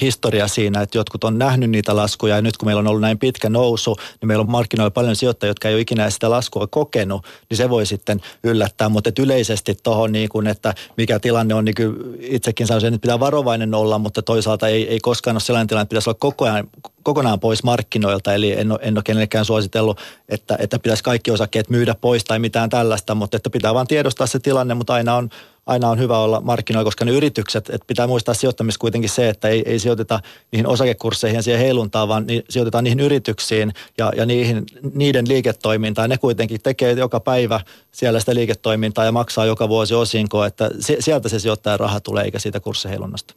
historia 0.00 0.48
siinä, 0.48 0.80
että 0.80 0.98
jotkut 0.98 1.24
on 1.24 1.38
nähnyt 1.38 1.70
niitä 1.70 1.96
laskuja 1.96 2.36
ja 2.36 2.42
nyt 2.42 2.56
kun 2.56 2.68
meillä 2.68 2.80
on 2.80 2.86
ollut 2.86 3.00
näin 3.00 3.18
pitkä 3.18 3.48
nousu, 3.48 3.96
niin 4.20 4.26
meillä 4.26 4.42
on 4.42 4.50
markkinoilla 4.50 4.90
paljon 4.90 5.16
sijoittajia, 5.16 5.50
jotka 5.50 5.68
ei 5.68 5.74
ole 5.74 5.80
ikinä 5.80 6.10
sitä 6.10 6.30
laskua 6.30 6.66
kokenut, 6.66 7.26
niin 7.50 7.56
se 7.56 7.70
voi 7.70 7.86
sitten 7.86 8.20
yllättää, 8.44 8.88
mutta 8.88 9.10
yleisesti 9.18 9.74
tuohon, 9.82 10.12
niin 10.12 10.46
että 10.50 10.74
mikä 10.96 11.18
tilanne 11.18 11.54
on, 11.54 11.64
niin 11.64 11.74
itsekin 12.20 12.66
sanoisin, 12.66 12.94
että 12.94 13.02
pitää 13.02 13.20
varovainen 13.20 13.74
olla, 13.74 13.98
mutta 13.98 14.22
toisaalta 14.22 14.68
ei, 14.68 14.88
ei 14.88 15.00
koskaan 15.00 15.34
ole 15.34 15.40
sellainen 15.40 15.66
tilanne, 15.66 15.82
että 15.82 15.90
pitäisi 15.90 16.10
olla 16.10 16.18
koko 16.20 16.44
ajan, 16.44 16.68
kokonaan 17.02 17.40
pois 17.40 17.62
markkinoilta, 17.62 18.34
eli 18.34 18.52
en 18.52 18.72
ole, 18.72 18.78
en 18.82 18.98
ole 18.98 19.02
kenellekään 19.02 19.44
suositellut, 19.44 20.00
että, 20.28 20.56
että 20.58 20.78
pitäisi 20.78 21.04
kaikki 21.04 21.30
osakkeet 21.30 21.70
myydä 21.70 21.94
pois 21.94 22.24
tai 22.24 22.38
mitään 22.38 22.70
tällaista, 22.70 23.14
mutta 23.14 23.36
että 23.36 23.50
pitää 23.50 23.74
vaan 23.74 23.86
tiedostaa 23.86 24.26
se 24.26 24.38
tilanne, 24.38 24.74
mutta 24.74 24.94
aina 24.94 25.14
on, 25.14 25.30
aina 25.68 25.88
on 25.88 25.98
hyvä 25.98 26.18
olla 26.18 26.40
markkinoilla, 26.40 26.84
koska 26.84 27.04
ne 27.04 27.10
yritykset, 27.10 27.70
että 27.70 27.86
pitää 27.86 28.06
muistaa 28.06 28.34
sijoittamista 28.34 28.80
kuitenkin 28.80 29.10
se, 29.10 29.28
että 29.28 29.48
ei, 29.48 29.62
ei 29.66 29.78
sijoiteta 29.78 30.20
niihin 30.52 30.66
osakekursseihin 30.66 31.36
ja 31.36 31.42
siihen 31.42 31.60
heiluntaan, 31.60 32.08
vaan 32.08 32.26
ni, 32.26 32.42
sijoitetaan 32.48 32.84
niihin 32.84 33.00
yrityksiin 33.00 33.72
ja, 33.98 34.12
ja 34.16 34.26
niihin, 34.26 34.66
niiden 34.94 35.28
liiketoimintaan. 35.28 36.10
Ne 36.10 36.18
kuitenkin 36.18 36.62
tekee 36.62 36.92
joka 36.92 37.20
päivä 37.20 37.60
siellä 37.92 38.20
sitä 38.20 38.34
liiketoimintaa 38.34 39.04
ja 39.04 39.12
maksaa 39.12 39.46
joka 39.46 39.68
vuosi 39.68 39.94
osinkoa, 39.94 40.46
että 40.46 40.70
se, 40.80 40.96
sieltä 41.00 41.28
se 41.28 41.38
sijoittajan 41.38 41.80
raha 41.80 42.00
tulee 42.00 42.24
eikä 42.24 42.38
siitä 42.38 42.60
kurssiheilunnasta. 42.60 43.34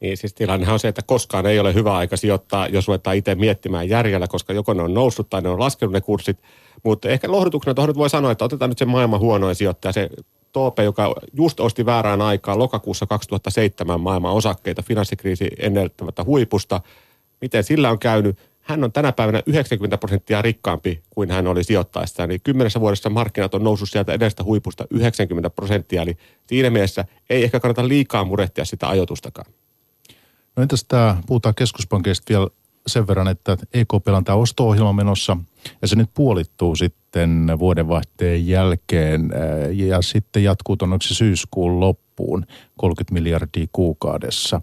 Niin 0.00 0.16
siis 0.16 0.34
tilannehan 0.34 0.72
on 0.72 0.80
se, 0.80 0.88
että 0.88 1.02
koskaan 1.06 1.46
ei 1.46 1.60
ole 1.60 1.74
hyvä 1.74 1.96
aika 1.96 2.16
sijoittaa, 2.16 2.68
jos 2.68 2.88
ruvetaan 2.88 3.16
itse 3.16 3.34
miettimään 3.34 3.88
järjellä, 3.88 4.26
koska 4.28 4.52
joko 4.52 4.74
ne 4.74 4.82
on 4.82 4.94
noussut 4.94 5.30
tai 5.30 5.42
ne 5.42 5.48
on 5.48 5.60
laskenut 5.60 5.92
ne 5.92 6.00
kurssit. 6.00 6.38
Mutta 6.82 7.08
ehkä 7.08 7.30
lohdutuksena 7.30 7.74
tuohon 7.74 7.94
voi 7.94 8.10
sanoa, 8.10 8.32
että 8.32 8.44
otetaan 8.44 8.68
nyt 8.68 8.78
se 8.78 8.84
maailman 8.84 9.20
huonoin 9.20 9.54
sijoittaja, 9.54 9.92
se 9.92 10.10
Toope, 10.54 10.84
joka 10.84 11.14
just 11.32 11.60
osti 11.60 11.86
väärään 11.86 12.22
aikaan 12.22 12.58
lokakuussa 12.58 13.06
2007 13.06 14.00
maailman 14.00 14.32
osakkeita 14.32 14.82
finanssikriisi 14.82 15.48
enneltämättä 15.58 16.24
huipusta. 16.24 16.80
Miten 17.40 17.64
sillä 17.64 17.90
on 17.90 17.98
käynyt? 17.98 18.38
Hän 18.60 18.84
on 18.84 18.92
tänä 18.92 19.12
päivänä 19.12 19.42
90 19.46 19.98
prosenttia 19.98 20.42
rikkaampi 20.42 21.02
kuin 21.10 21.30
hän 21.30 21.46
oli 21.46 21.64
sijoittaessa. 21.64 22.24
Eli 22.24 22.38
kymmenessä 22.38 22.80
vuodessa 22.80 23.10
markkinat 23.10 23.54
on 23.54 23.64
noussut 23.64 23.90
sieltä 23.90 24.12
edestä 24.12 24.44
huipusta 24.44 24.84
90 24.90 25.50
prosenttia. 25.50 26.02
Eli 26.02 26.16
siinä 26.46 26.70
mielessä 26.70 27.04
ei 27.30 27.44
ehkä 27.44 27.60
kannata 27.60 27.88
liikaa 27.88 28.24
murehtia 28.24 28.64
sitä 28.64 28.88
ajoitustakaan. 28.88 29.52
No 30.56 30.62
entäs 30.62 30.84
tämä, 30.88 31.16
puhutaan 31.26 31.54
keskuspankista 31.54 32.24
vielä 32.28 32.48
sen 32.86 33.06
verran, 33.06 33.28
että 33.28 33.56
EKP 33.74 34.08
on 34.08 34.24
tämä 34.24 34.38
osto-ohjelma 34.38 34.92
menossa 34.92 35.36
ja 35.82 35.88
se 35.88 35.96
nyt 35.96 36.10
puolittuu 36.14 36.76
sitten 36.76 37.46
vuodenvaihteen 37.58 38.46
jälkeen 38.46 39.30
ja 39.72 40.02
sitten 40.02 40.44
jatkuu 40.44 40.76
tuonnoksi 40.76 41.14
syyskuun 41.14 41.80
loppuun 41.80 42.46
30 42.76 43.12
miljardia 43.14 43.66
kuukaudessa. 43.72 44.60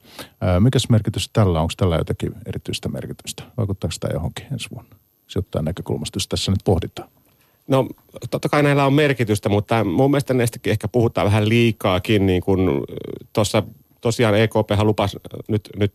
Mikäs 0.60 0.90
merkitys 0.90 1.30
tällä 1.34 1.60
on? 1.60 1.62
Onko 1.62 1.74
tällä 1.78 1.96
jotakin 1.96 2.32
erityistä 2.46 2.90
merkitystä? 2.90 3.44
Vaikuttaako 3.58 3.96
tämä 4.00 4.14
johonkin 4.14 4.46
ensi 4.52 4.70
vuonna? 4.72 4.96
Sijoittajan 5.28 5.66
näkökulmasta, 5.66 6.16
jos 6.16 6.28
tässä 6.28 6.52
nyt 6.52 6.62
pohditaan. 6.64 7.10
No 7.68 7.88
totta 8.30 8.50
kai 8.50 8.64
näillä 8.64 8.86
on 8.86 8.94
merkitystä, 8.94 9.50
mutta 9.50 9.84
mun 9.84 10.12
mielestä 10.12 10.34
näistäkin 10.34 10.72
ehkä 10.72 10.88
puhutaan 10.88 11.26
vähän 11.26 11.50
liikaakin, 11.50 12.26
niin 12.26 12.42
kuin 12.42 12.60
tuossa 13.34 13.64
tosiaan 14.02 14.40
EKP 14.40 14.70
lupasi 14.84 15.18
nyt, 15.48 15.70
nyt 15.76 15.94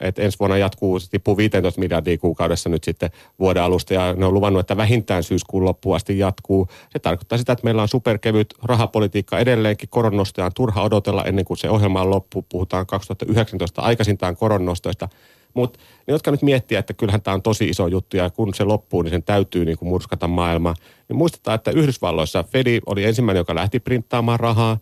että 0.00 0.22
ensi 0.22 0.38
vuonna 0.38 0.56
jatkuu, 0.56 1.00
se 1.00 1.10
tippuu 1.10 1.36
15 1.36 1.80
miljardia 1.80 2.18
kuukaudessa 2.18 2.68
nyt 2.68 2.84
sitten 2.84 3.10
vuoden 3.38 3.62
alusta 3.62 3.94
ja 3.94 4.12
ne 4.12 4.26
on 4.26 4.34
luvannut, 4.34 4.60
että 4.60 4.76
vähintään 4.76 5.22
syyskuun 5.22 5.64
loppuun 5.64 5.96
asti 5.96 6.18
jatkuu. 6.18 6.68
Se 6.90 6.98
tarkoittaa 6.98 7.38
sitä, 7.38 7.52
että 7.52 7.64
meillä 7.64 7.82
on 7.82 7.88
superkevyt 7.88 8.54
rahapolitiikka 8.62 9.38
edelleenkin. 9.38 9.88
Koronnostoja 9.88 10.44
on 10.44 10.52
turha 10.54 10.82
odotella 10.82 11.24
ennen 11.24 11.44
kuin 11.44 11.58
se 11.58 11.70
ohjelma 11.70 12.02
on 12.02 12.10
loppu. 12.10 12.42
Puhutaan 12.42 12.86
2019 12.86 13.82
aikaisintaan 13.82 14.36
koronnostoista. 14.36 15.08
Mutta 15.54 15.78
ne, 16.06 16.14
jotka 16.14 16.30
nyt 16.30 16.42
miettii, 16.42 16.78
että 16.78 16.94
kyllähän 16.94 17.22
tämä 17.22 17.34
on 17.34 17.42
tosi 17.42 17.68
iso 17.68 17.86
juttu 17.86 18.16
ja 18.16 18.30
kun 18.30 18.54
se 18.54 18.64
loppuu, 18.64 19.02
niin 19.02 19.10
sen 19.10 19.22
täytyy 19.22 19.64
niin 19.64 19.78
kuin 19.78 19.88
murskata 19.88 20.28
maailma. 20.28 20.74
Niin 21.08 21.16
muistetaan, 21.16 21.54
että 21.54 21.70
Yhdysvalloissa 21.70 22.42
Fedi 22.42 22.80
oli 22.86 23.04
ensimmäinen, 23.04 23.40
joka 23.40 23.54
lähti 23.54 23.80
printtaamaan 23.80 24.40
rahaa. 24.40 24.78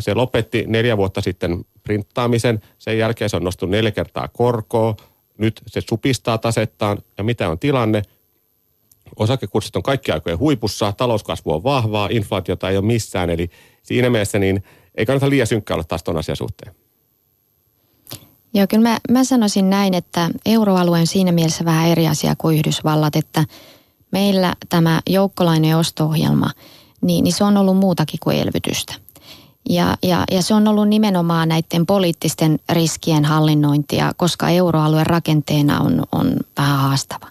Se 0.00 0.14
lopetti 0.14 0.64
neljä 0.66 0.96
vuotta 0.96 1.20
sitten 1.20 1.64
printtaamisen. 1.82 2.60
Sen 2.78 2.98
jälkeen 2.98 3.30
se 3.30 3.36
on 3.36 3.44
nostunut 3.44 3.70
neljä 3.70 3.90
kertaa 3.90 4.28
korkoa. 4.28 4.96
Nyt 5.38 5.60
se 5.66 5.80
supistaa 5.88 6.38
tasettaan. 6.38 6.98
Ja 7.18 7.24
mitä 7.24 7.48
on 7.48 7.58
tilanne? 7.58 8.02
Osakekurssit 9.16 9.76
on 9.76 9.82
kaikki 9.82 10.12
aikojen 10.12 10.38
huipussa, 10.38 10.92
talouskasvu 10.92 11.52
on 11.52 11.62
vahvaa, 11.62 12.08
inflaatiota 12.12 12.70
ei 12.70 12.76
ole 12.76 12.86
missään. 12.86 13.30
Eli 13.30 13.50
siinä 13.82 14.10
mielessä 14.10 14.38
niin 14.38 14.64
ei 14.94 15.06
kannata 15.06 15.30
liian 15.30 15.46
synkkä 15.46 15.74
olla 15.74 15.84
taas 15.84 16.02
tuon 16.02 16.16
asian 16.16 16.36
suhteen. 16.36 16.74
Joo, 18.54 18.66
kyllä 18.66 18.88
mä, 18.88 18.98
mä 19.10 19.24
sanoisin 19.24 19.70
näin, 19.70 19.94
että 19.94 20.30
euroalue 20.46 21.00
on 21.00 21.06
siinä 21.06 21.32
mielessä 21.32 21.64
vähän 21.64 21.88
eri 21.88 22.08
asia 22.08 22.34
kuin 22.38 22.58
Yhdysvallat, 22.58 23.16
että 23.16 23.44
meillä 24.12 24.54
tämä 24.68 25.00
joukkolainen 25.06 25.76
osto-ohjelma, 25.76 26.50
niin, 27.00 27.24
niin 27.24 27.32
se 27.32 27.44
on 27.44 27.56
ollut 27.56 27.76
muutakin 27.76 28.20
kuin 28.22 28.36
elvytystä. 28.36 28.94
Ja, 29.70 29.96
ja, 30.02 30.24
ja 30.30 30.42
se 30.42 30.54
on 30.54 30.68
ollut 30.68 30.88
nimenomaan 30.88 31.48
näiden 31.48 31.86
poliittisten 31.86 32.58
riskien 32.68 33.24
hallinnointia, 33.24 34.12
koska 34.16 34.48
euroalueen 34.48 35.06
rakenteena 35.06 35.80
on, 35.80 36.04
on 36.12 36.36
vähän 36.58 36.78
haastava. 36.78 37.26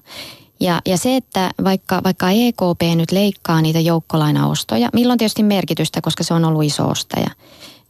Ja, 0.60 0.82
ja 0.86 0.98
se, 0.98 1.16
että 1.16 1.52
vaikka, 1.64 2.02
vaikka 2.04 2.30
EKP 2.30 2.96
nyt 2.96 3.12
leikkaa 3.12 3.62
niitä 3.62 3.80
joukkolainaostoja, 3.80 4.90
milloin 4.94 5.20
tietysti 5.20 5.44
merkitystä, 5.44 6.02
koska 6.02 6.24
se 6.24 6.34
on 6.34 6.46
ollut 6.46 6.64
iso 6.64 6.88
ostaja, 6.88 7.30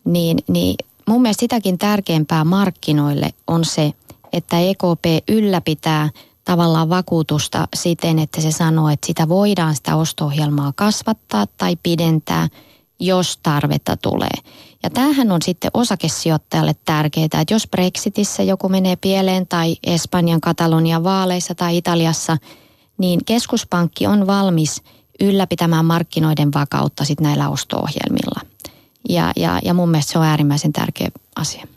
niin, 0.05 0.37
niin 0.47 0.75
mun 1.07 1.21
mielestä 1.21 1.39
sitäkin 1.39 1.77
tärkeämpää 1.77 2.43
markkinoille 2.43 3.29
on 3.47 3.65
se, 3.65 3.93
että 4.33 4.59
EKP 4.59 5.29
ylläpitää 5.31 6.09
tavallaan 6.45 6.89
vakuutusta 6.89 7.67
siten, 7.75 8.19
että 8.19 8.41
se 8.41 8.51
sanoo, 8.51 8.89
että 8.89 9.07
sitä 9.07 9.29
voidaan 9.29 9.75
sitä 9.75 9.95
osto-ohjelmaa 9.95 10.73
kasvattaa 10.75 11.47
tai 11.57 11.77
pidentää, 11.83 12.47
jos 12.99 13.37
tarvetta 13.37 13.97
tulee. 13.97 14.37
Ja 14.83 14.89
tämähän 14.89 15.31
on 15.31 15.41
sitten 15.41 15.71
osakesijoittajalle 15.73 16.75
tärkeää, 16.85 17.25
että 17.25 17.53
jos 17.53 17.67
Brexitissä 17.67 18.43
joku 18.43 18.69
menee 18.69 18.95
pieleen 18.95 19.47
tai 19.47 19.77
Espanjan 19.83 20.41
Katalonian 20.41 21.03
vaaleissa 21.03 21.55
tai 21.55 21.77
Italiassa, 21.77 22.37
niin 22.97 23.19
keskuspankki 23.25 24.07
on 24.07 24.27
valmis 24.27 24.81
ylläpitämään 25.19 25.85
markkinoiden 25.85 26.53
vakautta 26.53 27.05
sitten 27.05 27.23
näillä 27.23 27.49
osto-ohjelmilla. 27.49 28.41
Ja, 29.09 29.31
ja, 29.35 29.59
ja 29.63 29.73
mun 29.73 29.89
mielestä 29.89 30.11
se 30.11 30.19
on 30.19 30.25
äärimmäisen 30.25 30.73
tärkeä 30.73 31.09
asia. 31.35 31.67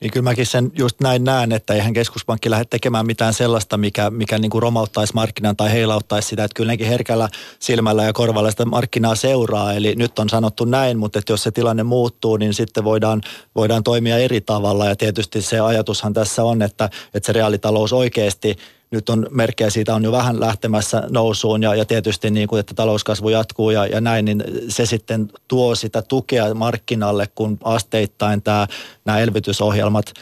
Niin 0.00 0.10
kyllä 0.10 0.24
mäkin 0.24 0.46
sen 0.46 0.72
just 0.78 1.00
näin 1.00 1.24
näen, 1.24 1.52
että 1.52 1.74
eihän 1.74 1.92
keskuspankki 1.92 2.50
lähde 2.50 2.64
tekemään 2.64 3.06
mitään 3.06 3.34
sellaista, 3.34 3.76
mikä, 3.76 4.10
mikä 4.10 4.38
niin 4.38 4.50
kuin 4.50 4.62
romauttaisi 4.62 5.14
markkinan 5.14 5.56
tai 5.56 5.72
heilauttaisi 5.72 6.28
sitä, 6.28 6.44
että 6.44 6.54
kyllä 6.54 6.72
herkällä 6.88 7.28
silmällä 7.58 8.04
ja 8.04 8.12
korvalla 8.12 8.50
sitä 8.50 8.64
markkinaa 8.64 9.14
seuraa. 9.14 9.72
Eli 9.72 9.94
nyt 9.94 10.18
on 10.18 10.28
sanottu 10.28 10.64
näin, 10.64 10.98
mutta 10.98 11.18
että 11.18 11.32
jos 11.32 11.42
se 11.42 11.50
tilanne 11.50 11.82
muuttuu, 11.82 12.36
niin 12.36 12.54
sitten 12.54 12.84
voidaan, 12.84 13.20
voidaan 13.54 13.82
toimia 13.82 14.18
eri 14.18 14.40
tavalla. 14.40 14.86
Ja 14.86 14.96
tietysti 14.96 15.42
se 15.42 15.60
ajatushan 15.60 16.12
tässä 16.12 16.44
on, 16.44 16.62
että, 16.62 16.90
että 17.14 17.26
se 17.26 17.32
reaalitalous 17.32 17.92
oikeasti– 17.92 18.56
nyt 18.90 19.08
on 19.08 19.26
merkkejä 19.30 19.70
siitä 19.70 19.94
on 19.94 20.04
jo 20.04 20.12
vähän 20.12 20.40
lähtemässä 20.40 21.02
nousuun 21.10 21.62
ja, 21.62 21.74
ja 21.74 21.84
tietysti 21.84 22.30
niin 22.30 22.48
kuin, 22.48 22.60
että 22.60 22.74
talouskasvu 22.74 23.28
jatkuu 23.28 23.70
ja, 23.70 23.86
ja 23.86 24.00
näin, 24.00 24.24
niin 24.24 24.44
se 24.68 24.86
sitten 24.86 25.30
tuo 25.48 25.74
sitä 25.74 26.02
tukea 26.02 26.54
markkinalle, 26.54 27.28
kun 27.34 27.58
asteittain 27.64 28.42
tämä, 28.42 28.66
nämä 29.04 29.18
elvytysohjelmat 29.18 30.12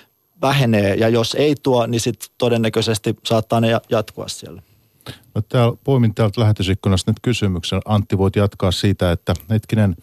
vähenee 0.43 0.95
ja 0.95 1.09
jos 1.09 1.35
ei 1.35 1.55
tuo, 1.63 1.87
niin 1.87 2.01
sitten 2.01 2.29
todennäköisesti 2.39 3.17
saattaa 3.25 3.61
ne 3.61 3.69
jatkua 3.91 4.29
siellä. 4.29 4.63
No 5.35 5.43
täällä, 5.49 5.77
poimin 5.85 6.15
täältä 6.15 6.41
lähetysikkunasta 6.41 7.11
nyt 7.11 7.21
kysymyksen. 7.23 7.81
Antti, 7.85 8.19
voit 8.19 8.37
jatkaa 8.37 8.73
siitä, 8.73 9.13
että 9.13 9.35
hetkinen, 9.51 9.97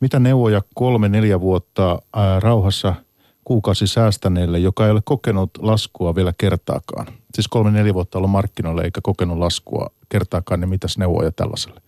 mitä 0.00 0.18
neuvoja 0.18 0.62
kolme, 0.74 1.08
neljä 1.08 1.40
vuotta 1.40 2.02
ää, 2.14 2.40
rauhassa– 2.40 2.94
kuukausi 3.48 3.86
säästäneelle, 3.86 4.58
joka 4.58 4.84
ei 4.84 4.90
ole 4.90 5.00
kokenut 5.04 5.50
laskua 5.58 6.14
vielä 6.14 6.32
kertaakaan. 6.38 7.06
Siis 7.34 7.48
kolme 7.48 7.70
neljä 7.70 7.94
vuotta 7.94 8.18
ollut 8.18 8.30
markkinoilla 8.30 8.82
eikä 8.82 9.00
kokenut 9.02 9.38
laskua 9.38 9.90
kertaakaan, 10.08 10.60
niin 10.60 10.68
mitäs 10.68 10.98
neuvoja 10.98 11.32
tällaiselle? 11.32 11.80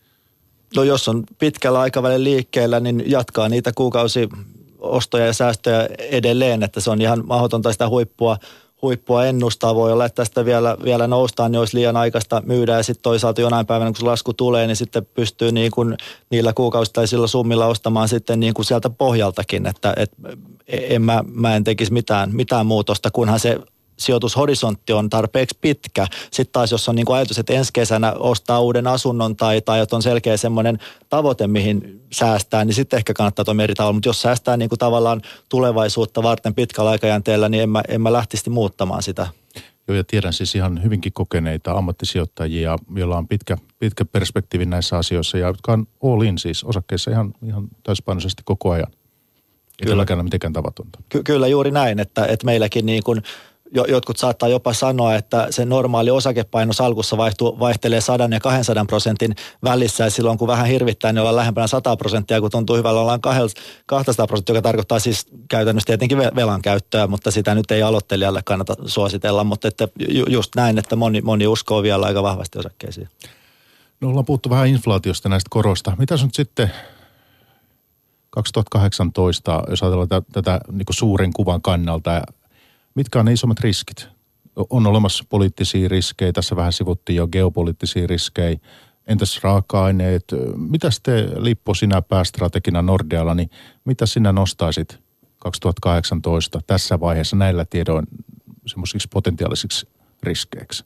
No 0.76 0.82
jos 0.82 1.08
on 1.08 1.24
pitkällä 1.38 1.80
aikavälin 1.80 2.24
liikkeellä, 2.24 2.80
niin 2.80 3.02
jatkaa 3.06 3.48
niitä 3.48 3.72
kuukausi 3.74 4.28
ostoja 4.78 5.26
ja 5.26 5.32
säästöjä 5.32 5.88
edelleen, 5.98 6.62
että 6.62 6.80
se 6.80 6.90
on 6.90 7.00
ihan 7.00 7.22
mahdotonta 7.26 7.72
sitä 7.72 7.88
huippua 7.88 8.36
huippua 8.82 9.24
ennustaa. 9.24 9.74
Voi 9.74 9.92
olla, 9.92 10.04
että 10.04 10.16
tästä 10.16 10.44
vielä, 10.44 10.76
vielä 10.84 11.06
noustaan, 11.06 11.52
niin 11.52 11.58
olisi 11.58 11.76
liian 11.76 11.96
aikaista 11.96 12.42
myydä 12.46 12.76
ja 12.76 12.82
sitten 12.82 13.02
toisaalta 13.02 13.40
jonain 13.40 13.66
päivänä, 13.66 13.90
kun 13.90 13.96
se 13.96 14.04
lasku 14.04 14.34
tulee, 14.34 14.66
niin 14.66 14.76
sitten 14.76 15.06
pystyy 15.14 15.52
niin 15.52 15.70
kuin 15.70 15.96
niillä 16.30 16.52
kuukausittaisilla 16.52 17.26
summilla 17.26 17.66
ostamaan 17.66 18.08
sitten 18.08 18.40
niin 18.40 18.54
kuin 18.54 18.66
sieltä 18.66 18.90
pohjaltakin, 18.90 19.66
että 19.66 19.94
et, 19.96 20.12
en 20.68 21.02
mä, 21.02 21.24
mä 21.32 21.56
en 21.56 21.64
tekisi 21.64 21.92
mitään, 21.92 22.34
mitään 22.34 22.66
muutosta, 22.66 23.10
kunhan 23.10 23.40
se 23.40 23.58
sijoitushorisontti 24.00 24.92
on 24.92 25.10
tarpeeksi 25.10 25.58
pitkä. 25.60 26.06
Sitten 26.30 26.52
taas, 26.52 26.72
jos 26.72 26.88
on 26.88 26.94
niin 26.94 27.06
kuin 27.06 27.16
ajatus, 27.16 27.38
että 27.38 27.52
ensi 27.52 27.70
kesänä 27.72 28.12
ostaa 28.12 28.60
uuden 28.60 28.86
asunnon 28.86 29.36
tai, 29.36 29.60
tai 29.60 29.80
että 29.80 29.96
on 29.96 30.02
selkeä 30.02 30.36
semmoinen 30.36 30.78
tavoite, 31.08 31.46
mihin 31.46 32.02
säästää, 32.12 32.64
niin 32.64 32.74
sitten 32.74 32.96
ehkä 32.96 33.14
kannattaa 33.14 33.44
toimia 33.44 33.64
eri 33.64 33.74
tavalla. 33.74 33.92
Mutta 33.92 34.08
jos 34.08 34.22
säästää 34.22 34.56
niin 34.56 34.68
kuin 34.68 34.78
tavallaan 34.78 35.22
tulevaisuutta 35.48 36.22
varten 36.22 36.54
pitkällä 36.54 36.90
aikajänteellä, 36.90 37.48
niin 37.48 37.62
en 37.62 37.68
mä, 37.70 37.82
en 37.88 38.00
mä 38.00 38.12
lähtisi 38.12 38.50
muuttamaan 38.50 39.02
sitä. 39.02 39.26
Joo, 39.88 39.96
ja 39.96 40.04
tiedän 40.04 40.32
siis 40.32 40.54
ihan 40.54 40.82
hyvinkin 40.82 41.12
kokeneita 41.12 41.72
ammattisijoittajia, 41.72 42.78
joilla 42.94 43.16
on 43.16 43.28
pitkä, 43.28 43.56
pitkä 43.78 44.04
perspektiivi 44.04 44.66
näissä 44.66 44.96
asioissa 44.96 45.38
ja 45.38 45.46
jotka 45.46 45.72
on 45.72 45.86
all 46.02 46.22
in 46.22 46.38
siis 46.38 46.64
osakkeissa 46.64 47.10
ihan, 47.10 47.34
ihan 47.46 47.68
täyspainoisesti 47.82 48.42
koko 48.44 48.70
ajan. 48.70 48.92
Ei 49.80 49.86
kyllä. 49.86 50.22
mitenkään 50.22 50.52
tavatonta. 50.52 50.98
Ky- 51.08 51.22
kyllä 51.22 51.46
juuri 51.46 51.70
näin, 51.70 52.00
että, 52.00 52.26
että 52.26 52.46
meilläkin 52.46 52.86
niin 52.86 53.02
kuin 53.02 53.22
jotkut 53.74 54.16
saattaa 54.16 54.48
jopa 54.48 54.72
sanoa, 54.72 55.14
että 55.14 55.46
se 55.50 55.64
normaali 55.64 56.10
osakepaino 56.10 56.72
salkussa 56.72 57.16
vaihtuu, 57.16 57.58
vaihtelee 57.58 58.00
100 58.00 58.28
ja 58.32 58.40
200 58.40 58.84
prosentin 58.84 59.34
välissä 59.64 60.04
ja 60.04 60.10
silloin 60.10 60.38
kun 60.38 60.48
vähän 60.48 60.66
hirvittää, 60.66 61.12
niin 61.12 61.20
ollaan 61.20 61.36
lähempänä 61.36 61.66
100 61.66 61.96
prosenttia, 61.96 62.40
kun 62.40 62.50
tuntuu 62.50 62.76
hyvällä 62.76 63.00
ollaan 63.00 63.20
200 63.86 64.26
prosenttia, 64.26 64.54
joka 64.54 64.62
tarkoittaa 64.62 64.98
siis 64.98 65.26
käytännössä 65.48 65.86
tietenkin 65.86 66.18
velan 66.18 66.62
käyttöä, 66.62 67.06
mutta 67.06 67.30
sitä 67.30 67.54
nyt 67.54 67.70
ei 67.70 67.82
aloittelijalle 67.82 68.42
kannata 68.44 68.74
suositella, 68.86 69.44
mutta 69.44 69.68
että 69.68 69.88
just 70.28 70.56
näin, 70.56 70.78
että 70.78 70.96
moni, 70.96 71.20
moni 71.20 71.46
uskoo 71.46 71.82
vielä 71.82 72.06
aika 72.06 72.22
vahvasti 72.22 72.58
osakkeisiin. 72.58 73.08
No 74.00 74.08
ollaan 74.08 74.24
puhuttu 74.26 74.50
vähän 74.50 74.66
inflaatiosta 74.66 75.28
näistä 75.28 75.48
korosta. 75.50 75.96
Mitä 75.98 76.14
nyt 76.22 76.34
sitten 76.34 76.70
2018, 78.30 79.62
jos 79.70 79.82
ajatellaan 79.82 80.08
tätä, 80.08 80.26
tätä 80.32 80.60
niin 80.72 80.86
suuren 80.90 81.32
kuvan 81.32 81.62
kannalta 81.62 82.22
Mitkä 82.94 83.18
on 83.18 83.24
ne 83.24 83.32
isommat 83.32 83.60
riskit? 83.60 84.08
On 84.70 84.86
olemassa 84.86 85.24
poliittisia 85.28 85.88
riskejä, 85.88 86.32
tässä 86.32 86.56
vähän 86.56 86.72
sivuttiin 86.72 87.16
jo 87.16 87.28
geopoliittisia 87.28 88.06
riskejä. 88.06 88.58
Entäs 89.06 89.40
raaka-aineet? 89.42 90.24
Mitä 90.56 90.88
te 91.02 91.28
Lippo 91.36 91.74
sinä 91.74 92.02
päästrategina 92.02 92.82
Nordealla, 92.82 93.34
niin 93.34 93.50
mitä 93.84 94.06
sinä 94.06 94.32
nostaisit 94.32 94.98
2018 95.38 96.60
tässä 96.66 97.00
vaiheessa 97.00 97.36
näillä 97.36 97.64
tiedoin 97.64 98.06
semmoisiksi 98.66 99.08
potentiaalisiksi 99.08 99.88
riskeiksi? 100.22 100.84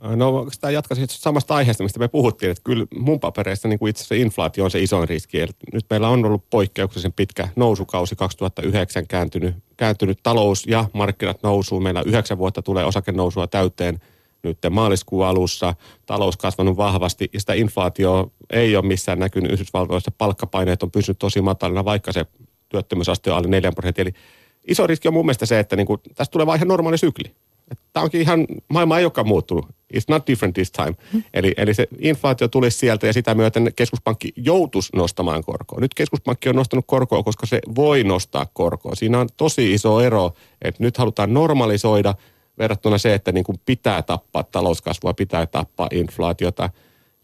No 0.00 0.30
oikeastaan 0.30 0.72
jatkaisin 0.72 1.06
samasta 1.10 1.54
aiheesta, 1.54 1.82
mistä 1.82 1.98
me 1.98 2.08
puhuttiin, 2.08 2.50
että 2.50 2.62
kyllä 2.64 2.86
mun 2.98 3.20
papereista 3.20 3.68
niin 3.68 3.78
kuin 3.78 3.90
itse 3.90 4.00
asiassa 4.00 4.14
inflaatio 4.14 4.64
on 4.64 4.70
se 4.70 4.82
isoin 4.82 5.08
riski. 5.08 5.40
Eli 5.40 5.50
nyt 5.72 5.84
meillä 5.90 6.08
on 6.08 6.24
ollut 6.24 6.50
poikkeuksellisen 6.50 7.12
pitkä 7.12 7.48
nousukausi 7.56 8.16
2009 8.16 9.06
kääntynyt, 9.06 9.54
kääntynyt 9.76 10.18
talous 10.22 10.66
ja 10.66 10.84
markkinat 10.92 11.42
nousuun. 11.42 11.82
Meillä 11.82 12.02
yhdeksän 12.06 12.38
vuotta 12.38 12.62
tulee 12.62 12.84
osakenousua 12.84 13.46
täyteen 13.46 14.00
nyt 14.42 14.58
maaliskuun 14.70 15.26
alussa. 15.26 15.74
Talous 16.06 16.36
kasvanut 16.36 16.76
vahvasti 16.76 17.30
ja 17.32 17.40
sitä 17.40 17.54
inflaatio 17.54 18.32
ei 18.50 18.76
ole 18.76 18.86
missään 18.86 19.18
näkynyt 19.18 19.52
Yhdysvaltoissa. 19.52 20.10
Palkkapaineet 20.18 20.82
on 20.82 20.90
pysynyt 20.90 21.18
tosi 21.18 21.40
matalina, 21.40 21.84
vaikka 21.84 22.12
se 22.12 22.26
työttömyysaste 22.68 23.30
on 23.30 23.36
alle 23.36 23.48
4 23.48 23.72
prosenttia. 23.72 24.02
Eli 24.02 24.12
iso 24.68 24.86
riski 24.86 25.08
on 25.08 25.14
mun 25.14 25.26
mielestä 25.26 25.46
se, 25.46 25.58
että 25.58 25.76
niin 25.76 25.86
kuin, 25.86 26.00
tästä 26.14 26.32
tulee 26.32 26.46
vaan 26.46 26.56
ihan 26.56 26.68
normaali 26.68 26.98
sykli. 26.98 27.34
Tämä 27.92 28.04
onkin 28.04 28.20
ihan, 28.20 28.46
maailma 28.68 28.98
ei 28.98 29.04
olekaan 29.04 29.28
muuttunut. 29.28 29.75
It's 29.94 30.04
not 30.08 30.26
different 30.26 30.54
this 30.54 30.70
time. 30.70 30.94
Hmm. 31.12 31.22
Eli, 31.34 31.54
eli 31.56 31.74
se 31.74 31.88
inflaatio 31.98 32.48
tulisi 32.48 32.78
sieltä 32.78 33.06
ja 33.06 33.12
sitä 33.12 33.34
myöten 33.34 33.72
keskuspankki 33.76 34.32
joutuisi 34.36 34.96
nostamaan 34.96 35.44
korkoa. 35.44 35.80
Nyt 35.80 35.94
keskuspankki 35.94 36.48
on 36.48 36.56
nostanut 36.56 36.84
korkoa, 36.88 37.22
koska 37.22 37.46
se 37.46 37.60
voi 37.74 38.04
nostaa 38.04 38.46
korkoa. 38.52 38.94
Siinä 38.94 39.20
on 39.20 39.28
tosi 39.36 39.74
iso 39.74 40.00
ero, 40.00 40.32
että 40.62 40.82
nyt 40.82 40.96
halutaan 40.96 41.34
normalisoida 41.34 42.14
verrattuna 42.58 42.98
se, 42.98 43.14
että 43.14 43.32
niin 43.32 43.44
kuin 43.44 43.60
pitää 43.66 44.02
tappaa 44.02 44.42
talouskasvua, 44.42 45.14
pitää 45.14 45.46
tappaa 45.46 45.88
inflaatiota. 45.92 46.70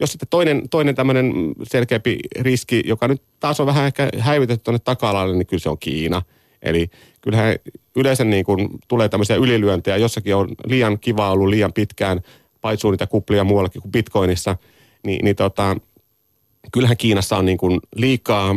Jos 0.00 0.12
sitten 0.12 0.28
toinen, 0.30 0.68
toinen 0.68 0.94
tämmöinen 0.94 1.32
selkeämpi 1.62 2.18
riski, 2.40 2.82
joka 2.86 3.08
nyt 3.08 3.22
taas 3.40 3.60
on 3.60 3.66
vähän 3.66 3.86
ehkä 3.86 4.08
häivytetty 4.18 4.64
tuonne 4.64 4.78
taka 4.78 5.26
niin 5.26 5.46
kyllä 5.46 5.60
se 5.60 5.70
on 5.70 5.78
Kiina– 5.78 6.22
Eli 6.62 6.90
kyllähän 7.20 7.56
yleensä 7.96 8.24
niin 8.24 8.44
kuin 8.44 8.68
tulee 8.88 9.08
tämmöisiä 9.08 9.36
ylilyöntejä. 9.36 9.96
Jossakin 9.96 10.36
on 10.36 10.48
liian 10.66 10.98
kiva 10.98 11.30
ollut 11.30 11.48
liian 11.48 11.72
pitkään, 11.72 12.20
paitsuu 12.62 12.90
niitä 12.90 13.06
kuplia 13.06 13.44
muuallakin 13.44 13.82
kuin 13.82 13.92
Bitcoinissa. 13.92 14.56
Niin, 15.06 15.24
niin 15.24 15.36
tota, 15.36 15.76
kyllähän 16.72 16.96
Kiinassa 16.96 17.36
on 17.36 17.44
niin 17.44 17.58
kuin 17.58 17.80
liikaa 17.96 18.56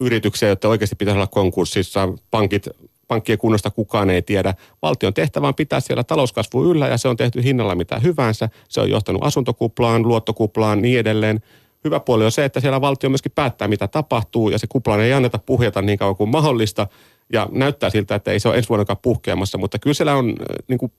yrityksiä, 0.00 0.48
joita 0.48 0.68
oikeasti 0.68 0.96
pitäisi 0.96 1.16
olla 1.16 1.26
konkurssissa. 1.26 2.08
Pankit, 2.30 2.68
pankkien 3.08 3.38
kunnosta 3.38 3.70
kukaan 3.70 4.10
ei 4.10 4.22
tiedä. 4.22 4.54
Valtion 4.82 5.14
tehtävä 5.14 5.48
on 5.48 5.54
pitää 5.54 5.80
siellä 5.80 6.04
talouskasvu 6.04 6.64
yllä 6.64 6.88
ja 6.88 6.96
se 6.96 7.08
on 7.08 7.16
tehty 7.16 7.42
hinnalla 7.42 7.74
mitä 7.74 7.98
hyvänsä. 7.98 8.48
Se 8.68 8.80
on 8.80 8.90
johtanut 8.90 9.24
asuntokuplaan, 9.24 10.08
luottokuplaan, 10.08 10.82
niin 10.82 10.98
edelleen 10.98 11.40
hyvä 11.84 12.00
puoli 12.00 12.24
on 12.24 12.32
se, 12.32 12.44
että 12.44 12.60
siellä 12.60 12.80
valtio 12.80 13.10
myöskin 13.10 13.32
päättää, 13.34 13.68
mitä 13.68 13.88
tapahtuu, 13.88 14.50
ja 14.50 14.58
se 14.58 14.66
kuplaan 14.66 15.00
ei 15.00 15.12
anneta 15.12 15.38
puhjeta 15.38 15.82
niin 15.82 15.98
kauan 15.98 16.16
kuin 16.16 16.30
mahdollista, 16.30 16.86
ja 17.32 17.48
näyttää 17.52 17.90
siltä, 17.90 18.14
että 18.14 18.30
ei 18.30 18.40
se 18.40 18.48
ole 18.48 18.56
ensi 18.56 18.68
vuonnakaan 18.68 18.98
puhkeamassa, 19.02 19.58
mutta 19.58 19.78
kyllä 19.78 19.94
siellä 19.94 20.14
on, 20.14 20.28
äh, 20.28 20.34
niin 20.68 20.78
kuin 20.78 20.92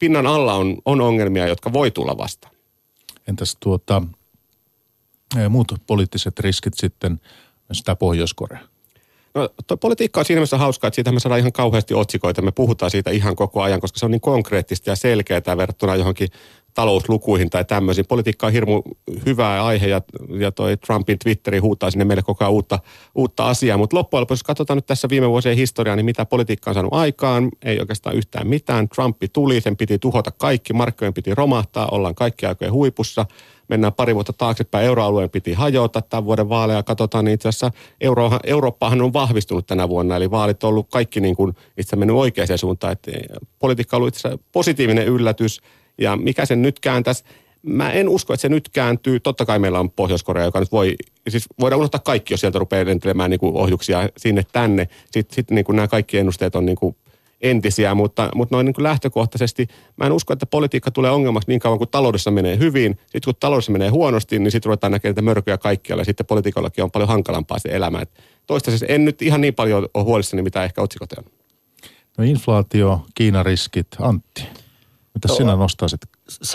pinnan 0.00 0.26
alla 0.26 0.54
on, 0.54 0.76
on 0.84 1.00
ongelmia, 1.00 1.46
jotka 1.46 1.72
voi 1.72 1.90
tulla 1.90 2.18
vastaan. 2.18 2.54
Entäs 3.28 3.56
tuota, 3.60 4.02
muut 5.48 5.74
poliittiset 5.86 6.40
riskit 6.40 6.74
sitten, 6.76 7.20
sitä 7.72 7.96
Pohjois-Korea? 7.96 8.60
No 9.34 9.48
tuo 9.66 9.76
politiikka 9.76 10.20
on 10.20 10.24
siinä 10.24 10.38
mielessä 10.38 10.58
hauskaa, 10.58 10.88
että 10.88 10.94
siitä 10.94 11.12
me 11.12 11.20
saadaan 11.20 11.38
ihan 11.38 11.52
kauheasti 11.52 11.94
otsikoita. 11.94 12.42
Me 12.42 12.52
puhutaan 12.52 12.90
siitä 12.90 13.10
ihan 13.10 13.36
koko 13.36 13.62
ajan, 13.62 13.80
koska 13.80 13.98
se 13.98 14.06
on 14.06 14.10
niin 14.10 14.20
konkreettista 14.20 14.90
ja 14.90 14.96
selkeää 14.96 15.56
verrattuna 15.56 15.96
johonkin 15.96 16.28
talouslukuihin 16.80 17.50
tai 17.50 17.64
tämmöisiin. 17.64 18.06
Politiikka 18.06 18.46
on 18.46 18.52
hirmu 18.52 18.82
hyvä 19.26 19.64
aihe 19.64 19.86
ja, 19.86 20.00
ja 20.38 20.52
toi 20.52 20.76
Trumpin 20.76 21.18
Twitteri 21.18 21.58
huutaa 21.58 21.90
sinne 21.90 22.04
meille 22.04 22.22
koko 22.22 22.44
ajan 22.44 22.52
uutta, 22.52 22.78
uutta 23.14 23.48
asiaa. 23.48 23.78
Mutta 23.78 23.96
loppujen 23.96 24.20
lopuksi, 24.20 24.40
jos 24.40 24.42
katsotaan 24.42 24.76
nyt 24.76 24.86
tässä 24.86 25.08
viime 25.08 25.28
vuosien 25.28 25.56
historiaa, 25.56 25.96
niin 25.96 26.04
mitä 26.04 26.26
politiikka 26.26 26.70
on 26.70 26.74
saanut 26.74 26.94
aikaan, 26.94 27.48
ei 27.62 27.80
oikeastaan 27.80 28.16
yhtään 28.16 28.46
mitään. 28.46 28.88
Trumpi 28.88 29.28
tuli, 29.28 29.60
sen 29.60 29.76
piti 29.76 29.98
tuhota 29.98 30.30
kaikki, 30.30 30.72
markkojen 30.72 31.14
piti 31.14 31.34
romahtaa, 31.34 31.88
ollaan 31.90 32.14
kaikki 32.14 32.46
aikojen 32.46 32.72
huipussa– 32.72 33.26
mennään 33.70 33.92
pari 33.92 34.14
vuotta 34.14 34.32
taaksepäin, 34.32 34.86
euroalueen 34.86 35.30
piti 35.30 35.52
hajota 35.52 36.02
tämän 36.02 36.24
vuoden 36.24 36.48
vaaleja. 36.48 36.82
Katsotaan, 36.82 37.24
niin 37.24 37.34
itse 37.34 37.48
asiassa 37.48 37.70
Euro, 38.00 38.30
Eurooppahan 38.44 39.02
on 39.02 39.12
vahvistunut 39.12 39.66
tänä 39.66 39.88
vuonna, 39.88 40.16
eli 40.16 40.30
vaalit 40.30 40.64
on 40.64 40.68
ollut 40.68 40.90
kaikki 40.90 41.20
niin 41.20 41.36
kuin 41.36 41.54
itse 41.76 41.96
mennyt 41.96 42.16
oikeaan 42.16 42.58
suuntaan. 42.58 42.92
Että 42.92 43.10
politiikka 43.58 43.96
on 43.96 43.98
ollut 43.98 44.14
itse 44.14 44.38
positiivinen 44.52 45.06
yllätys, 45.06 45.60
ja 46.00 46.16
mikä 46.16 46.46
sen 46.46 46.62
nyt 46.62 46.80
kääntäisi, 46.80 47.24
Mä 47.62 47.90
en 47.90 48.08
usko, 48.08 48.34
että 48.34 48.42
se 48.42 48.48
nyt 48.48 48.68
kääntyy. 48.68 49.20
Totta 49.20 49.44
kai 49.44 49.58
meillä 49.58 49.80
on 49.80 49.90
Pohjois-Korea, 49.90 50.44
joka 50.44 50.60
nyt 50.60 50.72
voi, 50.72 50.96
siis 51.28 51.46
voidaan 51.60 51.78
unohtaa 51.78 52.00
kaikki, 52.04 52.34
jos 52.34 52.40
sieltä 52.40 52.58
rupeaa 52.58 52.86
lentelemään 52.86 53.30
niin 53.30 53.40
kuin 53.40 53.56
ohjuksia 53.56 54.08
sinne 54.16 54.42
tänne. 54.52 54.88
Sitten, 55.10 55.34
sitten 55.34 55.54
niin 55.54 55.64
kuin 55.64 55.76
nämä 55.76 55.88
kaikki 55.88 56.18
ennusteet 56.18 56.56
on 56.56 56.66
niin 56.66 56.76
kuin 56.76 56.96
entisiä, 57.40 57.94
mutta, 57.94 58.28
mutta 58.34 58.56
noin 58.56 58.64
niin 58.64 58.74
kuin 58.74 58.82
lähtökohtaisesti 58.82 59.68
mä 59.96 60.06
en 60.06 60.12
usko, 60.12 60.32
että 60.32 60.46
politiikka 60.46 60.90
tulee 60.90 61.10
ongelmaksi 61.10 61.48
niin 61.48 61.60
kauan 61.60 61.78
kuin 61.78 61.90
taloudessa 61.90 62.30
menee 62.30 62.58
hyvin. 62.58 62.98
Sitten 63.00 63.20
kun 63.24 63.34
taloudessa 63.40 63.72
menee 63.72 63.88
huonosti, 63.88 64.38
niin 64.38 64.50
sitten 64.50 64.68
ruvetaan 64.68 64.90
näkemään 64.90 65.12
niitä 65.12 65.22
mörköjä 65.22 65.58
kaikkialla 65.58 66.00
ja 66.00 66.04
sitten 66.04 66.26
politiikallakin 66.26 66.84
on 66.84 66.90
paljon 66.90 67.08
hankalampaa 67.08 67.58
se 67.58 67.68
elämä. 67.72 68.00
Et 68.00 68.10
toistaiseksi 68.46 68.86
en 68.88 69.04
nyt 69.04 69.22
ihan 69.22 69.40
niin 69.40 69.54
paljon 69.54 69.88
ole 69.94 70.04
huolissani, 70.04 70.42
mitä 70.42 70.64
ehkä 70.64 70.82
otsikot 70.82 71.12
on. 71.12 71.24
No 72.18 72.24
inflaatio, 72.24 73.06
Kiinan 73.14 73.46
riskit, 73.46 73.86
Antti. 73.98 74.59
Mitä 75.26 75.28
no, 75.28 75.36
sinä 75.36 75.56
nostaisit 75.56 76.00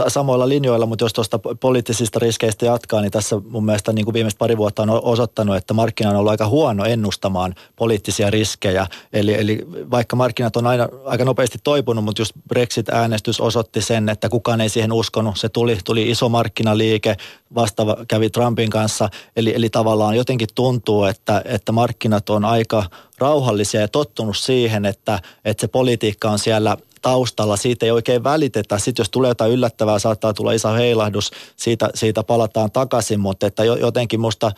samoilla 0.07 0.49
linjoilla, 0.49 0.85
mutta 0.85 1.05
jos 1.05 1.13
tuosta 1.13 1.39
poliittisista 1.59 2.19
riskeistä 2.19 2.65
jatkaa, 2.65 3.01
niin 3.01 3.11
tässä 3.11 3.41
mun 3.49 3.65
mielestä 3.65 3.93
niin 3.93 4.05
kuin 4.05 4.13
viimeiset 4.13 4.37
pari 4.37 4.57
vuotta 4.57 4.81
on 4.81 4.89
osoittanut, 4.89 5.55
että 5.55 5.73
markkina 5.73 6.09
on 6.09 6.15
ollut 6.15 6.31
aika 6.31 6.47
huono 6.47 6.85
ennustamaan 6.85 7.55
poliittisia 7.75 8.29
riskejä. 8.29 8.87
Eli, 9.13 9.33
eli 9.33 9.67
vaikka 9.91 10.15
markkinat 10.15 10.55
on 10.55 10.67
aina 10.67 10.87
aika 11.05 11.25
nopeasti 11.25 11.57
toipunut, 11.63 12.03
mutta 12.03 12.21
just 12.21 12.31
Brexit-äänestys 12.47 13.41
osoitti 13.41 13.81
sen, 13.81 14.09
että 14.09 14.29
kukaan 14.29 14.61
ei 14.61 14.69
siihen 14.69 14.91
uskonut. 14.91 15.37
Se 15.37 15.49
tuli, 15.49 15.77
tuli 15.85 16.11
iso 16.11 16.29
markkinaliike, 16.29 17.17
vastaava 17.55 17.97
kävi 18.07 18.29
Trumpin 18.29 18.69
kanssa. 18.69 19.09
Eli, 19.35 19.55
eli 19.55 19.69
tavallaan 19.69 20.15
jotenkin 20.15 20.47
tuntuu, 20.55 21.03
että, 21.03 21.41
että 21.45 21.71
markkinat 21.71 22.29
on 22.29 22.45
aika 22.45 22.83
rauhallisia 23.17 23.81
ja 23.81 23.87
tottunut 23.87 24.37
siihen, 24.37 24.85
että, 24.85 25.19
että 25.45 25.61
se 25.61 25.67
politiikka 25.67 26.29
on 26.29 26.39
siellä 26.39 26.77
taustalla, 27.05 27.57
siitä 27.57 27.85
ei 27.85 27.91
oikein 27.91 28.23
välitetä. 28.23 28.77
Sitten 28.77 29.03
jos 29.03 29.09
tulee 29.09 29.29
jotain 29.29 29.51
yllättävää, 29.51 29.99
saattaa 29.99 30.33
tulla 30.33 30.51
iso 30.51 30.73
heilahdus, 30.73 31.31
siitä, 31.55 31.89
siitä 31.93 32.23
palataan 32.23 32.71
takaisin, 32.71 33.19
mutta 33.19 33.47
että 33.47 33.63
jotenkin 33.63 34.19
musta, 34.19 34.51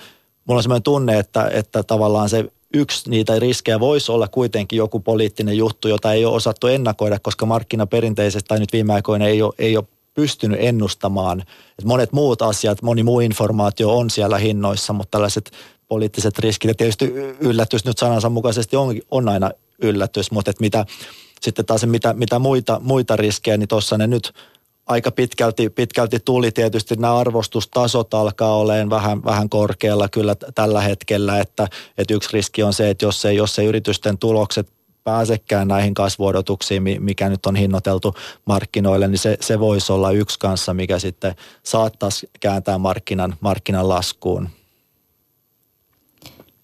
mulla 0.45 0.59
on 0.59 0.63
sellainen 0.63 0.83
tunne, 0.83 1.19
että, 1.19 1.49
että 1.53 1.83
tavallaan 1.83 2.29
se 2.29 2.45
yksi 2.73 3.09
niitä 3.09 3.39
riskejä 3.39 3.79
voisi 3.79 4.11
olla 4.11 4.27
kuitenkin 4.27 4.77
joku 4.77 4.99
poliittinen 4.99 5.57
juttu, 5.57 5.87
jota 5.87 6.13
ei 6.13 6.25
ole 6.25 6.35
osattu 6.35 6.67
ennakoida, 6.67 7.19
koska 7.19 7.45
markkina 7.45 7.85
perinteisesti 7.85 8.47
tai 8.47 8.59
nyt 8.59 8.73
viime 8.73 8.93
aikoina 8.93 9.27
ei 9.27 9.41
ole, 9.41 9.53
ei 9.59 9.77
ole 9.77 9.85
pystynyt 10.13 10.59
ennustamaan. 10.61 11.41
Et 11.79 11.85
monet 11.85 12.13
muut 12.13 12.41
asiat, 12.41 12.81
moni 12.81 13.03
muu 13.03 13.19
informaatio 13.19 13.97
on 13.97 14.09
siellä 14.09 14.37
hinnoissa, 14.37 14.93
mutta 14.93 15.11
tällaiset 15.11 15.51
poliittiset 15.87 16.39
riskit, 16.39 16.67
ja 16.67 16.75
tietysti 16.75 17.05
yllätys 17.39 17.85
nyt 17.85 17.97
sanansa 17.97 18.29
mukaisesti 18.29 18.75
on, 18.75 18.95
on 19.11 19.29
aina 19.29 19.51
yllätys, 19.81 20.31
mutta 20.31 20.51
että 20.51 20.61
mitä, 20.61 20.85
sitten 21.41 21.65
taas 21.65 21.85
mitä, 21.85 22.13
mitä 22.13 22.39
muita, 22.39 22.81
muita 22.83 23.15
riskejä, 23.15 23.57
niin 23.57 23.67
tuossa 23.67 23.97
ne 23.97 24.07
nyt 24.07 24.33
aika 24.87 25.11
pitkälti, 25.11 25.69
pitkälti 25.69 26.19
tuli. 26.19 26.51
Tietysti 26.51 26.95
nämä 26.95 27.17
arvostustasot 27.17 28.13
alkaa 28.13 28.55
olemaan 28.55 28.89
vähän, 28.89 29.23
vähän 29.23 29.49
korkealla 29.49 30.09
kyllä 30.09 30.35
tällä 30.55 30.81
hetkellä, 30.81 31.39
että, 31.39 31.67
että 31.97 32.13
yksi 32.13 32.29
riski 32.33 32.63
on 32.63 32.73
se, 32.73 32.89
että 32.89 33.05
jos 33.05 33.25
ei, 33.25 33.35
jos 33.35 33.59
ei 33.59 33.65
yritysten 33.65 34.17
tulokset 34.17 34.67
pääsekään 35.03 35.67
näihin 35.67 35.93
kasvuodotuksiin, 35.93 36.83
mikä 36.99 37.29
nyt 37.29 37.45
on 37.45 37.55
hinnoiteltu 37.55 38.15
markkinoille, 38.45 39.07
niin 39.07 39.19
se, 39.19 39.37
se 39.41 39.59
voisi 39.59 39.91
olla 39.91 40.11
yksi 40.11 40.39
kanssa, 40.39 40.73
mikä 40.73 40.99
sitten 40.99 41.35
saattaisi 41.63 42.29
kääntää 42.39 42.77
markkinan, 42.77 43.35
markkinan 43.39 43.89
laskuun. 43.89 44.49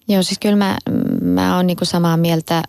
Joo, 0.07 0.23
siis 0.23 0.39
kyllä 0.39 0.55
mä, 0.55 0.77
mä 1.23 1.55
oon 1.55 1.67
niinku 1.67 1.85
samaa 1.85 2.17
mieltä, 2.17 2.63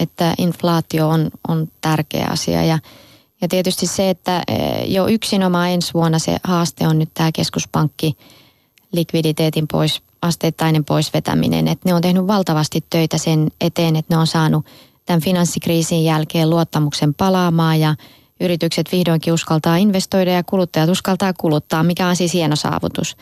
että 0.00 0.34
inflaatio 0.38 1.08
on, 1.08 1.30
on 1.48 1.68
tärkeä 1.80 2.26
asia 2.30 2.64
ja, 2.64 2.78
ja 3.40 3.48
tietysti 3.48 3.86
se, 3.86 4.10
että 4.10 4.42
jo 4.86 5.06
yksinomaan 5.06 5.70
ensi 5.70 5.94
vuonna 5.94 6.18
se 6.18 6.36
haaste 6.44 6.88
on 6.88 6.98
nyt 6.98 7.10
tämä 7.14 7.30
keskuspankki 7.32 8.16
likviditeetin 8.92 9.68
pois, 9.68 10.02
asteittainen 10.22 10.84
poisvetäminen, 10.84 11.68
että 11.68 11.88
ne 11.88 11.94
on 11.94 12.02
tehnyt 12.02 12.26
valtavasti 12.26 12.84
töitä 12.90 13.18
sen 13.18 13.48
eteen, 13.60 13.96
että 13.96 14.14
ne 14.14 14.18
on 14.18 14.26
saanut 14.26 14.66
tämän 15.06 15.20
finanssikriisin 15.20 16.04
jälkeen 16.04 16.50
luottamuksen 16.50 17.14
palaamaan 17.14 17.80
ja 17.80 17.94
yritykset 18.40 18.92
vihdoinkin 18.92 19.32
uskaltaa 19.32 19.76
investoida 19.76 20.30
ja 20.30 20.44
kuluttajat 20.44 20.90
uskaltaa 20.90 21.32
kuluttaa, 21.32 21.82
mikä 21.82 22.06
on 22.06 22.16
siis 22.16 22.34
hieno 22.34 22.56
saavutus. 22.56 23.16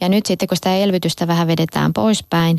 Ja 0.00 0.08
nyt 0.08 0.26
sitten 0.26 0.48
kun 0.48 0.56
sitä 0.56 0.76
elvytystä 0.76 1.26
vähän 1.26 1.46
vedetään 1.48 1.92
poispäin, 1.92 2.58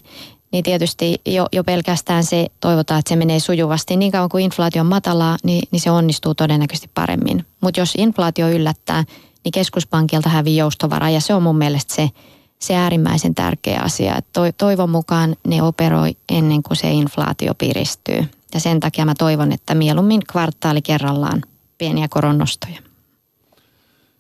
niin 0.52 0.64
tietysti 0.64 1.22
jo, 1.26 1.48
jo 1.52 1.64
pelkästään 1.64 2.24
se 2.24 2.48
toivotaan, 2.60 3.00
että 3.00 3.10
se 3.10 3.16
menee 3.16 3.40
sujuvasti. 3.40 3.96
Niin 3.98 4.12
kauan 4.12 4.30
kuin 4.30 4.44
inflaatio 4.44 4.82
on 4.82 4.88
matalaa, 4.88 5.38
niin, 5.44 5.68
niin 5.72 5.80
se 5.80 5.92
onnistuu 5.92 6.36
todennäköisesti 6.36 6.90
paremmin. 6.94 7.46
Mutta 7.62 7.80
jos 7.80 7.94
inflaatio 7.98 8.50
yllättää, 8.50 9.04
niin 9.44 9.52
keskuspankilta 9.52 10.30
hävii 10.30 10.58
joustovara 10.58 11.10
ja 11.10 11.22
se 11.22 11.34
on 11.34 11.44
mun 11.44 11.58
mielestä 11.58 11.96
se, 11.96 12.10
se 12.60 12.76
äärimmäisen 12.76 13.36
tärkeä 13.36 13.80
asia. 13.80 14.20
To, 14.34 14.42
toivon 14.58 14.90
mukaan 14.90 15.36
ne 15.48 15.64
operoi 15.64 16.16
ennen 16.30 16.64
kuin 16.64 16.78
se 16.78 16.92
inflaatio 16.92 17.54
piristyy. 17.56 18.26
Ja 18.54 18.60
sen 18.60 18.80
takia 18.80 19.06
mä 19.06 19.14
toivon, 19.18 19.52
että 19.52 19.76
mieluummin 19.76 20.22
kvartaali 20.32 20.82
kerrallaan 20.82 21.42
pieniä 21.78 22.08
koronnostoja. 22.10 22.78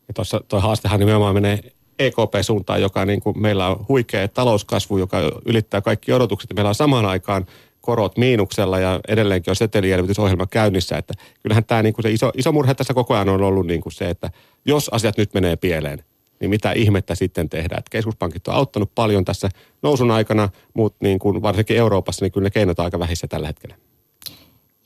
Ja 0.07 0.13
tuossa 0.13 0.41
tuo 0.47 0.59
haastehan 0.59 0.99
nimenomaan 0.99 1.33
menee 1.33 1.71
EKP-suuntaan, 2.05 2.81
joka 2.81 3.05
niin 3.05 3.21
kuin 3.21 3.41
meillä 3.41 3.67
on 3.67 3.85
huikea 3.89 4.27
talouskasvu, 4.27 4.97
joka 4.97 5.17
ylittää 5.45 5.81
kaikki 5.81 6.13
odotukset. 6.13 6.53
Meillä 6.55 6.69
on 6.69 6.75
samaan 6.75 7.05
aikaan 7.05 7.45
korot 7.81 8.17
miinuksella 8.17 8.79
ja 8.79 8.99
edelleenkin 9.07 9.51
on 9.51 9.55
setelielvytysohjelma 9.55 10.47
käynnissä. 10.47 10.97
Että 10.97 11.13
kyllähän 11.43 11.65
tämä 11.65 11.83
niin 11.83 11.93
kuin 11.93 12.03
se 12.03 12.11
iso, 12.11 12.31
iso 12.37 12.51
murhe 12.51 12.73
tässä 12.73 12.93
koko 12.93 13.13
ajan 13.13 13.29
on 13.29 13.43
ollut 13.43 13.67
niin 13.67 13.81
kuin 13.81 13.93
se, 13.93 14.09
että 14.09 14.31
jos 14.65 14.89
asiat 14.89 15.17
nyt 15.17 15.33
menee 15.33 15.55
pieleen, 15.55 16.03
niin 16.39 16.49
mitä 16.49 16.71
ihmettä 16.71 17.15
sitten 17.15 17.49
tehdään. 17.49 17.79
Että 17.79 17.91
keskuspankit 17.91 18.47
on 18.47 18.53
auttanut 18.53 18.95
paljon 18.95 19.25
tässä 19.25 19.49
nousun 19.81 20.11
aikana, 20.11 20.49
mutta 20.73 20.97
niin 21.01 21.19
kuin 21.19 21.41
varsinkin 21.41 21.77
Euroopassa, 21.77 22.25
niin 22.25 22.31
kyllä 22.31 22.45
ne 22.45 22.49
keinot 22.49 22.79
on 22.79 22.85
aika 22.85 22.99
vähissä 22.99 23.27
tällä 23.27 23.47
hetkellä. 23.47 23.75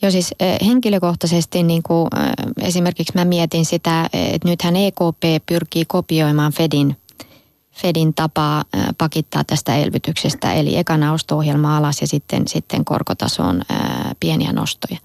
Joo 0.01 0.11
siis 0.11 0.35
henkilökohtaisesti 0.65 1.63
niin 1.63 1.83
kuin, 1.83 2.07
esimerkiksi 2.61 3.13
mä 3.15 3.25
mietin 3.25 3.65
sitä, 3.65 4.09
että 4.13 4.47
nythän 4.47 4.75
EKP 4.75 5.45
pyrkii 5.45 5.85
kopioimaan 5.87 6.53
Fedin 6.53 6.95
Fedin 7.75 8.13
tapaa 8.13 8.63
pakittaa 8.97 9.43
tästä 9.43 9.75
elvytyksestä, 9.75 10.53
eli 10.53 10.77
ekana 10.77 11.13
osto-ohjelma 11.13 11.77
alas 11.77 12.01
ja 12.01 12.07
sitten, 12.07 12.47
sitten 12.47 12.85
korkotason 12.85 13.61
pieniä 14.19 14.53
nostoja. 14.53 14.99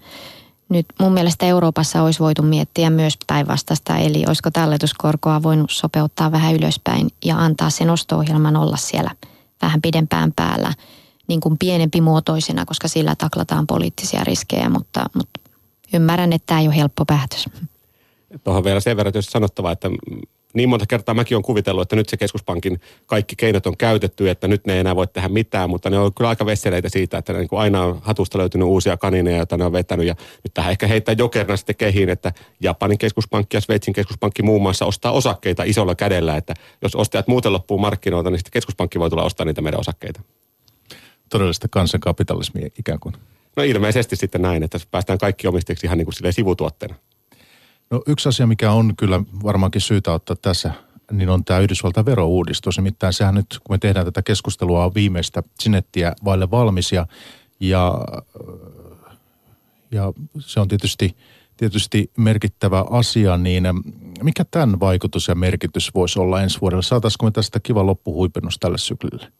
Nyt 0.69 0.85
mun 0.99 1.13
mielestä 1.13 1.45
Euroopassa 1.45 2.03
olisi 2.03 2.19
voitu 2.19 2.41
miettiä 2.41 2.89
myös 2.89 3.17
päinvastaista, 3.27 3.97
eli 3.97 4.23
olisiko 4.27 4.51
talletuskorkoa 4.51 5.43
voinut 5.43 5.71
sopeuttaa 5.71 6.31
vähän 6.31 6.55
ylöspäin 6.55 7.09
ja 7.25 7.37
antaa 7.37 7.69
sen 7.69 7.89
osto-ohjelman 7.89 8.55
olla 8.55 8.77
siellä 8.77 9.11
vähän 9.61 9.81
pidempään 9.81 10.33
päällä 10.35 10.73
niin 11.27 11.41
kuin 11.41 11.57
pienempi 11.57 12.01
muotoisena, 12.01 12.65
koska 12.65 12.87
sillä 12.87 13.15
taklataan 13.15 13.67
poliittisia 13.67 14.23
riskejä, 14.23 14.69
mutta, 14.69 15.05
mutta 15.13 15.39
ymmärrän, 15.93 16.33
että 16.33 16.45
tämä 16.45 16.59
ei 16.59 16.67
ole 16.67 16.75
helppo 16.75 17.05
päätös. 17.05 17.45
Tuohon 18.43 18.63
vielä 18.63 18.79
sen 18.79 18.97
verran 18.97 19.13
jos 19.15 19.25
sanottava, 19.25 19.71
että 19.71 19.89
niin 20.53 20.69
monta 20.69 20.85
kertaa 20.85 21.15
mäkin 21.15 21.35
olen 21.35 21.43
kuvitellut, 21.43 21.81
että 21.81 21.95
nyt 21.95 22.09
se 22.09 22.17
keskuspankin 22.17 22.81
kaikki 23.05 23.35
keinot 23.35 23.67
on 23.67 23.77
käytetty, 23.77 24.29
että 24.29 24.47
nyt 24.47 24.65
ne 24.67 24.73
ei 24.73 24.79
enää 24.79 24.95
voi 24.95 25.07
tehdä 25.07 25.29
mitään, 25.29 25.69
mutta 25.69 25.89
ne 25.89 25.99
on 25.99 26.13
kyllä 26.13 26.29
aika 26.29 26.45
vesseleitä 26.45 26.89
siitä, 26.89 27.17
että 27.17 27.33
niin 27.33 27.47
kuin 27.47 27.59
aina 27.59 27.83
on 27.83 27.99
hatusta 28.01 28.37
löytynyt 28.37 28.67
uusia 28.67 28.97
kanineja, 28.97 29.37
joita 29.37 29.57
ne 29.57 29.65
on 29.65 29.71
vetänyt. 29.71 30.07
Ja 30.07 30.15
nyt 30.43 30.53
tähän 30.53 30.71
ehkä 30.71 30.87
heittää 30.87 31.15
jokerna 31.17 31.57
sitten 31.57 31.75
kehiin, 31.75 32.09
että 32.09 32.33
Japanin 32.59 32.97
keskuspankki 32.97 33.57
ja 33.57 33.61
Sveitsin 33.61 33.93
keskuspankki 33.93 34.43
muun 34.43 34.61
muassa 34.61 34.85
ostaa 34.85 35.11
osakkeita 35.11 35.63
isolla 35.63 35.95
kädellä, 35.95 36.37
että 36.37 36.53
jos 36.81 36.95
ostajat 36.95 37.27
muuten 37.27 37.53
loppuu 37.53 37.77
markkinoilta, 37.77 38.29
niin 38.29 38.39
sitten 38.39 38.51
keskuspankki 38.51 38.99
voi 38.99 39.09
tulla 39.09 39.23
ostaa 39.23 39.45
niitä 39.45 39.61
meidän 39.61 39.79
osakkeita. 39.79 40.21
Todellista 41.29 41.67
kansankapitalismia 41.67 42.69
ikään 42.79 42.99
kuin. 42.99 43.15
No 43.55 43.63
ilmeisesti 43.63 44.15
sitten 44.15 44.41
näin, 44.41 44.63
että 44.63 44.79
päästään 44.91 45.19
kaikki 45.19 45.47
omistajiksi 45.47 45.87
ihan 45.87 45.97
niin 45.97 46.05
kuin 46.05 46.33
sivutuotteena. 46.33 46.95
No 47.91 48.01
yksi 48.07 48.29
asia, 48.29 48.47
mikä 48.47 48.71
on 48.71 48.95
kyllä 48.95 49.23
varmaankin 49.43 49.81
syytä 49.81 50.13
ottaa 50.13 50.35
tässä, 50.35 50.73
niin 51.11 51.29
on 51.29 51.45
tämä 51.45 51.59
Yhdysvaltain 51.59 52.05
verouudistus. 52.05 52.77
Nimittäin 52.77 53.13
sehän 53.13 53.35
nyt, 53.35 53.59
kun 53.63 53.73
me 53.73 53.77
tehdään 53.77 54.05
tätä 54.05 54.21
keskustelua, 54.21 54.85
on 54.85 54.93
viimeistä 54.95 55.43
sinettiä 55.59 56.13
vaille 56.25 56.51
valmis 56.51 56.91
ja, 56.91 57.07
ja, 57.59 57.93
ja 59.91 60.13
se 60.39 60.59
on 60.59 60.67
tietysti, 60.67 61.17
tietysti 61.57 62.11
merkittävä 62.17 62.85
asia, 62.89 63.37
niin 63.37 63.63
mikä 64.23 64.45
tämän 64.51 64.79
vaikutus 64.79 65.27
ja 65.27 65.35
merkitys 65.35 65.91
voisi 65.95 66.19
olla 66.19 66.41
ensi 66.41 66.61
vuodelle? 66.61 66.83
Saataisiko 66.83 67.25
me 67.25 67.31
tästä 67.31 67.59
kiva 67.59 67.85
loppuhuipennus 67.85 68.57
tälle 68.59 68.77
syklille? 68.77 69.31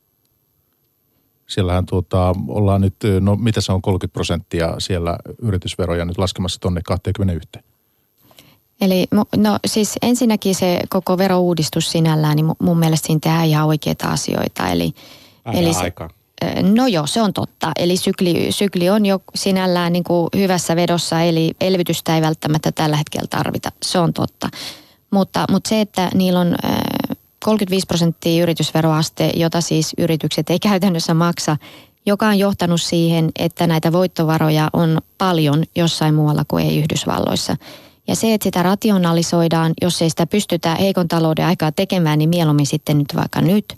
Siellähän 1.46 1.86
tuota, 1.86 2.34
ollaan 2.48 2.80
nyt, 2.80 2.96
no 3.20 3.36
mitä 3.36 3.60
se 3.60 3.72
on, 3.72 3.82
30 3.82 4.12
prosenttia 4.12 4.74
siellä 4.78 5.18
yritysveroja 5.42 6.04
nyt 6.04 6.18
laskemassa 6.18 6.60
tuonne 6.60 6.80
21. 6.84 7.71
Eli 8.82 9.06
no 9.36 9.58
siis 9.66 9.94
ensinnäkin 10.02 10.54
se 10.54 10.80
koko 10.88 11.18
verouudistus 11.18 11.92
sinällään, 11.92 12.36
niin 12.36 12.46
mun 12.58 12.78
mielestä 12.78 13.06
siinä 13.06 13.20
tehdään 13.22 13.46
ihan 13.46 13.66
oikeita 13.66 14.08
asioita. 14.08 14.68
Eli, 14.68 14.92
eli 15.52 15.74
se, 15.74 15.80
aika. 15.80 16.10
No 16.62 16.86
joo, 16.86 17.06
se 17.06 17.22
on 17.22 17.32
totta. 17.32 17.72
Eli 17.76 17.96
sykli, 17.96 18.46
sykli 18.50 18.90
on 18.90 19.06
jo 19.06 19.22
sinällään 19.34 19.92
niin 19.92 20.04
kuin 20.04 20.28
hyvässä 20.36 20.76
vedossa, 20.76 21.20
eli 21.20 21.50
elvytystä 21.60 22.14
ei 22.14 22.22
välttämättä 22.22 22.72
tällä 22.72 22.96
hetkellä 22.96 23.26
tarvita. 23.30 23.72
Se 23.82 23.98
on 23.98 24.12
totta. 24.12 24.48
Mutta, 25.10 25.44
mutta 25.50 25.68
se, 25.68 25.80
että 25.80 26.10
niillä 26.14 26.40
on 26.40 26.56
35 27.44 27.86
prosenttia 27.86 28.42
yritysveroaste, 28.42 29.32
jota 29.36 29.60
siis 29.60 29.94
yritykset 29.98 30.50
ei 30.50 30.58
käytännössä 30.68 31.14
maksa, 31.14 31.56
joka 32.06 32.26
on 32.26 32.38
johtanut 32.38 32.82
siihen, 32.82 33.30
että 33.38 33.66
näitä 33.66 33.92
voittovaroja 33.92 34.70
on 34.72 34.98
paljon 35.18 35.64
jossain 35.76 36.14
muualla 36.14 36.44
kuin 36.48 36.66
ei 36.66 36.78
Yhdysvalloissa. 36.78 37.56
Ja 38.08 38.16
se, 38.16 38.34
että 38.34 38.44
sitä 38.44 38.62
rationalisoidaan, 38.62 39.72
jos 39.82 40.02
ei 40.02 40.10
sitä 40.10 40.26
pystytä 40.26 40.74
heikon 40.74 41.08
talouden 41.08 41.46
aikaa 41.46 41.72
tekemään, 41.72 42.18
niin 42.18 42.28
mieluummin 42.28 42.66
sitten 42.66 42.98
nyt 42.98 43.16
vaikka 43.16 43.40
nyt. 43.40 43.76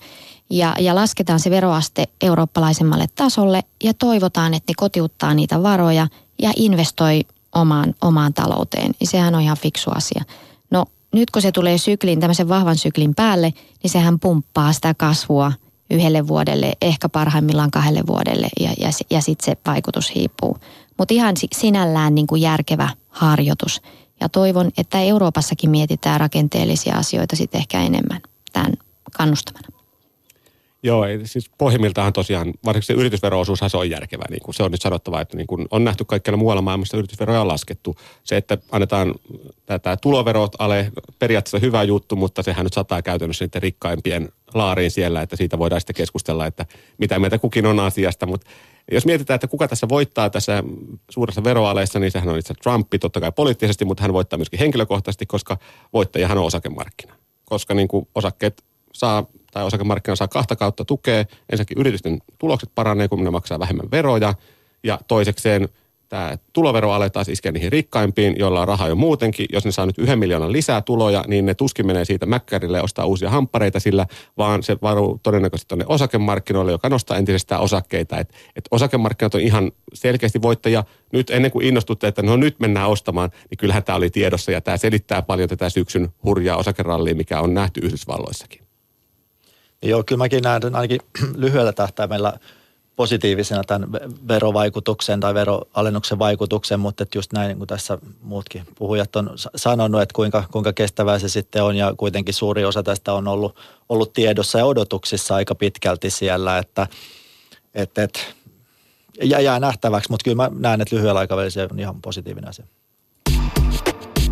Ja, 0.51 0.75
ja 0.79 0.95
lasketaan 0.95 1.41
se 1.41 1.51
veroaste 1.51 2.05
eurooppalaisemmalle 2.23 3.07
tasolle 3.15 3.63
ja 3.85 3.95
toivotaan, 3.95 4.55
että 4.55 4.71
ne 4.71 4.75
kotiuttaa 4.77 5.35
niitä 5.35 5.63
varoja 5.63 6.09
ja 6.43 6.53
investoi 6.57 7.21
omaan, 7.55 7.95
omaan 8.03 8.35
talouteen. 8.35 8.91
Niin 9.01 9.09
sehän 9.09 9.35
on 9.35 9.41
ihan 9.41 9.57
fiksu 9.57 9.91
asia. 9.95 10.25
No 10.71 10.85
nyt 11.13 11.31
kun 11.31 11.43
se 11.43 11.53
tulee 11.53 11.79
syklin, 11.79 12.21
tämmöisen 12.21 12.49
vahvan 12.49 12.79
syklin 12.79 13.15
päälle, 13.15 13.53
niin 13.83 13.91
sehän 13.91 14.21
pumppaa 14.21 14.73
sitä 14.73 14.95
kasvua 14.95 15.53
yhdelle 15.91 16.29
vuodelle, 16.29 16.73
ehkä 16.83 17.09
parhaimmillaan 17.09 17.71
kahdelle 17.71 18.03
vuodelle 18.07 18.49
ja, 18.61 18.71
ja, 18.79 18.89
ja 19.11 19.21
sitten 19.21 19.45
se 19.45 19.57
vaikutus 19.67 20.15
hiipuu. 20.15 20.59
Mutta 20.99 21.15
ihan 21.15 21.35
sinällään 21.53 22.15
niin 22.15 22.27
kuin 22.27 22.43
järkevä 22.43 22.89
harjoitus. 23.09 23.83
Ja 24.25 24.29
toivon, 24.29 24.71
että 24.79 25.01
Euroopassakin 25.01 25.71
mietitään 25.71 26.21
rakenteellisia 26.21 26.97
asioita 26.97 27.37
sitten 27.37 27.59
ehkä 27.59 27.81
enemmän 27.81 28.21
tämän 28.53 28.73
kannustamana. 29.17 29.69
Joo, 30.83 31.05
siis 31.25 31.51
pohjimmiltaan 31.59 32.13
tosiaan, 32.13 32.55
varsinkin 32.65 32.87
se 32.87 32.93
yritysveroosuushan 32.93 33.71
se 33.71 33.77
on 33.77 33.91
järkevä. 33.91 34.25
Niin 34.31 34.43
kuin 34.43 34.55
se 34.55 34.63
on 34.63 34.71
nyt 34.71 34.83
sanottava, 34.83 35.21
että 35.21 35.37
niin 35.37 35.47
kuin 35.47 35.67
on 35.71 35.85
nähty 35.85 36.05
kaikkialla 36.05 36.37
muualla 36.37 36.63
maailmassa 36.63 36.97
yritysveroja 36.97 37.41
on 37.41 37.49
laskettu. 37.49 37.97
Se, 38.25 38.37
että 38.37 38.59
annetaan 38.73 39.15
tätä 39.67 39.97
tuloverot 39.97 40.53
ale, 40.59 40.93
periaatteessa 41.19 41.59
hyvä 41.59 41.83
juttu, 41.83 42.17
mutta 42.17 42.43
sehän 42.43 42.65
nyt 42.65 42.73
sataa 42.73 43.03
käytännössä 43.03 43.45
niiden 43.45 43.63
rikkaimpien 43.63 44.29
laariin 44.55 44.91
siellä, 44.91 45.23
että 45.23 45.37
siitä 45.37 45.59
voidaan 45.59 45.81
sitten 45.81 45.97
keskustella, 45.97 46.47
että 46.47 46.67
mitä 46.99 47.19
mieltä 47.19 47.39
kukin 47.39 47.67
on 47.67 47.81
asiasta. 47.81 48.27
Mutta 48.27 48.51
jos 48.93 49.07
mietitään, 49.07 49.35
että 49.35 49.47
kuka 49.47 49.69
tässä 49.69 49.89
voittaa 49.89 50.31
tässä 50.31 50.63
suuressa 51.11 51.45
veroaleessa, 51.45 51.99
niin 51.99 52.11
sehän 52.11 52.29
on 52.29 52.39
itse 52.39 52.55
Trumpi 52.55 52.99
totta 52.99 53.21
kai 53.21 53.33
poliittisesti, 53.33 53.85
mutta 53.85 54.03
hän 54.03 54.13
voittaa 54.13 54.37
myöskin 54.37 54.59
henkilökohtaisesti, 54.59 55.27
koska 55.27 55.59
voittajahan 55.93 56.39
on 56.39 56.45
osakemarkkina. 56.45 57.15
Koska 57.45 57.75
niin 57.75 57.89
kuin 57.89 58.09
osakkeet 58.15 58.65
saa 58.95 59.27
tai 59.53 59.65
osakemarkkina 59.65 60.17
saa 60.17 60.29
kahta 60.29 60.57
kautta 60.57 60.85
tukea. 60.85 61.25
Ensinnäkin 61.51 61.79
yritysten 61.79 62.19
tulokset 62.39 62.71
paranee, 62.75 63.09
kun 63.09 63.25
ne 63.25 63.31
maksaa 63.31 63.59
vähemmän 63.59 63.91
veroja. 63.91 64.35
Ja 64.85 64.99
toisekseen 65.09 65.69
tämä 66.09 66.39
tuloveroale 66.53 67.11
taas 67.11 67.29
iskee 67.29 67.53
niihin 67.53 67.73
rikkaimpiin, 67.73 68.35
joilla 68.39 68.61
on 68.61 68.69
rahaa 68.69 68.89
jo 68.89 68.95
muutenkin. 68.95 69.47
Jos 69.53 69.65
ne 69.65 69.73
saa 69.73 69.87
nyt 69.87 69.99
yhden 69.99 70.19
miljoonan 70.19 70.53
lisää 70.53 70.83
tuloja, 70.83 71.25
niin 71.27 71.47
ne 71.47 71.55
tuskin 71.55 71.87
menee 71.87 72.05
siitä 72.05 72.27
mäkkärille 72.27 72.83
ostaa 72.83 73.07
uusia 73.07 73.31
hamppareita 73.31 73.81
sillä, 73.81 74.07
vaan 74.39 74.63
se 74.63 74.77
varuu 74.83 75.21
todennäköisesti 75.23 75.69
tuonne 75.69 75.85
osakemarkkinoille, 75.89 76.73
joka 76.73 76.89
nostaa 76.89 77.17
entisestään 77.17 77.61
osakkeita. 77.61 78.19
Et, 78.19 78.35
et 78.57 78.65
osakemarkkinat 78.71 79.35
on 79.35 79.41
ihan 79.41 79.73
selkeästi 79.95 80.43
voittajia. 80.43 80.85
Nyt 81.13 81.31
ennen 81.31 81.51
kuin 81.51 81.67
innostutte, 81.67 82.09
että 82.09 82.23
no 82.23 82.37
nyt 82.37 82.61
mennään 82.61 82.89
ostamaan, 82.89 83.31
niin 83.51 83.59
kyllähän 83.59 83.85
tämä 83.85 83.97
oli 83.97 84.11
tiedossa 84.11 84.53
ja 84.53 84.61
tämä 84.61 84.77
selittää 84.77 85.23
paljon 85.23 85.49
tätä 85.49 85.71
syksyn 85.71 86.09
hurjaa 86.25 86.57
osakerallia, 86.57 87.15
mikä 87.15 87.41
on 87.41 87.55
nähty 87.55 87.81
Yhdysvalloissakin. 87.81 88.65
Joo, 89.83 90.05
kyllä 90.07 90.19
mäkin 90.19 90.43
näen 90.43 90.63
ainakin 90.75 91.01
lyhyellä 91.37 91.73
tähtäimellä 91.73 92.33
positiivisena 92.97 93.65
tämän 93.65 93.93
verovaikutuksen 94.29 95.21
tai 95.21 95.35
veroalennuksen 95.35 96.19
vaikutuksen, 96.19 96.81
mutta 96.81 97.03
että 97.03 97.19
just 97.19 97.33
näin 97.33 97.49
niin 97.49 97.59
kuin 97.59 97.69
tässä 97.69 97.99
muutkin 98.23 98.63
puhujat 98.75 99.17
on 99.17 99.31
sanonut, 99.57 100.03
että 100.03 100.15
kuinka, 100.15 100.45
kuinka 100.53 100.73
kestävää 100.73 101.19
se 101.19 101.29
sitten 101.29 101.63
on 101.63 101.77
ja 101.77 101.95
kuitenkin 101.97 102.35
suuri 102.35 102.65
osa 102.65 102.83
tästä 102.83 103.13
on 103.13 103.29
ollut, 103.29 103.57
ollut 103.89 104.13
tiedossa 104.13 104.59
ja 104.59 104.67
odotuksissa 104.67 105.35
aika 105.35 105.55
pitkälti 105.55 106.11
siellä, 106.11 106.59
että 106.59 106.87
et, 107.75 107.99
et, 107.99 108.35
ja 109.23 109.41
jää 109.41 109.61
nähtäväksi, 109.61 110.11
mutta 110.11 110.25
kyllä 110.25 110.37
mä 110.37 110.51
näen, 110.59 110.81
että 110.81 110.97
lyhyellä 110.97 111.21
aikavälillä 111.21 111.51
se 111.51 111.69
on 111.71 111.81
ihan 111.81 112.03
positiivinen 112.03 112.49
asia. 112.49 112.65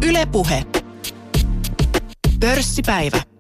Ylepuhe. 0.07 0.65
Pörssipäivä. 2.41 3.32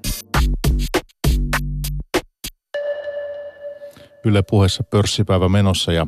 Yle 4.24 4.42
puheessa 4.42 4.82
pörssipäivä 4.82 5.48
menossa 5.48 5.92
ja 5.92 6.06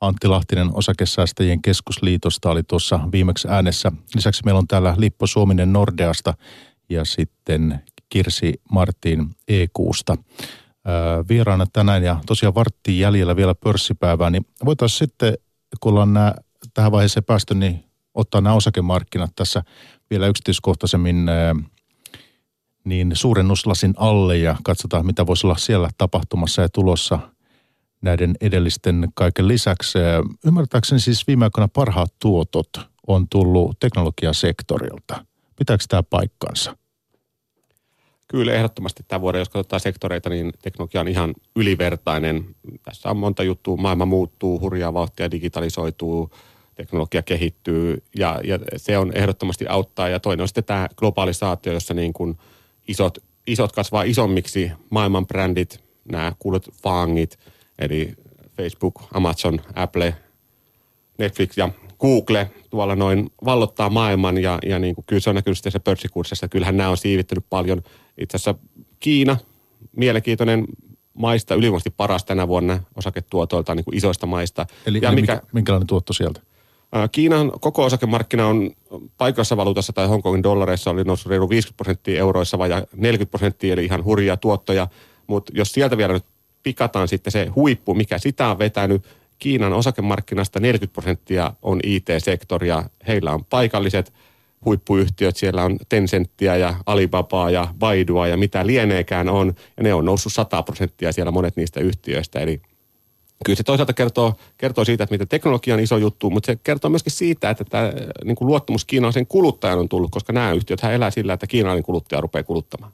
Antti 0.00 0.28
Lahtinen 0.28 0.70
osakesäästäjien 0.74 1.62
keskusliitosta 1.62 2.50
oli 2.50 2.62
tuossa 2.62 3.00
viimeksi 3.12 3.48
äänessä. 3.48 3.92
Lisäksi 4.14 4.42
meillä 4.44 4.58
on 4.58 4.66
täällä 4.66 4.94
Lippo 4.98 5.26
Suominen 5.26 5.72
Nordeasta 5.72 6.34
ja 6.88 7.04
sitten 7.04 7.82
Kirsi 8.08 8.60
Martin 8.70 9.30
EQsta. 9.48 10.16
Vieraana 11.28 11.66
tänään 11.72 12.02
ja 12.02 12.20
tosiaan 12.26 12.54
varttiin 12.54 12.98
jäljellä 12.98 13.36
vielä 13.36 13.54
pörssipäivää, 13.54 14.30
niin 14.30 14.46
voitaisiin 14.64 14.98
sitten, 14.98 15.34
kun 15.80 15.92
ollaan 15.92 16.12
nämä, 16.12 16.34
tähän 16.74 16.92
vaiheeseen 16.92 17.24
päästy, 17.24 17.54
niin 17.54 17.84
ottaa 18.14 18.40
nämä 18.40 18.54
osakemarkkinat 18.54 19.32
tässä 19.36 19.62
vielä 20.10 20.26
yksityiskohtaisemmin 20.26 21.26
niin 22.84 23.12
suurennuslasin 23.14 23.94
alle 23.96 24.38
ja 24.38 24.56
katsotaan, 24.64 25.06
mitä 25.06 25.26
voisi 25.26 25.46
olla 25.46 25.56
siellä 25.56 25.90
tapahtumassa 25.98 26.62
ja 26.62 26.68
tulossa– 26.68 27.18
näiden 28.04 28.34
edellisten 28.40 29.08
kaiken 29.14 29.48
lisäksi. 29.48 29.98
Ymmärtääkseni 30.46 31.00
siis 31.00 31.26
viime 31.26 31.44
aikoina 31.44 31.68
parhaat 31.68 32.14
tuotot 32.18 32.68
on 33.06 33.26
tullut 33.30 33.78
teknologiasektorilta. 33.80 35.24
Pitääkö 35.58 35.84
tämä 35.88 36.02
paikkansa? 36.02 36.76
Kyllä 38.28 38.52
ehdottomasti 38.52 39.04
tämä 39.08 39.20
vuoden, 39.20 39.38
jos 39.38 39.48
katsotaan 39.48 39.80
sektoreita, 39.80 40.30
niin 40.30 40.52
teknologia 40.62 41.00
on 41.00 41.08
ihan 41.08 41.34
ylivertainen. 41.56 42.44
Tässä 42.82 43.10
on 43.10 43.16
monta 43.16 43.42
juttua, 43.42 43.76
maailma 43.76 44.04
muuttuu, 44.04 44.60
hurjaa 44.60 44.94
vauhtia 44.94 45.30
digitalisoituu, 45.30 46.30
teknologia 46.74 47.22
kehittyy 47.22 48.02
ja, 48.18 48.40
ja 48.44 48.58
se 48.76 48.98
on 48.98 49.12
ehdottomasti 49.14 49.66
auttaa. 49.68 50.08
Ja 50.08 50.20
toinen 50.20 50.42
on 50.42 50.48
sitten 50.48 50.64
tämä 50.64 50.88
globalisaatio, 50.96 51.72
jossa 51.72 51.94
niin 51.94 52.12
kuin 52.12 52.38
isot, 52.88 53.18
isot 53.46 53.72
kasvaa 53.72 54.02
isommiksi, 54.02 54.72
maailman 54.90 55.26
brändit, 55.26 55.84
nämä 56.04 56.32
kuulut 56.38 56.70
fangit– 56.82 57.38
eli 57.78 58.14
Facebook, 58.56 59.02
Amazon, 59.14 59.60
Apple, 59.74 60.14
Netflix 61.18 61.56
ja 61.56 61.70
Google 62.00 62.50
tuolla 62.70 62.96
noin 62.96 63.30
vallottaa 63.44 63.90
maailman 63.90 64.42
ja, 64.42 64.58
ja 64.66 64.78
niin 64.78 64.94
kuin 64.94 65.04
kyllä 65.04 65.20
se 65.20 65.30
on 65.30 65.36
näkynyt 65.36 65.58
sitten 65.58 65.72
se 65.72 65.78
pörssikurssissa. 65.78 66.48
Kyllähän 66.48 66.76
nämä 66.76 66.90
on 66.90 66.96
siivittänyt 66.96 67.44
paljon. 67.50 67.82
Itse 68.18 68.36
asiassa 68.36 68.54
Kiina, 69.00 69.36
mielenkiintoinen 69.96 70.66
maista, 71.14 71.54
ylivoimaisesti 71.54 71.94
paras 71.96 72.24
tänä 72.24 72.48
vuonna 72.48 72.80
osaketuotoilta 72.96 73.74
niin 73.74 73.84
kuin 73.84 73.96
isoista 73.96 74.26
maista. 74.26 74.66
Eli, 74.86 74.98
ja 75.02 75.08
eli 75.08 75.20
mikä, 75.20 75.42
minkälainen 75.52 75.86
tuotto 75.86 76.12
sieltä? 76.12 76.40
Kiinan 77.12 77.52
koko 77.60 77.84
osakemarkkina 77.84 78.46
on 78.46 78.70
paikassa 79.18 79.56
valuutassa 79.56 79.92
tai 79.92 80.06
Hongkongin 80.06 80.42
dollareissa 80.42 80.90
oli 80.90 81.04
noussut 81.04 81.30
reilu 81.30 81.48
50 81.48 81.76
prosenttia 81.76 82.18
euroissa 82.18 82.58
vai 82.58 82.70
40 82.96 83.30
prosenttia, 83.30 83.72
eli 83.72 83.84
ihan 83.84 84.04
hurjia 84.04 84.36
tuottoja. 84.36 84.88
Mutta 85.26 85.52
jos 85.54 85.72
sieltä 85.72 85.96
vielä 85.96 86.12
nyt 86.12 86.24
pikataan 86.64 87.08
sitten 87.08 87.32
se 87.32 87.46
huippu, 87.46 87.94
mikä 87.94 88.18
sitä 88.18 88.48
on 88.48 88.58
vetänyt. 88.58 89.02
Kiinan 89.38 89.72
osakemarkkinasta 89.72 90.60
40 90.60 90.92
prosenttia 90.92 91.52
on 91.62 91.80
IT-sektoria. 91.82 92.84
Heillä 93.08 93.32
on 93.32 93.44
paikalliset 93.44 94.12
huippuyhtiöt, 94.64 95.36
siellä 95.36 95.64
on 95.64 95.76
Tencenttiä 95.88 96.56
ja 96.56 96.74
Alibabaa 96.86 97.50
ja 97.50 97.74
Baidua 97.78 98.28
ja 98.28 98.36
mitä 98.36 98.66
lieneekään 98.66 99.28
on. 99.28 99.54
Ja 99.76 99.82
ne 99.82 99.94
on 99.94 100.04
noussut 100.04 100.32
100 100.32 100.62
prosenttia 100.62 101.12
siellä 101.12 101.30
monet 101.30 101.56
niistä 101.56 101.80
yhtiöistä. 101.80 102.40
Eli 102.40 102.60
kyllä 103.44 103.56
se 103.56 103.62
toisaalta 103.62 103.92
kertoo, 103.92 104.34
kertoo 104.58 104.84
siitä, 104.84 105.04
että 105.04 105.14
miten 105.14 105.28
teknologia 105.28 105.74
on 105.74 105.80
iso 105.80 105.96
juttu, 105.96 106.30
mutta 106.30 106.46
se 106.46 106.58
kertoo 106.64 106.90
myöskin 106.90 107.12
siitä, 107.12 107.50
että 107.50 107.64
tämä 107.64 107.92
niin 108.24 108.36
kuin 108.36 108.46
luottamus 108.46 108.86
sen 109.10 109.26
kuluttajan 109.26 109.78
on 109.78 109.88
tullut, 109.88 110.10
koska 110.10 110.32
nämä 110.32 110.52
yhtiöt 110.52 110.84
elää 110.84 111.10
sillä, 111.10 111.32
että 111.32 111.46
kiinalainen 111.46 111.84
kuluttaja 111.84 112.20
rupeaa 112.20 112.42
kuluttamaan. 112.42 112.92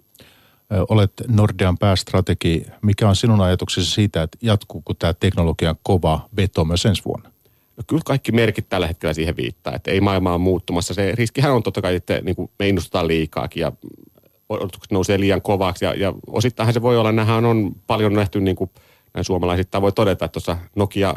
Olet 0.89 1.13
Nordean 1.29 1.79
päästrategi. 1.79 2.67
Mikä 2.83 3.09
on 3.09 3.17
sinun 3.17 3.41
ajatuksesi 3.41 3.91
siitä, 3.91 4.23
että 4.23 4.39
jatkuuko 4.43 4.95
tämä 4.95 5.15
teknologian 5.15 5.77
kova 5.83 6.29
veto 6.37 6.65
myös 6.65 6.87
ensi 6.87 7.03
vuonna? 7.05 7.31
No 7.77 7.85
kyllä 7.87 8.03
kaikki 8.07 8.33
merkit 8.33 8.69
tällä 8.69 8.87
hetkellä 8.87 9.15
siihen 9.15 9.37
viittaa, 9.37 9.75
että 9.75 9.91
ei 9.91 10.01
maailma 10.01 10.31
ole 10.31 10.39
muuttumassa. 10.39 10.95
Se 10.95 11.13
riskihän 11.15 11.53
on 11.53 11.63
totta 11.63 11.83
kai, 11.83 11.95
että 11.95 12.21
niin 12.23 12.37
kuin 12.37 12.51
me 12.59 12.69
innostutaan 12.69 13.09
liikaakin 13.09 13.61
ja 13.61 13.73
odotukset 14.49 14.93
nousee 14.93 15.21
liian 15.21 15.43
kovaksi. 15.43 15.85
Ja, 15.85 15.95
ja 15.95 16.15
osittainhan 16.27 16.75
se 16.75 16.83
voi 16.83 16.99
olla, 16.99 17.13
nämähän 17.13 17.45
on 17.45 17.77
paljon 17.87 18.13
nähty 18.13 18.41
niin 18.41 18.57
kuin 18.57 18.71
näin 19.15 19.25
suomalaisittain 19.25 19.83
voi 19.83 19.93
todeta, 19.93 20.25
että 20.25 20.33
tuossa 20.33 20.59
Nokia 20.77 21.15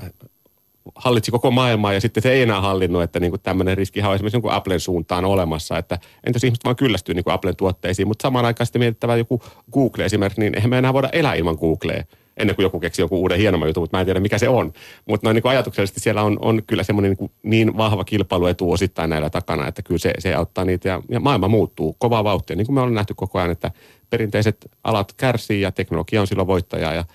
hallitsi 0.95 1.31
koko 1.31 1.51
maailmaa 1.51 1.93
ja 1.93 2.01
sitten 2.01 2.23
se 2.23 2.31
ei 2.31 2.41
enää 2.41 2.61
hallinnut, 2.61 3.03
että 3.03 3.19
niin 3.19 3.33
tämmöinen 3.43 3.77
riski 3.77 4.01
on 4.01 4.15
esimerkiksi 4.15 4.39
niin 4.39 4.51
Applen 4.51 4.79
suuntaan 4.79 5.25
olemassa, 5.25 5.77
että 5.77 5.99
entäs 6.27 6.43
ihmiset 6.43 6.65
vaan 6.65 6.75
kyllästyy 6.75 7.15
niin 7.15 7.23
Applen 7.25 7.55
tuotteisiin, 7.55 8.07
mutta 8.07 8.23
samaan 8.23 8.45
aikaan 8.45 8.65
sitten 8.65 8.79
mietittävä 8.79 9.15
joku 9.15 9.41
Google 9.73 10.05
esimerkiksi, 10.05 10.41
niin 10.41 10.55
eihän 10.55 10.69
me 10.69 10.77
enää 10.77 10.93
voida 10.93 11.09
elää 11.13 11.33
ilman 11.33 11.57
Googlea 11.59 12.03
ennen 12.37 12.55
kuin 12.55 12.63
joku 12.63 12.79
keksi 12.79 13.01
joku 13.01 13.21
uuden 13.21 13.37
hienomman 13.37 13.69
jutun, 13.69 13.83
mutta 13.83 13.97
mä 13.97 14.01
en 14.01 14.05
tiedä 14.05 14.19
mikä 14.19 14.37
se 14.37 14.49
on. 14.49 14.73
Mutta 15.05 15.27
noin 15.27 15.35
niin 15.35 15.47
ajatuksellisesti 15.47 15.99
siellä 15.99 16.23
on, 16.23 16.37
on 16.41 16.61
kyllä 16.67 16.83
semmoinen 16.83 17.15
niin, 17.19 17.31
niin 17.43 17.77
vahva 17.77 18.03
kilpailuetu 18.03 18.71
osittain 18.71 19.09
näillä 19.09 19.29
takana, 19.29 19.67
että 19.67 19.81
kyllä 19.81 19.99
se, 19.99 20.13
se 20.19 20.33
auttaa 20.35 20.65
niitä 20.65 20.89
ja, 20.89 21.01
ja 21.09 21.19
maailma 21.19 21.47
muuttuu 21.47 21.95
kovaa 21.99 22.23
vauhtia, 22.23 22.55
niin 22.55 22.65
kuin 22.65 22.73
me 22.73 22.81
ollaan 22.81 22.95
nähty 22.95 23.13
koko 23.13 23.39
ajan, 23.39 23.51
että 23.51 23.71
perinteiset 24.09 24.69
alat 24.83 25.13
kärsii 25.13 25.61
ja 25.61 25.71
teknologia 25.71 26.21
on 26.21 26.27
silloin 26.27 26.47
voittaja 26.47 26.93
ja 26.93 27.05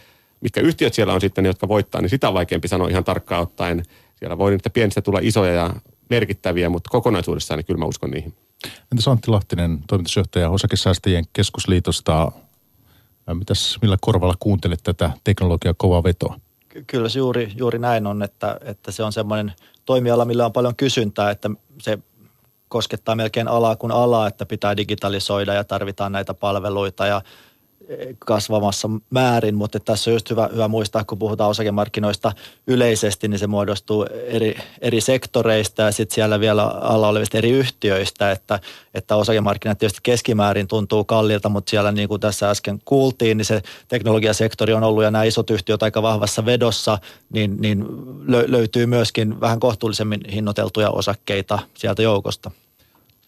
mitkä 0.41 0.61
yhtiöt 0.61 0.95
siellä 0.95 1.12
on 1.12 1.20
sitten, 1.20 1.47
jotka 1.47 1.68
voittaa, 1.68 2.01
niin 2.01 2.11
sitä 2.11 2.28
on 2.28 2.34
vaikeampi 2.34 2.68
sanoa 2.68 2.89
ihan 2.89 3.05
tarkkaan 3.05 3.43
ottaen. 3.43 3.82
Siellä 4.16 4.39
voi 4.39 4.51
niitä 4.51 4.70
pienistä 4.70 5.03
tulla 5.03 5.18
isoja 5.22 5.53
ja 5.53 5.74
merkittäviä, 6.11 6.68
mutta 6.68 6.91
kokonaisuudessaan 6.91 7.59
niin 7.59 7.66
kyllä 7.66 7.78
mä 7.78 7.84
uskon 7.84 8.11
niihin. 8.11 8.34
Entäs 8.93 9.09
Antti 9.09 9.30
Lahtinen, 9.30 9.78
toimitusjohtaja 9.86 10.51
Osakesäästäjien 10.51 11.24
keskusliitosta. 11.32 12.32
Mitäs, 13.34 13.78
millä 13.82 13.97
korvalla 14.01 14.34
kuuntelet 14.39 14.80
tätä 14.82 15.11
teknologiaa 15.24 15.74
kovaa 15.76 16.03
vetoa? 16.03 16.41
Kyllä 16.86 17.09
se 17.09 17.18
juuri, 17.18 17.53
juuri 17.57 17.78
näin 17.78 18.07
on, 18.07 18.22
että, 18.22 18.59
että 18.64 18.93
se 18.93 19.03
on 19.03 19.12
semmoinen 19.12 19.53
toimiala, 19.84 20.24
millä 20.24 20.47
on 20.47 20.53
paljon 20.53 20.76
kysyntää, 20.76 21.30
että 21.30 21.51
se 21.82 21.99
koskettaa 22.68 23.14
melkein 23.14 23.49
alaa 23.49 23.76
kuin 23.76 23.93
alaa, 23.93 24.26
että 24.26 24.47
pitää 24.47 24.76
digitalisoida 24.76 25.55
ja 25.55 25.64
tarvitaan 25.64 26.12
näitä 26.12 26.34
palveluita 26.34 27.07
ja 27.07 27.22
kasvamassa 28.18 28.91
määrin, 29.11 29.55
mutta 29.55 29.80
tässä 29.80 30.11
on 30.11 30.14
just 30.14 30.30
hyvä, 30.30 30.49
hyvä 30.53 30.68
muistaa, 30.68 31.05
kun 31.05 31.18
puhutaan 31.18 31.51
osakemarkkinoista 31.51 32.32
yleisesti, 32.66 33.28
niin 33.28 33.39
se 33.39 33.47
muodostuu 33.47 34.07
eri, 34.26 34.57
eri 34.80 35.01
sektoreista 35.01 35.82
ja 35.82 35.93
sitten 35.93 36.14
siellä 36.14 36.41
vielä 36.41 36.64
alla 36.64 37.09
olevista 37.09 37.39
eri 37.39 37.51
yhtiöistä, 37.51 38.30
että, 38.30 38.61
että 38.95 39.16
osakemarkkinat 39.16 39.78
tietysti 39.78 40.01
keskimäärin 40.03 40.68
tuntuu 40.68 41.05
kallilta, 41.05 41.49
mutta 41.49 41.70
siellä 41.70 41.93
niin 41.93 42.09
kuin 42.09 42.20
tässä 42.20 42.51
äsken 42.51 42.78
kuultiin, 42.84 43.36
niin 43.36 43.45
se 43.45 43.62
teknologiasektori 43.89 44.72
on 44.72 44.84
ollut 44.84 45.05
ja 45.05 45.11
nämä 45.11 45.24
isot 45.24 45.51
yhtiöt 45.51 45.82
aika 45.82 46.03
vahvassa 46.03 46.45
vedossa, 46.45 46.99
niin, 47.32 47.57
niin 47.61 47.86
löytyy 48.47 48.86
myöskin 48.86 49.41
vähän 49.41 49.61
kohtuullisemmin 49.61 50.20
hinnoiteltuja 50.32 50.91
osakkeita 50.91 51.59
sieltä 51.74 52.03
joukosta. 52.03 52.51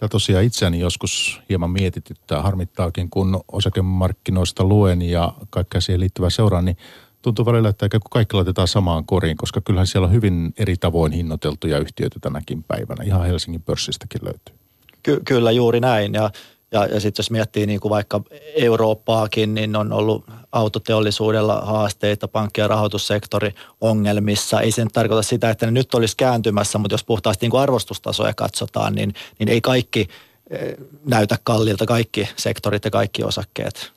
Tämä 0.00 0.08
tosiaan 0.08 0.44
itseäni 0.44 0.80
joskus 0.80 1.40
hieman 1.48 1.70
mietityttää, 1.70 2.42
harmittaakin, 2.42 3.10
kun 3.10 3.40
osakemarkkinoista 3.52 4.64
luen 4.64 5.02
ja 5.02 5.32
kaikkea 5.50 5.80
siihen 5.80 6.00
liittyvää 6.00 6.30
seuraan, 6.30 6.64
niin 6.64 6.76
tuntuu 7.22 7.46
välillä, 7.46 7.68
että 7.68 7.88
kaikki 8.10 8.36
laitetaan 8.36 8.68
samaan 8.68 9.06
koriin, 9.06 9.36
koska 9.36 9.60
kyllähän 9.60 9.86
siellä 9.86 10.06
on 10.06 10.12
hyvin 10.12 10.54
eri 10.58 10.76
tavoin 10.76 11.12
hinnoiteltuja 11.12 11.78
yhtiöitä 11.78 12.20
tänäkin 12.20 12.62
päivänä. 12.62 13.04
Ihan 13.04 13.26
Helsingin 13.26 13.62
pörssistäkin 13.62 14.24
löytyy. 14.24 14.54
Ky- 15.02 15.20
kyllä 15.24 15.50
juuri 15.50 15.80
näin 15.80 16.14
ja 16.14 16.30
ja, 16.72 16.86
ja 16.86 17.00
sitten 17.00 17.22
jos 17.22 17.30
miettii 17.30 17.66
niin 17.66 17.80
kuin 17.80 17.90
vaikka 17.90 18.22
Eurooppaakin, 18.54 19.54
niin 19.54 19.76
on 19.76 19.92
ollut 19.92 20.24
autoteollisuudella 20.52 21.60
haasteita, 21.60 22.28
pankki- 22.28 22.60
ja 22.60 22.68
rahoitussektori 22.68 23.54
ongelmissa. 23.80 24.60
Ei 24.60 24.72
sen 24.72 24.88
tarkoita 24.88 25.22
sitä, 25.22 25.50
että 25.50 25.66
ne 25.66 25.72
nyt 25.72 25.94
olisi 25.94 26.16
kääntymässä, 26.16 26.78
mutta 26.78 26.94
jos 26.94 27.04
puhtaasti 27.04 27.48
niin 27.48 27.60
arvostustasoja 27.60 28.34
katsotaan, 28.34 28.94
niin, 28.94 29.14
niin 29.38 29.48
ei 29.48 29.60
kaikki 29.60 30.08
eh, 30.50 30.74
näytä 31.04 31.38
kallilta, 31.44 31.86
kaikki 31.86 32.28
sektorit 32.36 32.84
ja 32.84 32.90
kaikki 32.90 33.24
osakkeet. 33.24 33.92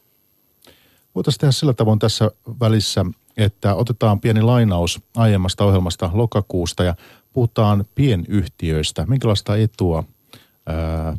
Voitaisiin 1.16 1.40
tehdä 1.40 1.52
sillä 1.52 1.74
tavoin 1.74 2.00
tässä 2.00 2.32
välissä, 2.60 3.06
että 3.38 3.76
otetaan 3.76 4.20
pieni 4.20 4.42
lainaus 4.42 5.02
aiemmasta 5.18 5.66
ohjelmasta 5.66 6.10
lokakuusta 6.14 6.84
ja 6.84 6.96
puhutaan 7.34 7.86
pienyhtiöistä. 7.96 9.06
Minkälaista 9.06 9.56
etua 9.56 10.04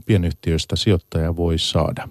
pienyhtiöistä 0.06 0.76
sijoittaja 0.76 1.36
voi 1.36 1.58
saada. 1.58 2.08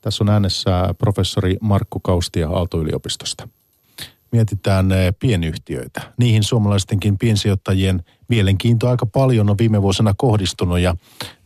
Tässä 0.00 0.24
on 0.24 0.28
äänessä 0.28 0.94
professori 0.98 1.56
Markku 1.60 2.00
Kaustia 2.00 2.48
Aalto-yliopistosta. 2.48 3.48
Mietitään 4.32 4.86
pienyhtiöitä. 5.20 6.00
Niihin 6.18 6.42
suomalaistenkin 6.42 7.18
piensijoittajien 7.18 8.04
mielenkiinto 8.28 8.88
aika 8.88 9.06
paljon 9.06 9.50
on 9.50 9.58
viime 9.58 9.82
vuosina 9.82 10.14
kohdistunut 10.16 10.78
ja 10.78 10.96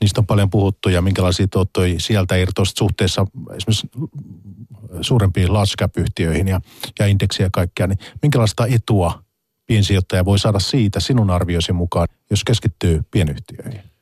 niistä 0.01 0.21
on 0.21 0.27
paljon 0.27 0.51
puhuttu 0.51 0.89
ja 0.89 1.03
minkälaisia 1.03 1.49
tuottoja 1.49 2.01
sieltä 2.01 2.37
irtoista 2.37 2.79
suhteessa 2.79 3.27
esimerkiksi 3.57 3.89
suurempiin 5.01 5.53
large 5.53 5.75
cap-yhtiöihin 5.79 6.49
ja, 6.49 6.61
ja 6.99 7.07
indeksiä 7.07 7.47
ja 7.47 7.51
kaikkea. 7.53 7.87
Niin 7.87 7.99
minkälaista 8.23 8.67
etua 8.67 9.23
piensijoittaja 9.67 10.25
voi 10.25 10.39
saada 10.39 10.59
siitä 10.59 11.01
sinun 11.01 11.31
arvioisi 11.31 11.73
mukaan, 11.73 12.09
jos 12.31 12.45
keskittyy 12.45 13.03
pienyhtiöihin? 13.11 13.94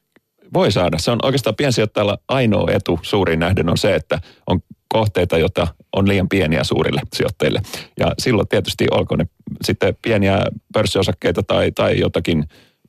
Voi 0.55 0.73
saada. 0.73 0.99
Se 0.99 1.11
on 1.11 1.19
oikeastaan 1.23 1.57
piensijoittajalla 1.57 2.19
ainoa 2.29 2.71
etu 2.73 2.99
suuriin 3.03 3.41
nähden 3.41 3.71
on 3.71 3.79
se, 3.79 3.95
että 3.95 4.21
on 4.47 4.61
kohteita, 4.89 5.39
joita 5.39 5.67
on 5.97 6.09
liian 6.09 6.29
pieniä 6.29 6.65
suurille 6.65 7.01
sijoittajille. 7.15 7.61
Ja 8.01 8.13
silloin 8.19 8.49
tietysti 8.49 8.87
olkoon 8.91 9.19
ne 9.19 9.27
sitten 9.65 9.97
pieniä 10.03 10.45
pörssiosakkeita 10.73 11.43
tai, 11.43 11.73
tai 11.73 11.99
jotakin, 11.99 12.45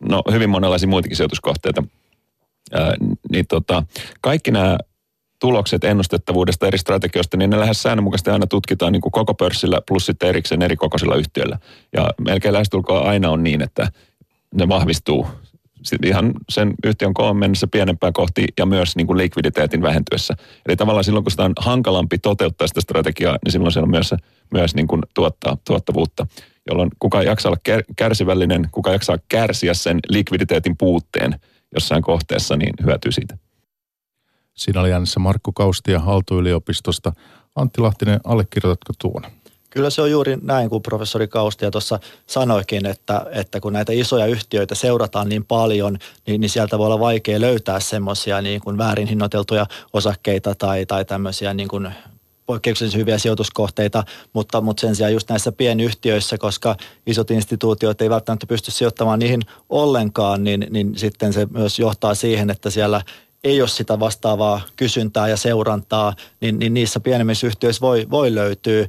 no 0.09 0.21
hyvin 0.31 0.49
monenlaisia 0.49 0.89
muitakin 0.89 1.17
sijoituskohteita. 1.17 1.83
Ää, 2.73 2.93
niin 3.31 3.45
tota, 3.47 3.83
kaikki 4.21 4.51
nämä 4.51 4.77
tulokset 5.39 5.83
ennustettavuudesta 5.83 6.67
eri 6.67 6.77
strategioista, 6.77 7.37
niin 7.37 7.49
ne 7.49 7.59
lähes 7.59 7.83
säännönmukaisesti 7.83 8.29
aina 8.29 8.47
tutkitaan 8.47 8.91
niin 8.91 9.01
kuin 9.01 9.11
koko 9.11 9.33
pörssillä 9.33 9.81
plus 9.87 10.05
sitten 10.05 10.29
erikseen 10.29 10.61
eri 10.61 10.75
kokoisilla 10.75 11.15
yhtiöillä. 11.15 11.59
Ja 11.93 12.09
melkein 12.21 12.53
lähestulkoon 12.53 13.07
aina 13.07 13.29
on 13.29 13.43
niin, 13.43 13.61
että 13.61 13.91
ne 14.53 14.67
vahvistuu 14.67 15.27
ihan 16.05 16.33
sen 16.49 16.73
yhtiön 16.83 17.13
koon 17.13 17.37
mennessä 17.37 17.67
pienempää 17.67 18.11
kohti 18.11 18.45
ja 18.57 18.65
myös 18.65 18.95
niin 18.95 19.07
kuin 19.07 19.17
likviditeetin 19.17 19.81
vähentyessä. 19.81 20.33
Eli 20.65 20.75
tavallaan 20.75 21.03
silloin, 21.03 21.23
kun 21.23 21.31
sitä 21.31 21.43
on 21.43 21.53
hankalampi 21.57 22.17
toteuttaa 22.17 22.67
sitä 22.67 22.81
strategiaa, 22.81 23.37
niin 23.45 23.51
silloin 23.51 23.71
siellä 23.71 23.85
on 23.85 23.91
myös, 23.91 24.13
myös 24.53 24.75
niin 24.75 24.87
kuin 24.87 25.01
tuottaa 25.13 25.57
tuottavuutta, 25.67 26.27
jolloin 26.69 26.89
kuka 26.99 27.23
jaksaa 27.23 27.49
olla 27.49 27.83
kärsivällinen, 27.95 28.69
kuka 28.71 28.91
jaksaa 28.91 29.17
kärsiä 29.29 29.73
sen 29.73 29.99
likviditeetin 30.09 30.77
puutteen 30.77 31.39
jossain 31.73 32.01
kohteessa, 32.01 32.55
niin 32.55 32.73
hyötyy 32.85 33.11
siitä. 33.11 33.37
Siinä 34.53 34.81
oli 34.81 34.93
äänessä 34.93 35.19
Markku 35.19 35.51
Kaustia 35.51 36.01
Aalto-yliopistosta. 36.05 37.11
Antti 37.55 37.81
Lahtinen, 37.81 38.19
allekirjoitatko 38.23 38.93
tuon? 39.01 39.23
Kyllä 39.73 39.89
se 39.89 40.01
on 40.01 40.11
juuri 40.11 40.37
näin 40.41 40.69
kuin 40.69 40.83
professori 40.83 41.27
Kaustia 41.27 41.71
tuossa 41.71 41.99
sanoikin, 42.27 42.85
että, 42.85 43.25
että 43.31 43.59
kun 43.59 43.73
näitä 43.73 43.93
isoja 43.93 44.25
yhtiöitä 44.25 44.75
seurataan 44.75 45.29
niin 45.29 45.45
paljon, 45.45 45.97
niin, 46.27 46.41
niin 46.41 46.49
sieltä 46.49 46.77
voi 46.77 46.85
olla 46.85 46.99
vaikea 46.99 47.41
löytää 47.41 47.79
semmoisia 47.79 48.41
niin 48.41 48.61
kuin 48.61 48.77
väärin 48.77 49.07
hinnoiteltuja 49.07 49.65
osakkeita 49.93 50.55
tai, 50.55 50.85
tai 50.85 51.05
tämmöisiä 51.05 51.53
niin 51.53 51.67
kuin 51.67 51.91
poikkeuksellisen 52.45 52.99
hyviä 52.99 53.17
sijoituskohteita, 53.17 54.03
mutta, 54.33 54.61
mutta 54.61 54.81
sen 54.81 54.95
sijaan 54.95 55.13
just 55.13 55.29
näissä 55.29 55.51
pienyhtiöissä, 55.51 56.37
koska 56.37 56.75
isot 57.07 57.31
instituutiot 57.31 58.01
ei 58.01 58.09
välttämättä 58.09 58.47
pysty 58.47 58.71
sijoittamaan 58.71 59.19
niihin 59.19 59.41
ollenkaan, 59.69 60.43
niin, 60.43 60.67
niin 60.69 60.97
sitten 60.97 61.33
se 61.33 61.47
myös 61.51 61.79
johtaa 61.79 62.15
siihen, 62.15 62.49
että 62.49 62.69
siellä 62.69 63.01
ei 63.43 63.61
ole 63.61 63.69
sitä 63.69 63.99
vastaavaa 63.99 64.61
kysyntää 64.75 65.27
ja 65.27 65.37
seurantaa, 65.37 66.13
niin, 66.41 66.59
niin 66.59 66.73
niissä 66.73 66.99
pienemmissä 66.99 67.47
yhtiöissä 67.47 67.81
voi, 67.81 68.07
voi 68.11 68.35
löytyä 68.35 68.87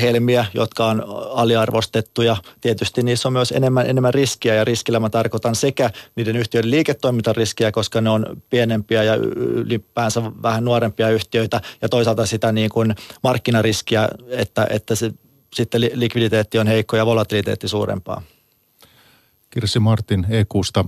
helmiä, 0.00 0.46
jotka 0.54 0.86
on 0.86 1.04
aliarvostettuja. 1.30 2.36
Tietysti 2.60 3.02
niissä 3.02 3.28
on 3.28 3.32
myös 3.32 3.52
enemmän, 3.52 3.86
enemmän 3.86 4.14
riskiä 4.14 4.54
ja 4.54 4.64
riskillä 4.64 5.00
mä 5.00 5.10
tarkoitan 5.10 5.54
sekä 5.54 5.90
niiden 6.16 6.36
yhtiöiden 6.36 6.70
liiketoimintariskiä, 6.70 7.72
koska 7.72 8.00
ne 8.00 8.10
on 8.10 8.42
pienempiä 8.50 9.02
ja 9.02 9.14
ylipäänsä 9.14 10.22
vähän 10.42 10.64
nuorempia 10.64 11.10
yhtiöitä 11.10 11.60
ja 11.82 11.88
toisaalta 11.88 12.26
sitä 12.26 12.52
niin 12.52 12.70
kuin 12.70 12.94
markkinariskiä, 13.22 14.08
että, 14.28 14.66
että 14.70 14.94
se, 14.94 15.12
sitten 15.54 15.80
likviditeetti 15.94 16.58
on 16.58 16.66
heikko 16.66 16.96
ja 16.96 17.06
volatiliteetti 17.06 17.68
suurempaa. 17.68 18.22
Kirsi 19.50 19.78
Martin 19.78 20.26
EQsta 20.28 20.84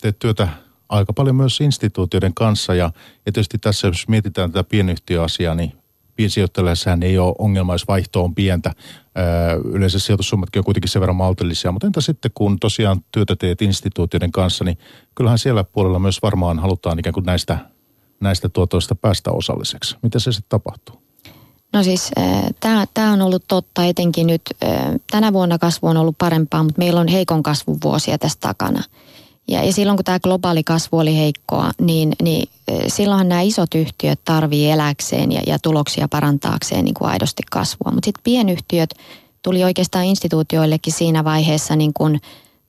teet 0.00 0.18
työtä 0.18 0.48
aika 0.88 1.12
paljon 1.12 1.36
myös 1.36 1.60
instituutioiden 1.60 2.34
kanssa 2.34 2.74
ja, 2.74 2.84
ja 3.26 3.32
tietysti 3.32 3.58
tässä 3.58 3.86
jos 3.88 4.08
mietitään 4.08 4.52
tätä 4.52 4.68
pienyhtiöasiaa, 4.68 5.54
niin 5.54 5.81
piensijoittajille 6.16 6.72
ei 7.06 7.18
ole 7.18 7.34
ongelma, 7.38 7.74
jos 7.74 7.88
vaihto 7.88 8.24
on 8.24 8.34
pientä. 8.34 8.72
Yleensä 9.64 9.98
sijoitussummatkin 9.98 10.60
on 10.60 10.64
kuitenkin 10.64 10.90
sen 10.90 11.00
verran 11.00 11.16
maltillisia, 11.16 11.72
mutta 11.72 11.86
entä 11.86 12.00
sitten 12.00 12.30
kun 12.34 12.58
tosiaan 12.60 13.00
työtä 13.12 13.36
teet 13.36 13.62
instituutioiden 13.62 14.32
kanssa, 14.32 14.64
niin 14.64 14.78
kyllähän 15.14 15.38
siellä 15.38 15.64
puolella 15.64 15.98
myös 15.98 16.22
varmaan 16.22 16.58
halutaan 16.58 16.98
ikään 16.98 17.14
kuin 17.14 17.26
näistä, 17.26 17.58
näistä 18.20 18.48
tuotoista 18.48 18.94
päästä 18.94 19.30
osalliseksi. 19.30 19.96
Miten 20.02 20.20
se 20.20 20.32
sitten 20.32 20.48
tapahtuu? 20.48 21.02
No 21.72 21.82
siis 21.82 22.10
tämä 22.94 23.12
on 23.12 23.22
ollut 23.22 23.44
totta 23.48 23.84
etenkin 23.84 24.26
nyt. 24.26 24.42
Tänä 25.10 25.32
vuonna 25.32 25.58
kasvu 25.58 25.86
on 25.86 25.96
ollut 25.96 26.18
parempaa, 26.18 26.62
mutta 26.62 26.78
meillä 26.78 27.00
on 27.00 27.08
heikon 27.08 27.42
kasvun 27.42 27.78
vuosia 27.84 28.18
tästä 28.18 28.48
takana. 28.48 28.82
Ja, 29.48 29.64
ja 29.64 29.72
silloin 29.72 29.96
kun 29.96 30.04
tämä 30.04 30.20
globaali 30.20 30.64
kasvu 30.64 30.98
oli 30.98 31.16
heikkoa, 31.16 31.70
niin, 31.80 32.12
niin 32.22 32.48
silloinhan 32.86 33.28
nämä 33.28 33.40
isot 33.40 33.74
yhtiöt 33.74 34.20
tarvii 34.24 34.70
eläkseen 34.70 35.32
ja, 35.32 35.42
ja 35.46 35.58
tuloksia 35.58 36.08
parantaakseen 36.08 36.84
niin 36.84 36.94
kuin 36.94 37.10
aidosti 37.10 37.42
kasvua. 37.50 37.92
Mutta 37.92 38.04
sitten 38.04 38.24
pienyhtiöt 38.24 38.94
tuli 39.42 39.64
oikeastaan 39.64 40.04
instituutioillekin 40.04 40.92
siinä 40.92 41.24
vaiheessa 41.24 41.76
niin 41.76 41.92
kuin 41.94 42.20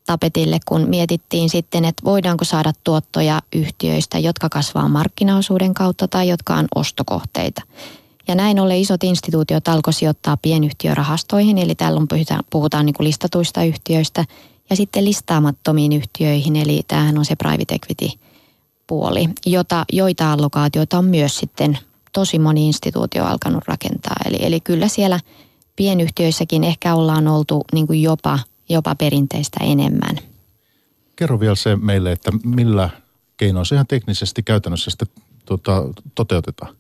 tapetille, 0.06 0.60
kun 0.66 0.90
mietittiin 0.90 1.50
sitten, 1.50 1.86
että 1.86 2.04
voidaanko 2.04 2.46
saada 2.46 2.74
tuottoja 2.84 3.42
yhtiöistä, 3.56 4.20
jotka 4.20 4.50
kasvaa 4.50 4.90
markkinaosuuden 4.90 5.74
kautta 5.74 6.08
tai 6.08 6.30
jotka 6.30 6.56
on 6.56 6.68
ostokohteita. 6.76 7.62
Ja 8.28 8.36
näin 8.36 8.60
ollen 8.60 8.78
isot 8.78 9.04
instituutiot 9.04 9.68
alkoi 9.68 9.94
sijoittaa 9.94 10.38
pienyhtiörahastoihin, 10.38 11.58
eli 11.58 11.76
täällä 11.76 12.02
puhutaan, 12.10 12.44
puhutaan 12.50 12.86
niin 12.86 12.94
kuin 12.94 13.08
listatuista 13.08 13.64
yhtiöistä, 13.64 14.26
ja 14.70 14.76
sitten 14.76 15.06
listaamattomiin 15.06 15.94
yhtiöihin, 15.94 16.56
eli 16.56 16.82
tämähän 16.88 17.18
on 17.18 17.26
se 17.26 17.36
private 17.36 17.76
equity 17.76 18.20
puoli, 18.88 19.30
jota, 19.46 19.86
joita 19.92 20.32
allokaatioita 20.32 20.98
on 20.98 21.06
myös 21.06 21.38
sitten 21.38 21.78
tosi 22.14 22.40
moni 22.40 22.68
instituutio 22.68 23.26
alkanut 23.26 23.64
rakentaa. 23.68 24.16
Eli, 24.26 24.38
eli 24.40 24.60
kyllä 24.60 24.88
siellä 24.88 25.20
pienyhtiöissäkin 25.76 26.64
ehkä 26.64 26.96
ollaan 26.96 27.28
oltu 27.28 27.66
niin 27.74 27.88
kuin 27.88 28.02
jopa, 28.02 28.40
jopa 28.70 28.96
perinteistä 28.96 29.64
enemmän. 29.64 30.20
Kerro 31.16 31.40
vielä 31.40 31.56
se 31.56 31.76
meille, 31.76 32.12
että 32.12 32.32
millä 32.44 32.90
keinoin 33.38 33.66
se 33.66 33.76
ihan 33.76 33.88
teknisesti 33.88 34.44
käytännössä 34.44 34.92
sitten 34.92 35.08
tuota, 35.46 35.84
toteutetaan? 36.16 36.76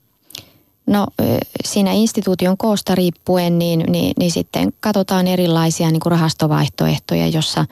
No 0.88 1.08
siinä 1.66 1.92
instituution 1.92 2.58
koosta 2.58 2.96
riippuen, 2.96 3.60
niin, 3.60 3.84
niin, 3.88 4.14
niin 4.20 4.32
sitten 4.32 4.74
katsotaan 4.80 5.28
erilaisia 5.28 5.92
niin 5.92 6.00
kuin 6.00 6.12
rahastovaihtoehtoja, 6.12 7.28
jossa 7.28 7.66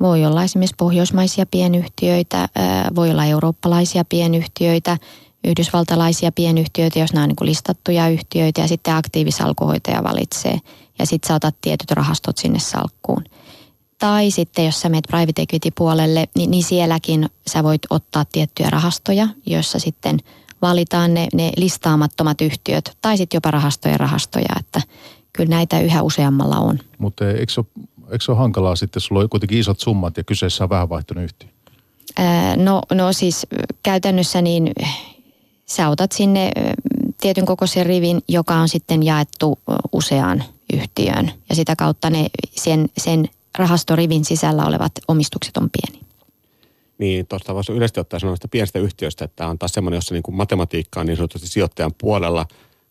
voi 0.00 0.24
olla 0.24 0.44
esimerkiksi 0.44 0.74
pohjoismaisia 0.78 1.46
pienyhtiöitä, 1.46 2.48
voi 2.94 3.10
olla 3.10 3.24
eurooppalaisia 3.24 4.04
pienyhtiöitä, 4.04 4.98
yhdysvaltalaisia 5.44 6.32
pienyhtiöitä, 6.32 6.98
jos 6.98 7.12
nämä 7.12 7.22
on 7.22 7.28
niin 7.28 7.36
kuin 7.36 7.48
listattuja 7.48 8.08
yhtiöitä 8.08 8.60
ja 8.60 8.68
sitten 8.68 8.94
aktiivisalkuhoitaja 8.94 10.04
valitsee 10.04 10.58
ja 10.98 11.06
sitten 11.06 11.28
saatat 11.28 11.56
tietyt 11.60 11.90
rahastot 11.90 12.38
sinne 12.38 12.58
salkkuun. 12.58 13.24
Tai 13.98 14.30
sitten 14.30 14.66
jos 14.66 14.80
sä 14.80 14.88
menet 14.88 15.04
private 15.08 15.42
equity 15.42 15.70
puolelle, 15.78 16.28
niin, 16.34 16.50
niin 16.50 16.64
sielläkin 16.64 17.28
sä 17.46 17.64
voit 17.64 17.82
ottaa 17.90 18.24
tiettyjä 18.24 18.70
rahastoja, 18.70 19.28
joissa 19.46 19.78
sitten– 19.78 20.18
valitaan 20.62 21.14
ne, 21.14 21.28
ne 21.34 21.52
listaamattomat 21.56 22.40
yhtiöt 22.40 22.96
tai 23.02 23.16
sitten 23.16 23.36
jopa 23.36 23.50
rahastojen 23.50 24.00
rahastoja, 24.00 24.56
että 24.60 24.80
kyllä 25.32 25.50
näitä 25.50 25.80
yhä 25.80 26.02
useammalla 26.02 26.56
on. 26.56 26.78
Mutta 26.98 27.30
eikö 27.30 27.52
se, 27.52 27.60
ole, 27.60 27.86
eikö 28.10 28.24
se 28.24 28.32
ole 28.32 28.38
hankalaa 28.38 28.76
sitten, 28.76 29.00
sulla 29.00 29.20
on 29.20 29.28
kuitenkin 29.28 29.58
isot 29.58 29.80
summat 29.80 30.16
ja 30.16 30.24
kyseessä 30.24 30.64
on 30.64 30.70
vähän 30.70 30.88
vaihtunut 30.88 31.24
yhtiö? 31.24 31.48
No, 32.56 32.82
no 32.92 33.12
siis 33.12 33.46
käytännössä 33.82 34.42
niin 34.42 34.72
sä 35.66 35.88
otat 35.88 36.12
sinne 36.12 36.52
tietyn 37.20 37.46
kokoisen 37.46 37.86
rivin, 37.86 38.22
joka 38.28 38.54
on 38.54 38.68
sitten 38.68 39.02
jaettu 39.02 39.58
useaan 39.92 40.44
yhtiöön 40.72 41.32
ja 41.48 41.54
sitä 41.54 41.76
kautta 41.76 42.10
ne 42.10 42.26
sen, 42.50 42.88
sen 42.98 43.28
rahastorivin 43.58 44.24
sisällä 44.24 44.64
olevat 44.66 44.92
omistukset 45.08 45.56
on 45.56 45.68
pieni. 45.70 46.07
Niin, 46.98 47.26
tuosta 47.26 47.54
voisi 47.54 47.72
yleisesti 47.72 48.00
ottaa 48.00 48.20
sanoa 48.20 48.36
pienestä 48.50 48.78
yhtiöstä, 48.78 49.24
että 49.24 49.36
tämä 49.36 49.50
on 49.50 49.58
taas 49.58 49.72
semmoinen, 49.72 49.96
jossa 49.96 50.14
niin 50.14 50.22
kuin 50.22 50.34
matematiikka 50.34 51.00
on 51.00 51.06
niin 51.06 51.16
sanotusti 51.16 51.48
sijoittajan 51.48 51.94
puolella 51.98 52.46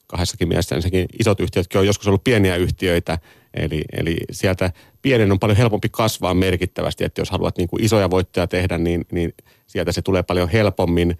kahdessakin 0.08 0.47
mielessä. 0.47 0.76
Ensinnäkin 0.76 1.05
isot 1.20 1.39
yhtiötkin 1.39 1.80
on 1.80 1.88
joskus 1.88 2.08
ollut 2.08 2.24
pieniä 2.24 2.55
yhtiöitä, 2.55 3.20
eli, 3.53 3.82
eli 3.97 4.18
sieltä 4.32 4.72
pienen 5.01 5.32
on 5.32 5.39
paljon 5.39 5.58
helpompi 5.58 5.89
kasvaa 5.91 6.34
merkittävästi, 6.34 7.03
että 7.03 7.22
jos 7.22 7.30
haluat 7.30 7.58
niin 7.58 7.68
kuin 7.68 7.84
isoja 7.84 8.10
voittoja 8.10 8.47
tehdä, 8.47 8.78
niin, 8.78 9.05
niin 9.12 9.34
sieltä 9.68 9.91
se 9.91 10.01
tulee 10.01 10.24
paljon 10.24 10.49
helpommin 10.49 11.18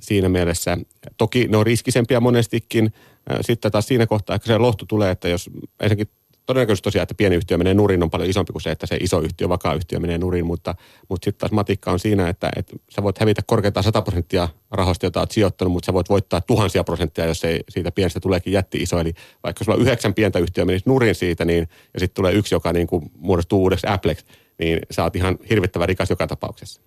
siinä 0.00 0.28
mielessä. 0.28 0.78
Toki 1.16 1.48
ne 1.48 1.56
on 1.56 1.66
riskisempiä 1.66 2.20
monestikin. 2.20 2.92
Sitten 3.40 3.72
taas 3.72 3.86
siinä 3.86 4.06
kohtaa 4.06 4.34
ehkä 4.34 4.46
se 4.46 4.58
lohtu 4.58 4.86
tulee, 4.86 5.10
että 5.10 5.28
jos 5.28 5.50
ensinnäkin 5.80 6.14
todennäköisesti 6.48 6.84
tosiaan, 6.84 7.02
että 7.02 7.14
pieni 7.14 7.36
yhtiö 7.36 7.58
menee 7.58 7.74
nurin 7.74 8.02
on 8.02 8.10
paljon 8.10 8.30
isompi 8.30 8.52
kuin 8.52 8.62
se, 8.62 8.70
että 8.70 8.86
se 8.86 8.96
iso 9.00 9.20
yhtiö, 9.20 9.48
vakaa 9.48 9.74
yhtiö 9.74 10.00
menee 10.00 10.18
nurin, 10.18 10.46
mutta, 10.46 10.74
mutta 11.08 11.24
sitten 11.24 11.38
taas 11.40 11.52
matikka 11.52 11.90
on 11.90 11.98
siinä, 11.98 12.28
että, 12.28 12.50
että 12.56 12.76
sä 12.88 13.02
voit 13.02 13.18
hävitä 13.18 13.42
korkeintaan 13.46 13.84
100 13.84 14.02
prosenttia 14.02 14.48
rahoista, 14.70 15.06
jota 15.06 15.20
olet 15.20 15.30
sijoittanut, 15.30 15.72
mutta 15.72 15.86
sä 15.86 15.92
voit 15.92 16.08
voittaa 16.08 16.40
tuhansia 16.40 16.84
prosenttia, 16.84 17.26
jos 17.26 17.44
ei 17.44 17.60
siitä 17.68 17.92
pienestä 17.92 18.20
tuleekin 18.20 18.52
jätti 18.52 18.78
iso. 18.78 18.98
Eli 18.98 19.14
vaikka 19.44 19.64
sulla 19.64 19.78
yhdeksän 19.78 20.14
pientä 20.14 20.38
yhtiöä 20.38 20.64
menisi 20.64 20.88
nurin 20.88 21.14
siitä, 21.14 21.44
niin, 21.44 21.68
ja 21.94 22.00
sitten 22.00 22.14
tulee 22.14 22.32
yksi, 22.32 22.54
joka 22.54 22.72
niin 22.72 22.86
kuin 22.86 23.10
muodostuu 23.18 23.62
uudeksi 23.62 23.86
Applex, 23.90 24.24
niin 24.58 24.78
sä 24.90 25.02
oot 25.02 25.16
ihan 25.16 25.38
hirvittävä 25.50 25.86
rikas 25.86 26.10
joka 26.10 26.26
tapauksessa. 26.26 26.80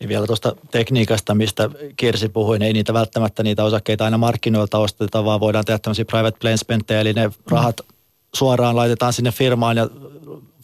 Niin 0.00 0.08
vielä 0.08 0.26
tuosta 0.26 0.56
tekniikasta, 0.70 1.34
mistä 1.34 1.70
Kirsi 1.96 2.28
puhui, 2.28 2.58
niin 2.58 2.66
ei 2.66 2.72
niitä 2.72 2.92
välttämättä 2.92 3.42
niitä 3.42 3.64
osakkeita 3.64 4.04
aina 4.04 4.18
markkinoilta 4.18 4.78
osteta, 4.78 5.24
vaan 5.24 5.40
voidaan 5.40 5.64
tehdä 5.64 5.78
tämmöisiä 5.78 6.04
private 6.04 6.38
placementteja, 6.40 7.00
eli 7.00 7.12
ne 7.12 7.30
rahat 7.50 7.80
suoraan 8.34 8.76
laitetaan 8.76 9.12
sinne 9.12 9.32
firmaan 9.32 9.76
ja 9.76 9.88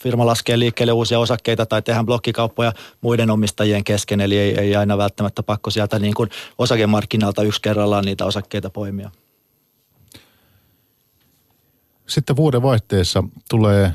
firma 0.03 0.27
laskee 0.27 0.59
liikkeelle 0.59 0.93
uusia 0.93 1.19
osakkeita 1.19 1.67
tai 1.67 1.83
tehdään 1.83 2.07
blokkikauppoja 2.07 2.73
muiden 3.01 3.31
omistajien 3.31 3.85
kesken, 3.85 4.21
eli 4.21 4.39
ei, 4.39 4.59
ei 4.59 4.77
aina 4.77 4.99
välttämättä 4.99 5.43
pakko 5.43 5.71
sieltä 5.71 5.99
niin 5.99 6.15
kuin 6.15 6.31
osakemarkkinalta 6.59 7.43
yksi 7.43 7.63
kerrallaan 7.63 8.05
niitä 8.05 8.25
osakkeita 8.25 8.71
poimia. 8.71 9.11
Sitten 12.07 12.37
vuoden 12.37 12.63
vaihteessa 12.63 13.25
tulee 13.51 13.95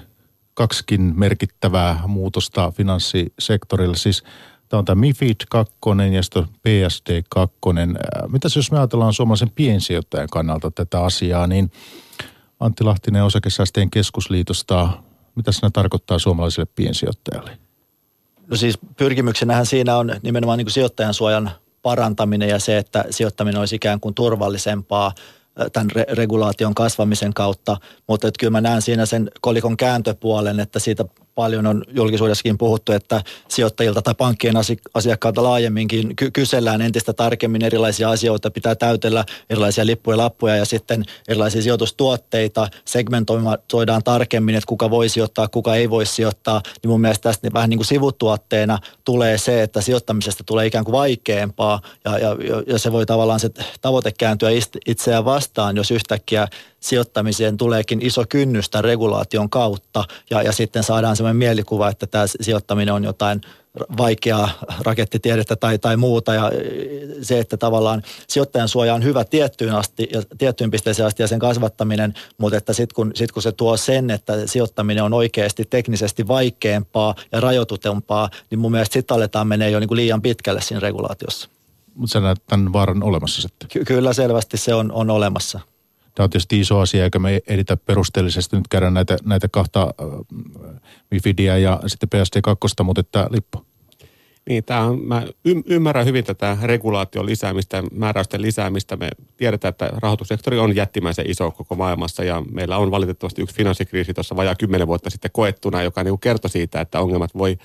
kaksikin 0.53 1.13
merkittävää 1.15 2.03
muutosta 2.07 2.71
finanssisektorille. 2.71 3.97
Siis 3.97 4.23
tämä 4.69 4.79
on 4.79 4.85
tämä 4.85 5.01
MIFID 5.01 5.35
2 5.49 5.75
ja 6.13 6.23
sitten 6.23 6.43
PSD 6.43 7.23
2. 7.29 7.55
Mitäs 8.27 8.55
jos 8.55 8.71
me 8.71 8.77
ajatellaan 8.77 9.13
suomalaisen 9.13 9.51
piensijoittajan 9.55 10.29
kannalta 10.31 10.71
tätä 10.71 11.03
asiaa, 11.03 11.47
niin– 11.47 11.71
Antti 12.65 12.83
Lahtinen 12.83 13.23
osakesäästeen 13.23 13.89
keskusliitosta. 13.89 14.89
Mitä 15.35 15.51
siinä 15.51 15.69
tarkoittaa 15.73 16.19
suomalaiselle 16.19 16.71
piensijoittajalle? 16.75 17.57
No 18.47 18.55
siis 18.55 18.77
pyrkimyksenähän 18.97 19.65
siinä 19.65 19.97
on 19.97 20.15
nimenomaan 20.23 20.57
niin 20.57 20.65
kuin 20.65 20.73
sijoittajan 20.73 21.13
suojan 21.13 21.51
parantaminen 21.81 22.49
ja 22.49 22.59
se, 22.59 22.77
että 22.77 23.05
sijoittaminen 23.09 23.59
olisi 23.59 23.75
ikään 23.75 23.99
kuin 23.99 24.15
turvallisempaa 24.15 25.11
tämän 25.73 25.89
re- 25.91 26.13
regulaation 26.13 26.75
kasvamisen 26.75 27.33
kautta, 27.33 27.77
mutta 28.07 28.27
että 28.27 28.39
kyllä 28.39 28.51
mä 28.51 28.61
näen 28.61 28.81
siinä 28.81 29.05
sen 29.05 29.31
kolikon 29.41 29.77
kääntöpuolen, 29.77 30.59
että 30.59 30.79
siitä 30.79 31.05
paljon 31.35 31.67
on 31.67 31.83
julkisuudessakin 31.89 32.57
puhuttu, 32.57 32.91
että 32.91 33.21
sijoittajilta 33.47 34.01
tai 34.01 34.15
pankkien 34.17 34.55
asiakkailta 34.93 35.43
laajemminkin 35.43 36.15
ky- 36.15 36.31
kysellään 36.31 36.81
entistä 36.81 37.13
tarkemmin 37.13 37.63
erilaisia 37.63 38.09
asioita, 38.09 38.51
pitää 38.51 38.75
täytellä 38.75 39.25
erilaisia 39.49 39.85
lippuja, 39.85 40.17
lappuja 40.17 40.55
ja 40.55 40.65
sitten 40.65 41.05
erilaisia 41.27 41.61
sijoitustuotteita, 41.61 42.67
segmentoidaan 42.85 44.03
tarkemmin, 44.03 44.55
että 44.55 44.67
kuka 44.67 44.89
voi 44.89 45.09
sijoittaa, 45.09 45.47
kuka 45.47 45.75
ei 45.75 45.89
voi 45.89 46.05
sijoittaa, 46.05 46.61
niin 46.83 46.91
mun 46.91 47.01
mielestä 47.01 47.29
tästä 47.29 47.49
vähän 47.53 47.69
niin 47.69 47.77
kuin 47.77 47.87
sivutuotteena 47.87 48.79
tulee 49.05 49.37
se, 49.37 49.61
että 49.61 49.81
sijoittamisesta 49.81 50.43
tulee 50.43 50.65
ikään 50.65 50.85
kuin 50.85 50.93
vaikeampaa 50.93 51.81
ja, 52.05 52.19
ja, 52.19 52.35
ja 52.67 52.79
se 52.79 52.91
voi 52.91 53.05
tavallaan 53.05 53.39
se 53.39 53.49
tavoite 53.81 54.11
kääntyä 54.17 54.49
itseään 54.85 55.25
vastaan, 55.25 55.75
jos 55.75 55.91
yhtäkkiä 55.91 56.47
sijoittamiseen 56.85 57.57
tuleekin 57.57 58.05
iso 58.05 58.23
kynnys 58.29 58.69
tämän 58.69 58.83
regulaation 58.83 59.49
kautta 59.49 60.03
ja, 60.29 60.41
ja 60.41 60.51
sitten 60.51 60.83
saadaan 60.83 61.15
sellainen 61.15 61.37
mielikuva, 61.37 61.89
että 61.89 62.07
tämä 62.07 62.25
sijoittaminen 62.41 62.93
on 62.93 63.03
jotain 63.03 63.41
vaikeaa 63.97 64.49
rakettitiedettä 64.83 65.55
tai, 65.55 65.79
tai 65.79 65.97
muuta 65.97 66.33
ja 66.33 66.51
se, 67.21 67.39
että 67.39 67.57
tavallaan 67.57 68.03
sijoittajan 68.27 68.67
suoja 68.67 68.93
on 68.93 69.03
hyvä 69.03 69.23
tiettyyn, 69.25 69.75
asti, 69.75 70.07
ja 70.13 70.21
tiettyyn 70.37 70.71
pisteeseen 70.71 71.07
asti 71.07 71.23
ja 71.23 71.27
sen 71.27 71.39
kasvattaminen, 71.39 72.13
mutta 72.37 72.57
että 72.57 72.73
sitten 72.73 72.95
kun, 72.95 73.11
sit 73.15 73.31
kun 73.31 73.41
se 73.41 73.51
tuo 73.51 73.77
sen, 73.77 74.09
että 74.09 74.47
sijoittaminen 74.47 75.03
on 75.03 75.13
oikeasti 75.13 75.65
teknisesti 75.69 76.27
vaikeampaa 76.27 77.15
ja 77.31 77.39
rajoitutumpaa, 77.39 78.29
niin 78.49 78.59
mun 78.59 78.71
mielestä 78.71 78.93
sitten 78.93 79.15
aletaan 79.15 79.47
menee 79.47 79.69
jo 79.69 79.79
niin 79.79 79.87
kuin 79.87 79.95
liian 79.95 80.21
pitkälle 80.21 80.61
siinä 80.61 80.79
regulaatiossa. 80.79 81.49
Mutta 81.95 82.13
sä 82.13 82.19
näet 82.19 82.41
tämän 82.47 82.73
vaaran 82.73 83.03
olemassa 83.03 83.41
sitten? 83.41 83.69
Ky- 83.69 83.85
kyllä 83.85 84.13
selvästi 84.13 84.57
se 84.57 84.73
on, 84.73 84.91
on 84.91 85.09
olemassa. 85.09 85.59
Tämä 86.15 86.23
on 86.23 86.29
tietysti 86.29 86.59
iso 86.59 86.79
asia, 86.79 87.03
eikä 87.03 87.19
me 87.19 87.41
ehditä 87.47 87.77
perusteellisesti 87.77 88.55
nyt 88.55 88.67
käydä 88.67 88.89
näitä, 88.89 89.17
näitä 89.23 89.47
kahta 89.51 89.93
Mifidia 91.11 91.57
ja 91.57 91.79
sitten 91.87 92.09
PSD2, 92.15 92.83
mutta 92.83 92.99
että 92.99 93.27
Lippo. 93.31 93.65
Niin, 94.49 94.63
tämä 94.63 94.81
on, 94.81 95.01
mä 95.01 95.23
ymmärrän 95.65 96.05
hyvin 96.05 96.23
tätä 96.23 96.57
regulaation 96.63 97.25
lisäämistä, 97.25 97.83
määräysten 97.91 98.41
lisäämistä. 98.41 98.95
Me 98.95 99.09
tiedetään, 99.37 99.69
että 99.69 99.89
rahoitussektori 99.97 100.59
on 100.59 100.75
jättimäisen 100.75 101.29
iso 101.29 101.51
koko 101.51 101.75
maailmassa 101.75 102.23
ja 102.23 102.43
meillä 102.51 102.77
on 102.77 102.91
valitettavasti 102.91 103.41
yksi 103.41 103.55
finanssikriisi 103.55 104.13
tuossa 104.13 104.35
vajaa 104.35 104.55
kymmenen 104.55 104.87
vuotta 104.87 105.09
sitten 105.09 105.31
koettuna, 105.33 105.83
joka 105.83 106.03
niin 106.03 106.19
kertoi 106.19 106.49
siitä, 106.49 106.81
että 106.81 106.99
ongelmat 106.99 107.31
voi, 107.37 107.57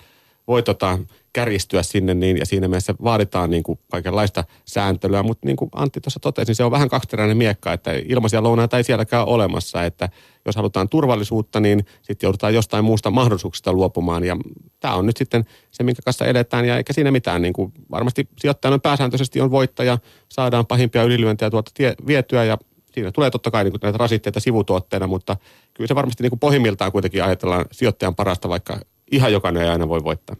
voi 0.51 0.62
tota, 0.62 0.98
käristyä 1.32 1.82
sinne 1.82 2.14
niin, 2.14 2.36
ja 2.36 2.46
siinä 2.46 2.68
mielessä 2.68 2.94
vaaditaan 3.05 3.51
niin 3.51 3.62
kuin 3.62 3.78
kaikenlaista 3.90 4.44
sääntelyä, 4.64 5.22
mutta 5.22 5.46
niin 5.46 5.57
kuin 5.57 5.70
Antti 5.74 6.01
tuossa 6.01 6.20
totesi, 6.20 6.55
se 6.55 6.64
on 6.64 6.70
vähän 6.70 6.88
kaksiteräinen 6.88 7.36
miekka, 7.36 7.72
että 7.72 7.90
ilmaisia 7.92 8.42
lounaita 8.42 8.76
ei 8.76 8.84
sielläkään 8.84 9.26
olemassa, 9.26 9.84
että 9.84 10.09
jos 10.46 10.57
halutaan 10.57 10.88
turvallisuutta, 10.88 11.61
niin 11.61 11.86
sitten 12.03 12.26
joudutaan 12.26 12.55
jostain 12.55 12.84
muusta 12.84 13.11
mahdollisuuksista 13.11 13.72
luopumaan, 13.72 14.24
ja 14.24 14.36
tämä 14.80 14.94
on 14.94 15.07
nyt 15.07 15.16
sitten 15.16 15.44
se, 15.70 15.82
minkä 15.82 16.03
kanssa 16.05 16.24
edetään, 16.24 16.64
ja 16.64 16.76
eikä 16.76 16.92
siinä 16.92 17.11
mitään, 17.11 17.42
niin 17.42 17.53
kuin 17.53 17.72
varmasti 17.90 18.28
sijoittajan 18.38 18.80
pääsääntöisesti 18.80 19.40
on 19.40 19.51
voittaja, 19.51 19.98
saadaan 20.28 20.66
pahimpia 20.66 21.03
ylilyöntejä 21.03 21.51
tuolta 21.51 21.70
tie, 21.74 21.94
vietyä, 22.07 22.44
ja 22.44 22.59
siinä 22.92 23.12
tulee 23.12 23.30
totta 23.30 23.51
kai 23.51 23.64
niin 23.64 23.72
kuin 23.72 23.80
näitä 23.82 23.98
rasitteita 23.98 24.40
sivutuotteena, 24.40 25.07
mutta 25.07 25.36
kyllä 25.74 25.88
se 25.88 25.94
varmasti 25.94 26.22
niin 26.22 26.30
kuin 26.30 26.40
pohjimmiltaan 26.40 26.92
kuitenkin 26.92 27.24
ajatellaan 27.24 27.64
sijoittajan 27.72 28.14
parasta, 28.14 28.48
vaikka 28.48 28.80
ihan 29.11 29.32
jokainen 29.32 29.62
ei 29.62 29.68
aina 29.68 29.88
voi 29.88 30.04
voittaa. 30.04 30.36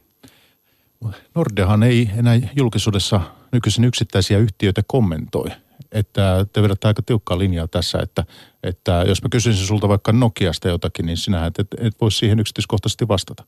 Nordeahan 1.35 1.83
ei 1.83 2.11
enää 2.17 2.41
julkisuudessa 2.57 3.21
nykyisin 3.53 3.85
yksittäisiä 3.85 4.39
yhtiöitä 4.39 4.83
kommentoi. 4.87 5.47
Että 5.93 6.47
te 6.53 6.63
vedätte 6.63 6.89
aika 6.89 7.03
tiukkaa 7.03 7.39
linjaa 7.39 7.69
tässä, 7.69 7.99
että, 8.03 8.25
että 8.63 9.05
jos 9.07 9.23
mä 9.23 9.29
kysyisin 9.29 9.67
sulta 9.67 9.89
vaikka 9.89 10.13
Nokiasta 10.13 10.69
jotakin, 10.69 11.07
niin 11.07 11.17
sinähän 11.17 11.49
et, 11.49 11.59
et, 11.59 11.87
et 11.87 12.01
voisi 12.01 12.19
siihen 12.19 12.41
yksityiskohtaisesti 12.41 13.09
vastata. 13.09 13.45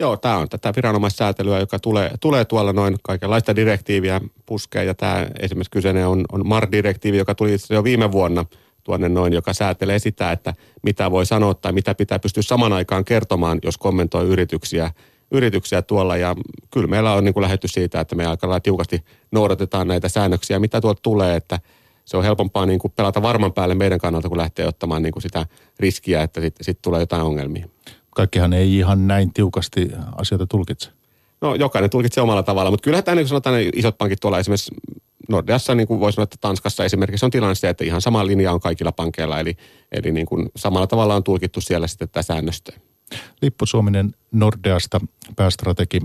Joo, 0.00 0.16
tämä 0.16 0.36
on 0.36 0.48
tätä 0.48 0.72
viranomaissäätelyä, 0.76 1.58
joka 1.58 1.78
tulee, 1.78 2.10
tulee 2.20 2.44
tuolla 2.44 2.72
noin 2.72 2.96
kaikenlaista 3.02 3.56
direktiiviä 3.56 4.20
puskee. 4.46 4.84
Ja 4.84 4.94
tämä 4.94 5.26
esimerkiksi 5.40 5.70
kyseinen 5.70 6.06
on, 6.06 6.24
on 6.32 6.46
MAR-direktiivi, 6.46 7.16
joka 7.16 7.34
tuli 7.34 7.56
jo 7.70 7.84
viime 7.84 8.12
vuonna 8.12 8.44
tuonne 8.86 9.08
noin, 9.08 9.32
joka 9.32 9.52
säätelee 9.52 9.98
sitä, 9.98 10.32
että 10.32 10.54
mitä 10.82 11.10
voi 11.10 11.26
sanoa 11.26 11.54
tai 11.54 11.72
mitä 11.72 11.94
pitää 11.94 12.18
pystyä 12.18 12.42
saman 12.42 12.72
aikaan 12.72 13.04
kertomaan, 13.04 13.58
jos 13.62 13.78
kommentoi 13.78 14.26
yrityksiä– 14.26 14.90
yrityksiä 15.30 15.82
tuolla 15.82 16.16
ja 16.16 16.36
kyllä 16.70 16.86
meillä 16.86 17.12
on 17.12 17.24
niin 17.24 17.34
kuin 17.34 17.42
lähetty 17.42 17.68
siitä, 17.68 18.00
että 18.00 18.14
me 18.14 18.26
aika 18.26 18.60
tiukasti 18.60 19.04
noudatetaan 19.30 19.88
näitä 19.88 20.08
säännöksiä, 20.08 20.58
mitä 20.58 20.80
tuolta 20.80 21.02
tulee, 21.02 21.36
että 21.36 21.60
se 22.04 22.16
on 22.16 22.24
helpompaa 22.24 22.66
niin 22.66 22.78
kuin 22.78 22.92
pelata 22.96 23.22
varman 23.22 23.52
päälle 23.52 23.74
meidän 23.74 23.98
kannalta, 23.98 24.28
kun 24.28 24.38
lähtee 24.38 24.66
ottamaan 24.66 25.02
niin 25.02 25.12
kuin 25.12 25.22
sitä 25.22 25.46
riskiä, 25.80 26.22
että 26.22 26.40
sitten 26.40 26.64
sit 26.64 26.78
tulee 26.82 27.00
jotain 27.00 27.22
ongelmia. 27.22 27.68
Kaikkihan 28.10 28.52
ei 28.52 28.76
ihan 28.76 29.06
näin 29.06 29.32
tiukasti 29.32 29.90
asioita 30.16 30.46
tulkitse. 30.46 30.90
No 31.40 31.54
jokainen 31.54 31.90
tulkitsee 31.90 32.22
omalla 32.22 32.42
tavalla, 32.42 32.70
mutta 32.70 32.84
kyllähän 32.84 33.04
tämä 33.04 33.14
niin 33.14 33.28
sanotaan, 33.28 33.54
isot 33.74 33.98
pankit 33.98 34.20
tuolla 34.20 34.38
esimerkiksi 34.38 34.74
Nordeassa, 35.28 35.74
niin 35.74 35.86
kuin 35.86 36.00
voisi 36.00 36.16
sanoa, 36.16 36.24
että 36.24 36.36
Tanskassa 36.40 36.84
esimerkiksi 36.84 37.26
on 37.26 37.30
tilanne 37.30 37.54
se, 37.54 37.68
että 37.68 37.84
ihan 37.84 38.02
sama 38.02 38.26
linja 38.26 38.52
on 38.52 38.60
kaikilla 38.60 38.92
pankeilla, 38.92 39.40
eli, 39.40 39.56
eli 39.92 40.12
niin 40.12 40.26
kuin 40.26 40.48
samalla 40.56 40.86
tavalla 40.86 41.14
on 41.14 41.24
tulkittu 41.24 41.60
siellä 41.60 41.86
sitten 41.86 42.08
tätä 42.08 42.22
säännöstöä. 42.22 42.76
Lippu 43.42 43.66
Suominen 43.66 44.14
Nordeasta 44.32 45.00
päästrategi 45.36 46.00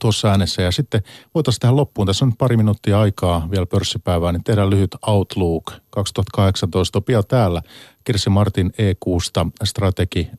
tuossa 0.00 0.28
äänessä. 0.28 0.62
Ja 0.62 0.72
sitten 0.72 1.02
voitaisiin 1.34 1.60
tähän 1.60 1.76
loppuun, 1.76 2.06
tässä 2.06 2.24
on 2.24 2.36
pari 2.36 2.56
minuuttia 2.56 3.00
aikaa 3.00 3.48
vielä 3.50 3.66
pörssipäivää, 3.66 4.32
niin 4.32 4.44
tehdään 4.44 4.70
lyhyt 4.70 4.96
Outlook 5.06 5.72
2018 5.90 7.00
pian 7.00 7.24
täällä. 7.28 7.62
Kirsi 8.04 8.30
Martin 8.30 8.72
E6 8.72 9.50
strategi. 9.64 10.30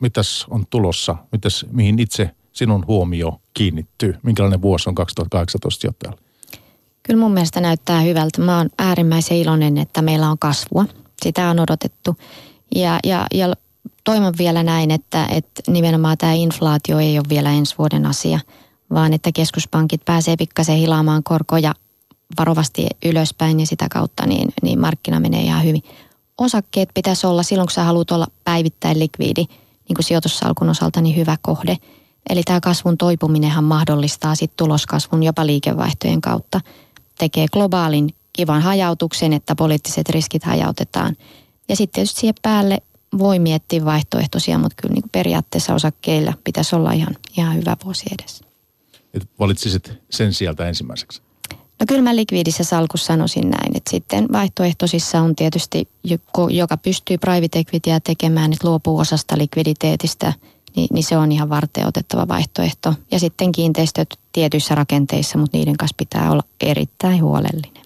Mitäs 0.00 0.46
on 0.50 0.64
tulossa? 0.70 1.16
Mitäs, 1.32 1.66
mihin 1.70 1.98
itse 1.98 2.30
sinun 2.52 2.86
huomio 2.86 3.40
kiinnittyy? 3.54 4.14
Minkälainen 4.22 4.62
vuosi 4.62 4.88
on 4.88 4.94
2018 4.94 5.80
sijoittajalle? 5.80 6.23
Kyllä 7.06 7.20
mun 7.20 7.32
mielestä 7.32 7.60
näyttää 7.60 8.00
hyvältä. 8.00 8.40
Mä 8.40 8.56
oon 8.58 8.68
äärimmäisen 8.78 9.36
iloinen, 9.36 9.78
että 9.78 10.02
meillä 10.02 10.30
on 10.30 10.38
kasvua. 10.38 10.84
Sitä 11.22 11.50
on 11.50 11.60
odotettu. 11.60 12.16
Ja, 12.74 12.98
ja, 13.04 13.26
ja 13.34 13.52
toivon 14.04 14.34
vielä 14.38 14.62
näin, 14.62 14.90
että, 14.90 15.26
että 15.26 15.62
nimenomaan 15.68 16.18
tämä 16.18 16.32
inflaatio 16.32 16.98
ei 16.98 17.18
ole 17.18 17.28
vielä 17.28 17.50
ensi 17.50 17.74
vuoden 17.78 18.06
asia, 18.06 18.40
vaan 18.90 19.12
että 19.12 19.32
keskuspankit 19.34 20.04
pääsee 20.04 20.36
pikkasen 20.36 20.76
hilaamaan 20.76 21.22
korkoja 21.22 21.74
varovasti 22.38 22.86
ylöspäin 23.04 23.60
ja 23.60 23.66
sitä 23.66 23.86
kautta 23.90 24.26
niin, 24.26 24.48
niin 24.62 24.80
markkina 24.80 25.20
menee 25.20 25.42
ihan 25.42 25.64
hyvin. 25.64 25.82
Osakkeet 26.38 26.88
pitäisi 26.94 27.26
olla 27.26 27.42
silloin, 27.42 27.66
kun 27.66 27.74
sä 27.74 27.84
haluat 27.84 28.10
olla 28.10 28.26
päivittäin 28.44 28.98
likviidi, 28.98 29.44
niin 29.88 29.94
kuin 29.96 30.04
sijoitussalkun 30.04 30.68
osalta, 30.68 31.00
niin 31.00 31.16
hyvä 31.16 31.36
kohde. 31.42 31.76
Eli 32.28 32.42
tämä 32.42 32.60
kasvun 32.60 32.98
toipuminenhan 32.98 33.64
mahdollistaa 33.64 34.34
sitten 34.34 34.56
tuloskasvun 34.56 35.22
jopa 35.22 35.46
liikevaihtojen 35.46 36.20
kautta. 36.20 36.60
Tekee 37.18 37.46
globaalin 37.52 38.14
kivan 38.32 38.62
hajautuksen, 38.62 39.32
että 39.32 39.54
poliittiset 39.54 40.08
riskit 40.08 40.44
hajautetaan. 40.44 41.16
Ja 41.68 41.76
sitten 41.76 41.94
tietysti 41.94 42.20
siihen 42.20 42.34
päälle 42.42 42.78
voi 43.18 43.38
miettiä 43.38 43.84
vaihtoehtoisia, 43.84 44.58
mutta 44.58 44.82
kyllä 44.82 44.94
niin 44.94 45.10
periaatteessa 45.12 45.74
osakkeilla 45.74 46.32
pitäisi 46.44 46.76
olla 46.76 46.92
ihan, 46.92 47.16
ihan 47.36 47.56
hyvä 47.56 47.76
vuosi 47.84 48.04
edessä. 48.18 48.44
Et 49.14 49.28
valitsisit 49.38 49.92
sen 50.10 50.32
sieltä 50.32 50.68
ensimmäiseksi? 50.68 51.22
No 51.80 51.86
kyllä 51.88 52.02
mä 52.02 52.16
likviidissä 52.16 52.64
salkussa 52.64 53.06
sanoisin 53.06 53.50
näin, 53.50 53.76
että 53.76 53.90
sitten 53.90 54.26
vaihtoehtoisissa 54.32 55.20
on 55.20 55.36
tietysti, 55.36 55.88
joka 56.50 56.76
pystyy 56.76 57.18
private 57.18 57.58
equityä 57.58 58.00
tekemään, 58.00 58.52
että 58.52 58.68
luopuu 58.68 58.98
osasta 58.98 59.38
likviditeetistä, 59.38 60.32
niin, 60.76 60.88
niin 60.92 61.04
se 61.04 61.16
on 61.16 61.32
ihan 61.32 61.48
varten 61.48 61.86
otettava 61.86 62.28
vaihtoehto. 62.28 62.94
Ja 63.10 63.18
sitten 63.18 63.52
kiinteistöt 63.52 64.08
tietyissä 64.32 64.74
rakenteissa, 64.74 65.38
mutta 65.38 65.58
niiden 65.58 65.76
kanssa 65.76 65.94
pitää 65.96 66.30
olla 66.30 66.42
erittäin 66.60 67.22
huolellinen. 67.22 67.84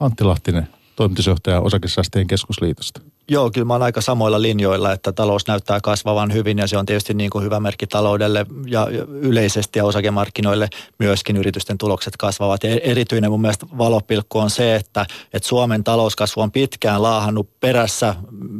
Antti 0.00 0.24
Lahtinen, 0.24 0.68
toimitusjohtaja 0.96 1.60
Osakesäästöjen 1.60 2.26
keskusliitosta. 2.26 3.00
Joo, 3.30 3.50
kyllä 3.50 3.64
mä 3.64 3.74
oon 3.74 3.82
aika 3.82 4.00
samoilla 4.00 4.42
linjoilla, 4.42 4.92
että 4.92 5.12
talous 5.12 5.46
näyttää 5.46 5.80
kasvavan 5.80 6.32
hyvin 6.32 6.58
ja 6.58 6.66
se 6.66 6.78
on 6.78 6.86
tietysti 6.86 7.14
niin 7.14 7.30
kuin 7.30 7.44
hyvä 7.44 7.60
merkki 7.60 7.86
taloudelle 7.86 8.46
ja 8.66 8.86
yleisesti 9.08 9.78
ja 9.78 9.84
osakemarkkinoille 9.84 10.68
myöskin 10.98 11.36
yritysten 11.36 11.78
tulokset 11.78 12.16
kasvavat. 12.16 12.64
Ja 12.64 12.70
erityinen 12.82 13.30
mun 13.30 13.40
mielestä 13.40 13.66
valopilkku 13.78 14.38
on 14.38 14.50
se, 14.50 14.74
että, 14.74 15.06
että 15.32 15.48
Suomen 15.48 15.84
talouskasvu 15.84 16.40
on 16.40 16.52
pitkään 16.52 17.02
laahannut 17.02 17.60
perässä, 17.60 18.14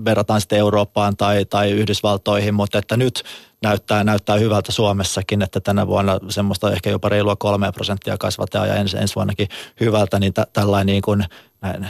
verrataan 0.04 0.40
sitten 0.40 0.58
Eurooppaan 0.58 1.16
tai, 1.16 1.44
tai 1.44 1.70
Yhdysvaltoihin, 1.70 2.54
mutta 2.54 2.78
että 2.78 2.96
nyt 2.96 3.24
näyttää, 3.62 4.04
näyttää 4.04 4.36
hyvältä 4.36 4.72
Suomessakin, 4.72 5.42
että 5.42 5.60
tänä 5.60 5.86
vuonna 5.86 6.18
semmoista 6.28 6.72
ehkä 6.72 6.90
jopa 6.90 7.08
reilua 7.08 7.36
kolme 7.36 7.72
prosenttia 7.72 8.18
kasvataan 8.18 8.68
ja 8.68 8.74
ensi, 8.74 8.96
ensi 8.96 9.14
vuonnakin 9.14 9.48
hyvältä, 9.80 10.18
niin 10.18 10.34
t- 10.34 10.52
tällainen 10.52 10.86
niin 10.86 11.02
kuin 11.02 11.24
näin 11.60 11.86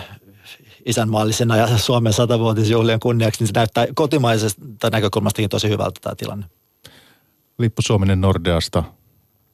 isänmaallisena 0.86 1.56
ja 1.56 1.78
Suomen 1.78 2.12
satavuotisjuhlien 2.12 3.00
kunniaksi, 3.00 3.40
niin 3.40 3.46
se 3.46 3.52
näyttää 3.56 3.86
kotimaisesta 3.94 4.90
näkökulmastakin 4.92 5.50
tosi 5.50 5.68
hyvältä 5.68 6.00
tämä 6.00 6.14
tilanne. 6.14 6.46
Lippu 7.58 7.82
Suominen 7.82 8.20
Nordeasta, 8.20 8.84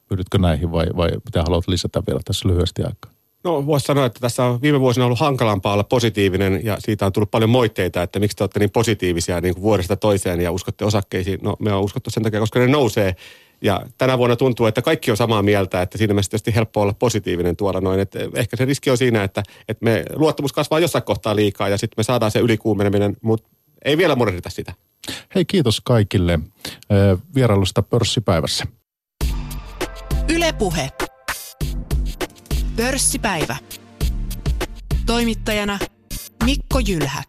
pyritkö 0.09 0.39
näihin 0.39 0.73
vai, 0.73 0.87
vai 0.97 1.11
mitä 1.25 1.43
haluat 1.43 1.69
lisätä 1.69 2.03
vielä 2.07 2.21
tässä 2.25 2.49
lyhyesti 2.49 2.83
aikaa? 2.83 3.14
No 3.45 3.66
voisi 3.66 3.86
sanoa, 3.86 4.07
että 4.07 4.20
tässä 4.20 4.45
on 4.45 4.62
viime 4.62 4.80
vuosina 4.80 5.07
ollut 5.07 5.20
hankalampaa 5.20 5.72
olla 5.72 5.84
positiivinen 5.84 6.61
ja 6.64 6.76
siitä 6.78 7.07
on 7.07 7.12
tullut 7.12 7.30
paljon 7.30 7.51
moitteita, 7.51 8.03
että 8.03 8.20
miksi 8.20 8.36
te 8.36 8.42
olette 8.42 8.59
niin 8.59 8.70
positiivisia 8.70 9.40
niin 9.40 9.55
kuin 9.55 9.62
vuodesta 9.62 9.97
toiseen 9.97 10.40
ja 10.40 10.53
uskotte 10.53 10.84
osakkeisiin. 10.84 11.38
No 11.42 11.57
me 11.59 11.72
on 11.72 11.82
uskottu 11.82 12.11
sen 12.11 12.22
takia, 12.22 12.40
koska 12.40 12.61
ne 12.61 12.66
nousee 12.66 13.16
ja 13.62 13.80
tänä 13.99 14.18
vuonna 14.18 14.36
tuntuu, 14.36 14.66
että 14.66 14.82
kaikki 14.82 15.11
on 15.11 15.16
samaa 15.16 15.42
mieltä, 15.42 15.82
että 15.82 15.99
siinä 15.99 16.14
mielessä 16.14 16.30
tietysti 16.30 16.55
helppo 16.55 16.80
olla 16.80 16.95
positiivinen 16.99 17.57
tuolla 17.57 17.80
noin. 17.80 18.01
Että 18.01 18.18
ehkä 18.34 18.57
se 18.57 18.64
riski 18.64 18.90
on 18.90 18.99
siinä, 18.99 19.24
että, 19.24 19.42
että 19.68 19.84
me 19.84 20.05
luottamus 20.14 20.53
kasvaa 20.53 20.78
jossain 20.78 21.05
kohtaa 21.05 21.36
liikaa 21.36 21.68
ja 21.68 21.78
sitten 21.78 21.95
me 21.97 22.03
saadaan 22.03 22.30
se 22.30 22.38
ylikuumeneminen, 22.38 23.16
mutta 23.22 23.49
ei 23.84 23.99
vielä 23.99 24.16
murehdita 24.16 24.51
sitä. 24.51 24.72
Hei 25.34 25.45
kiitos 25.45 25.80
kaikille 25.80 26.38
vierailusta 27.34 27.82
pörssipäivässä. 27.82 28.64
Ylepuhe. 30.28 30.90
Pörssipäivä. 32.77 33.57
Toimittajana 35.07 35.79
Mikko 36.45 36.79
Jylhä. 36.79 37.22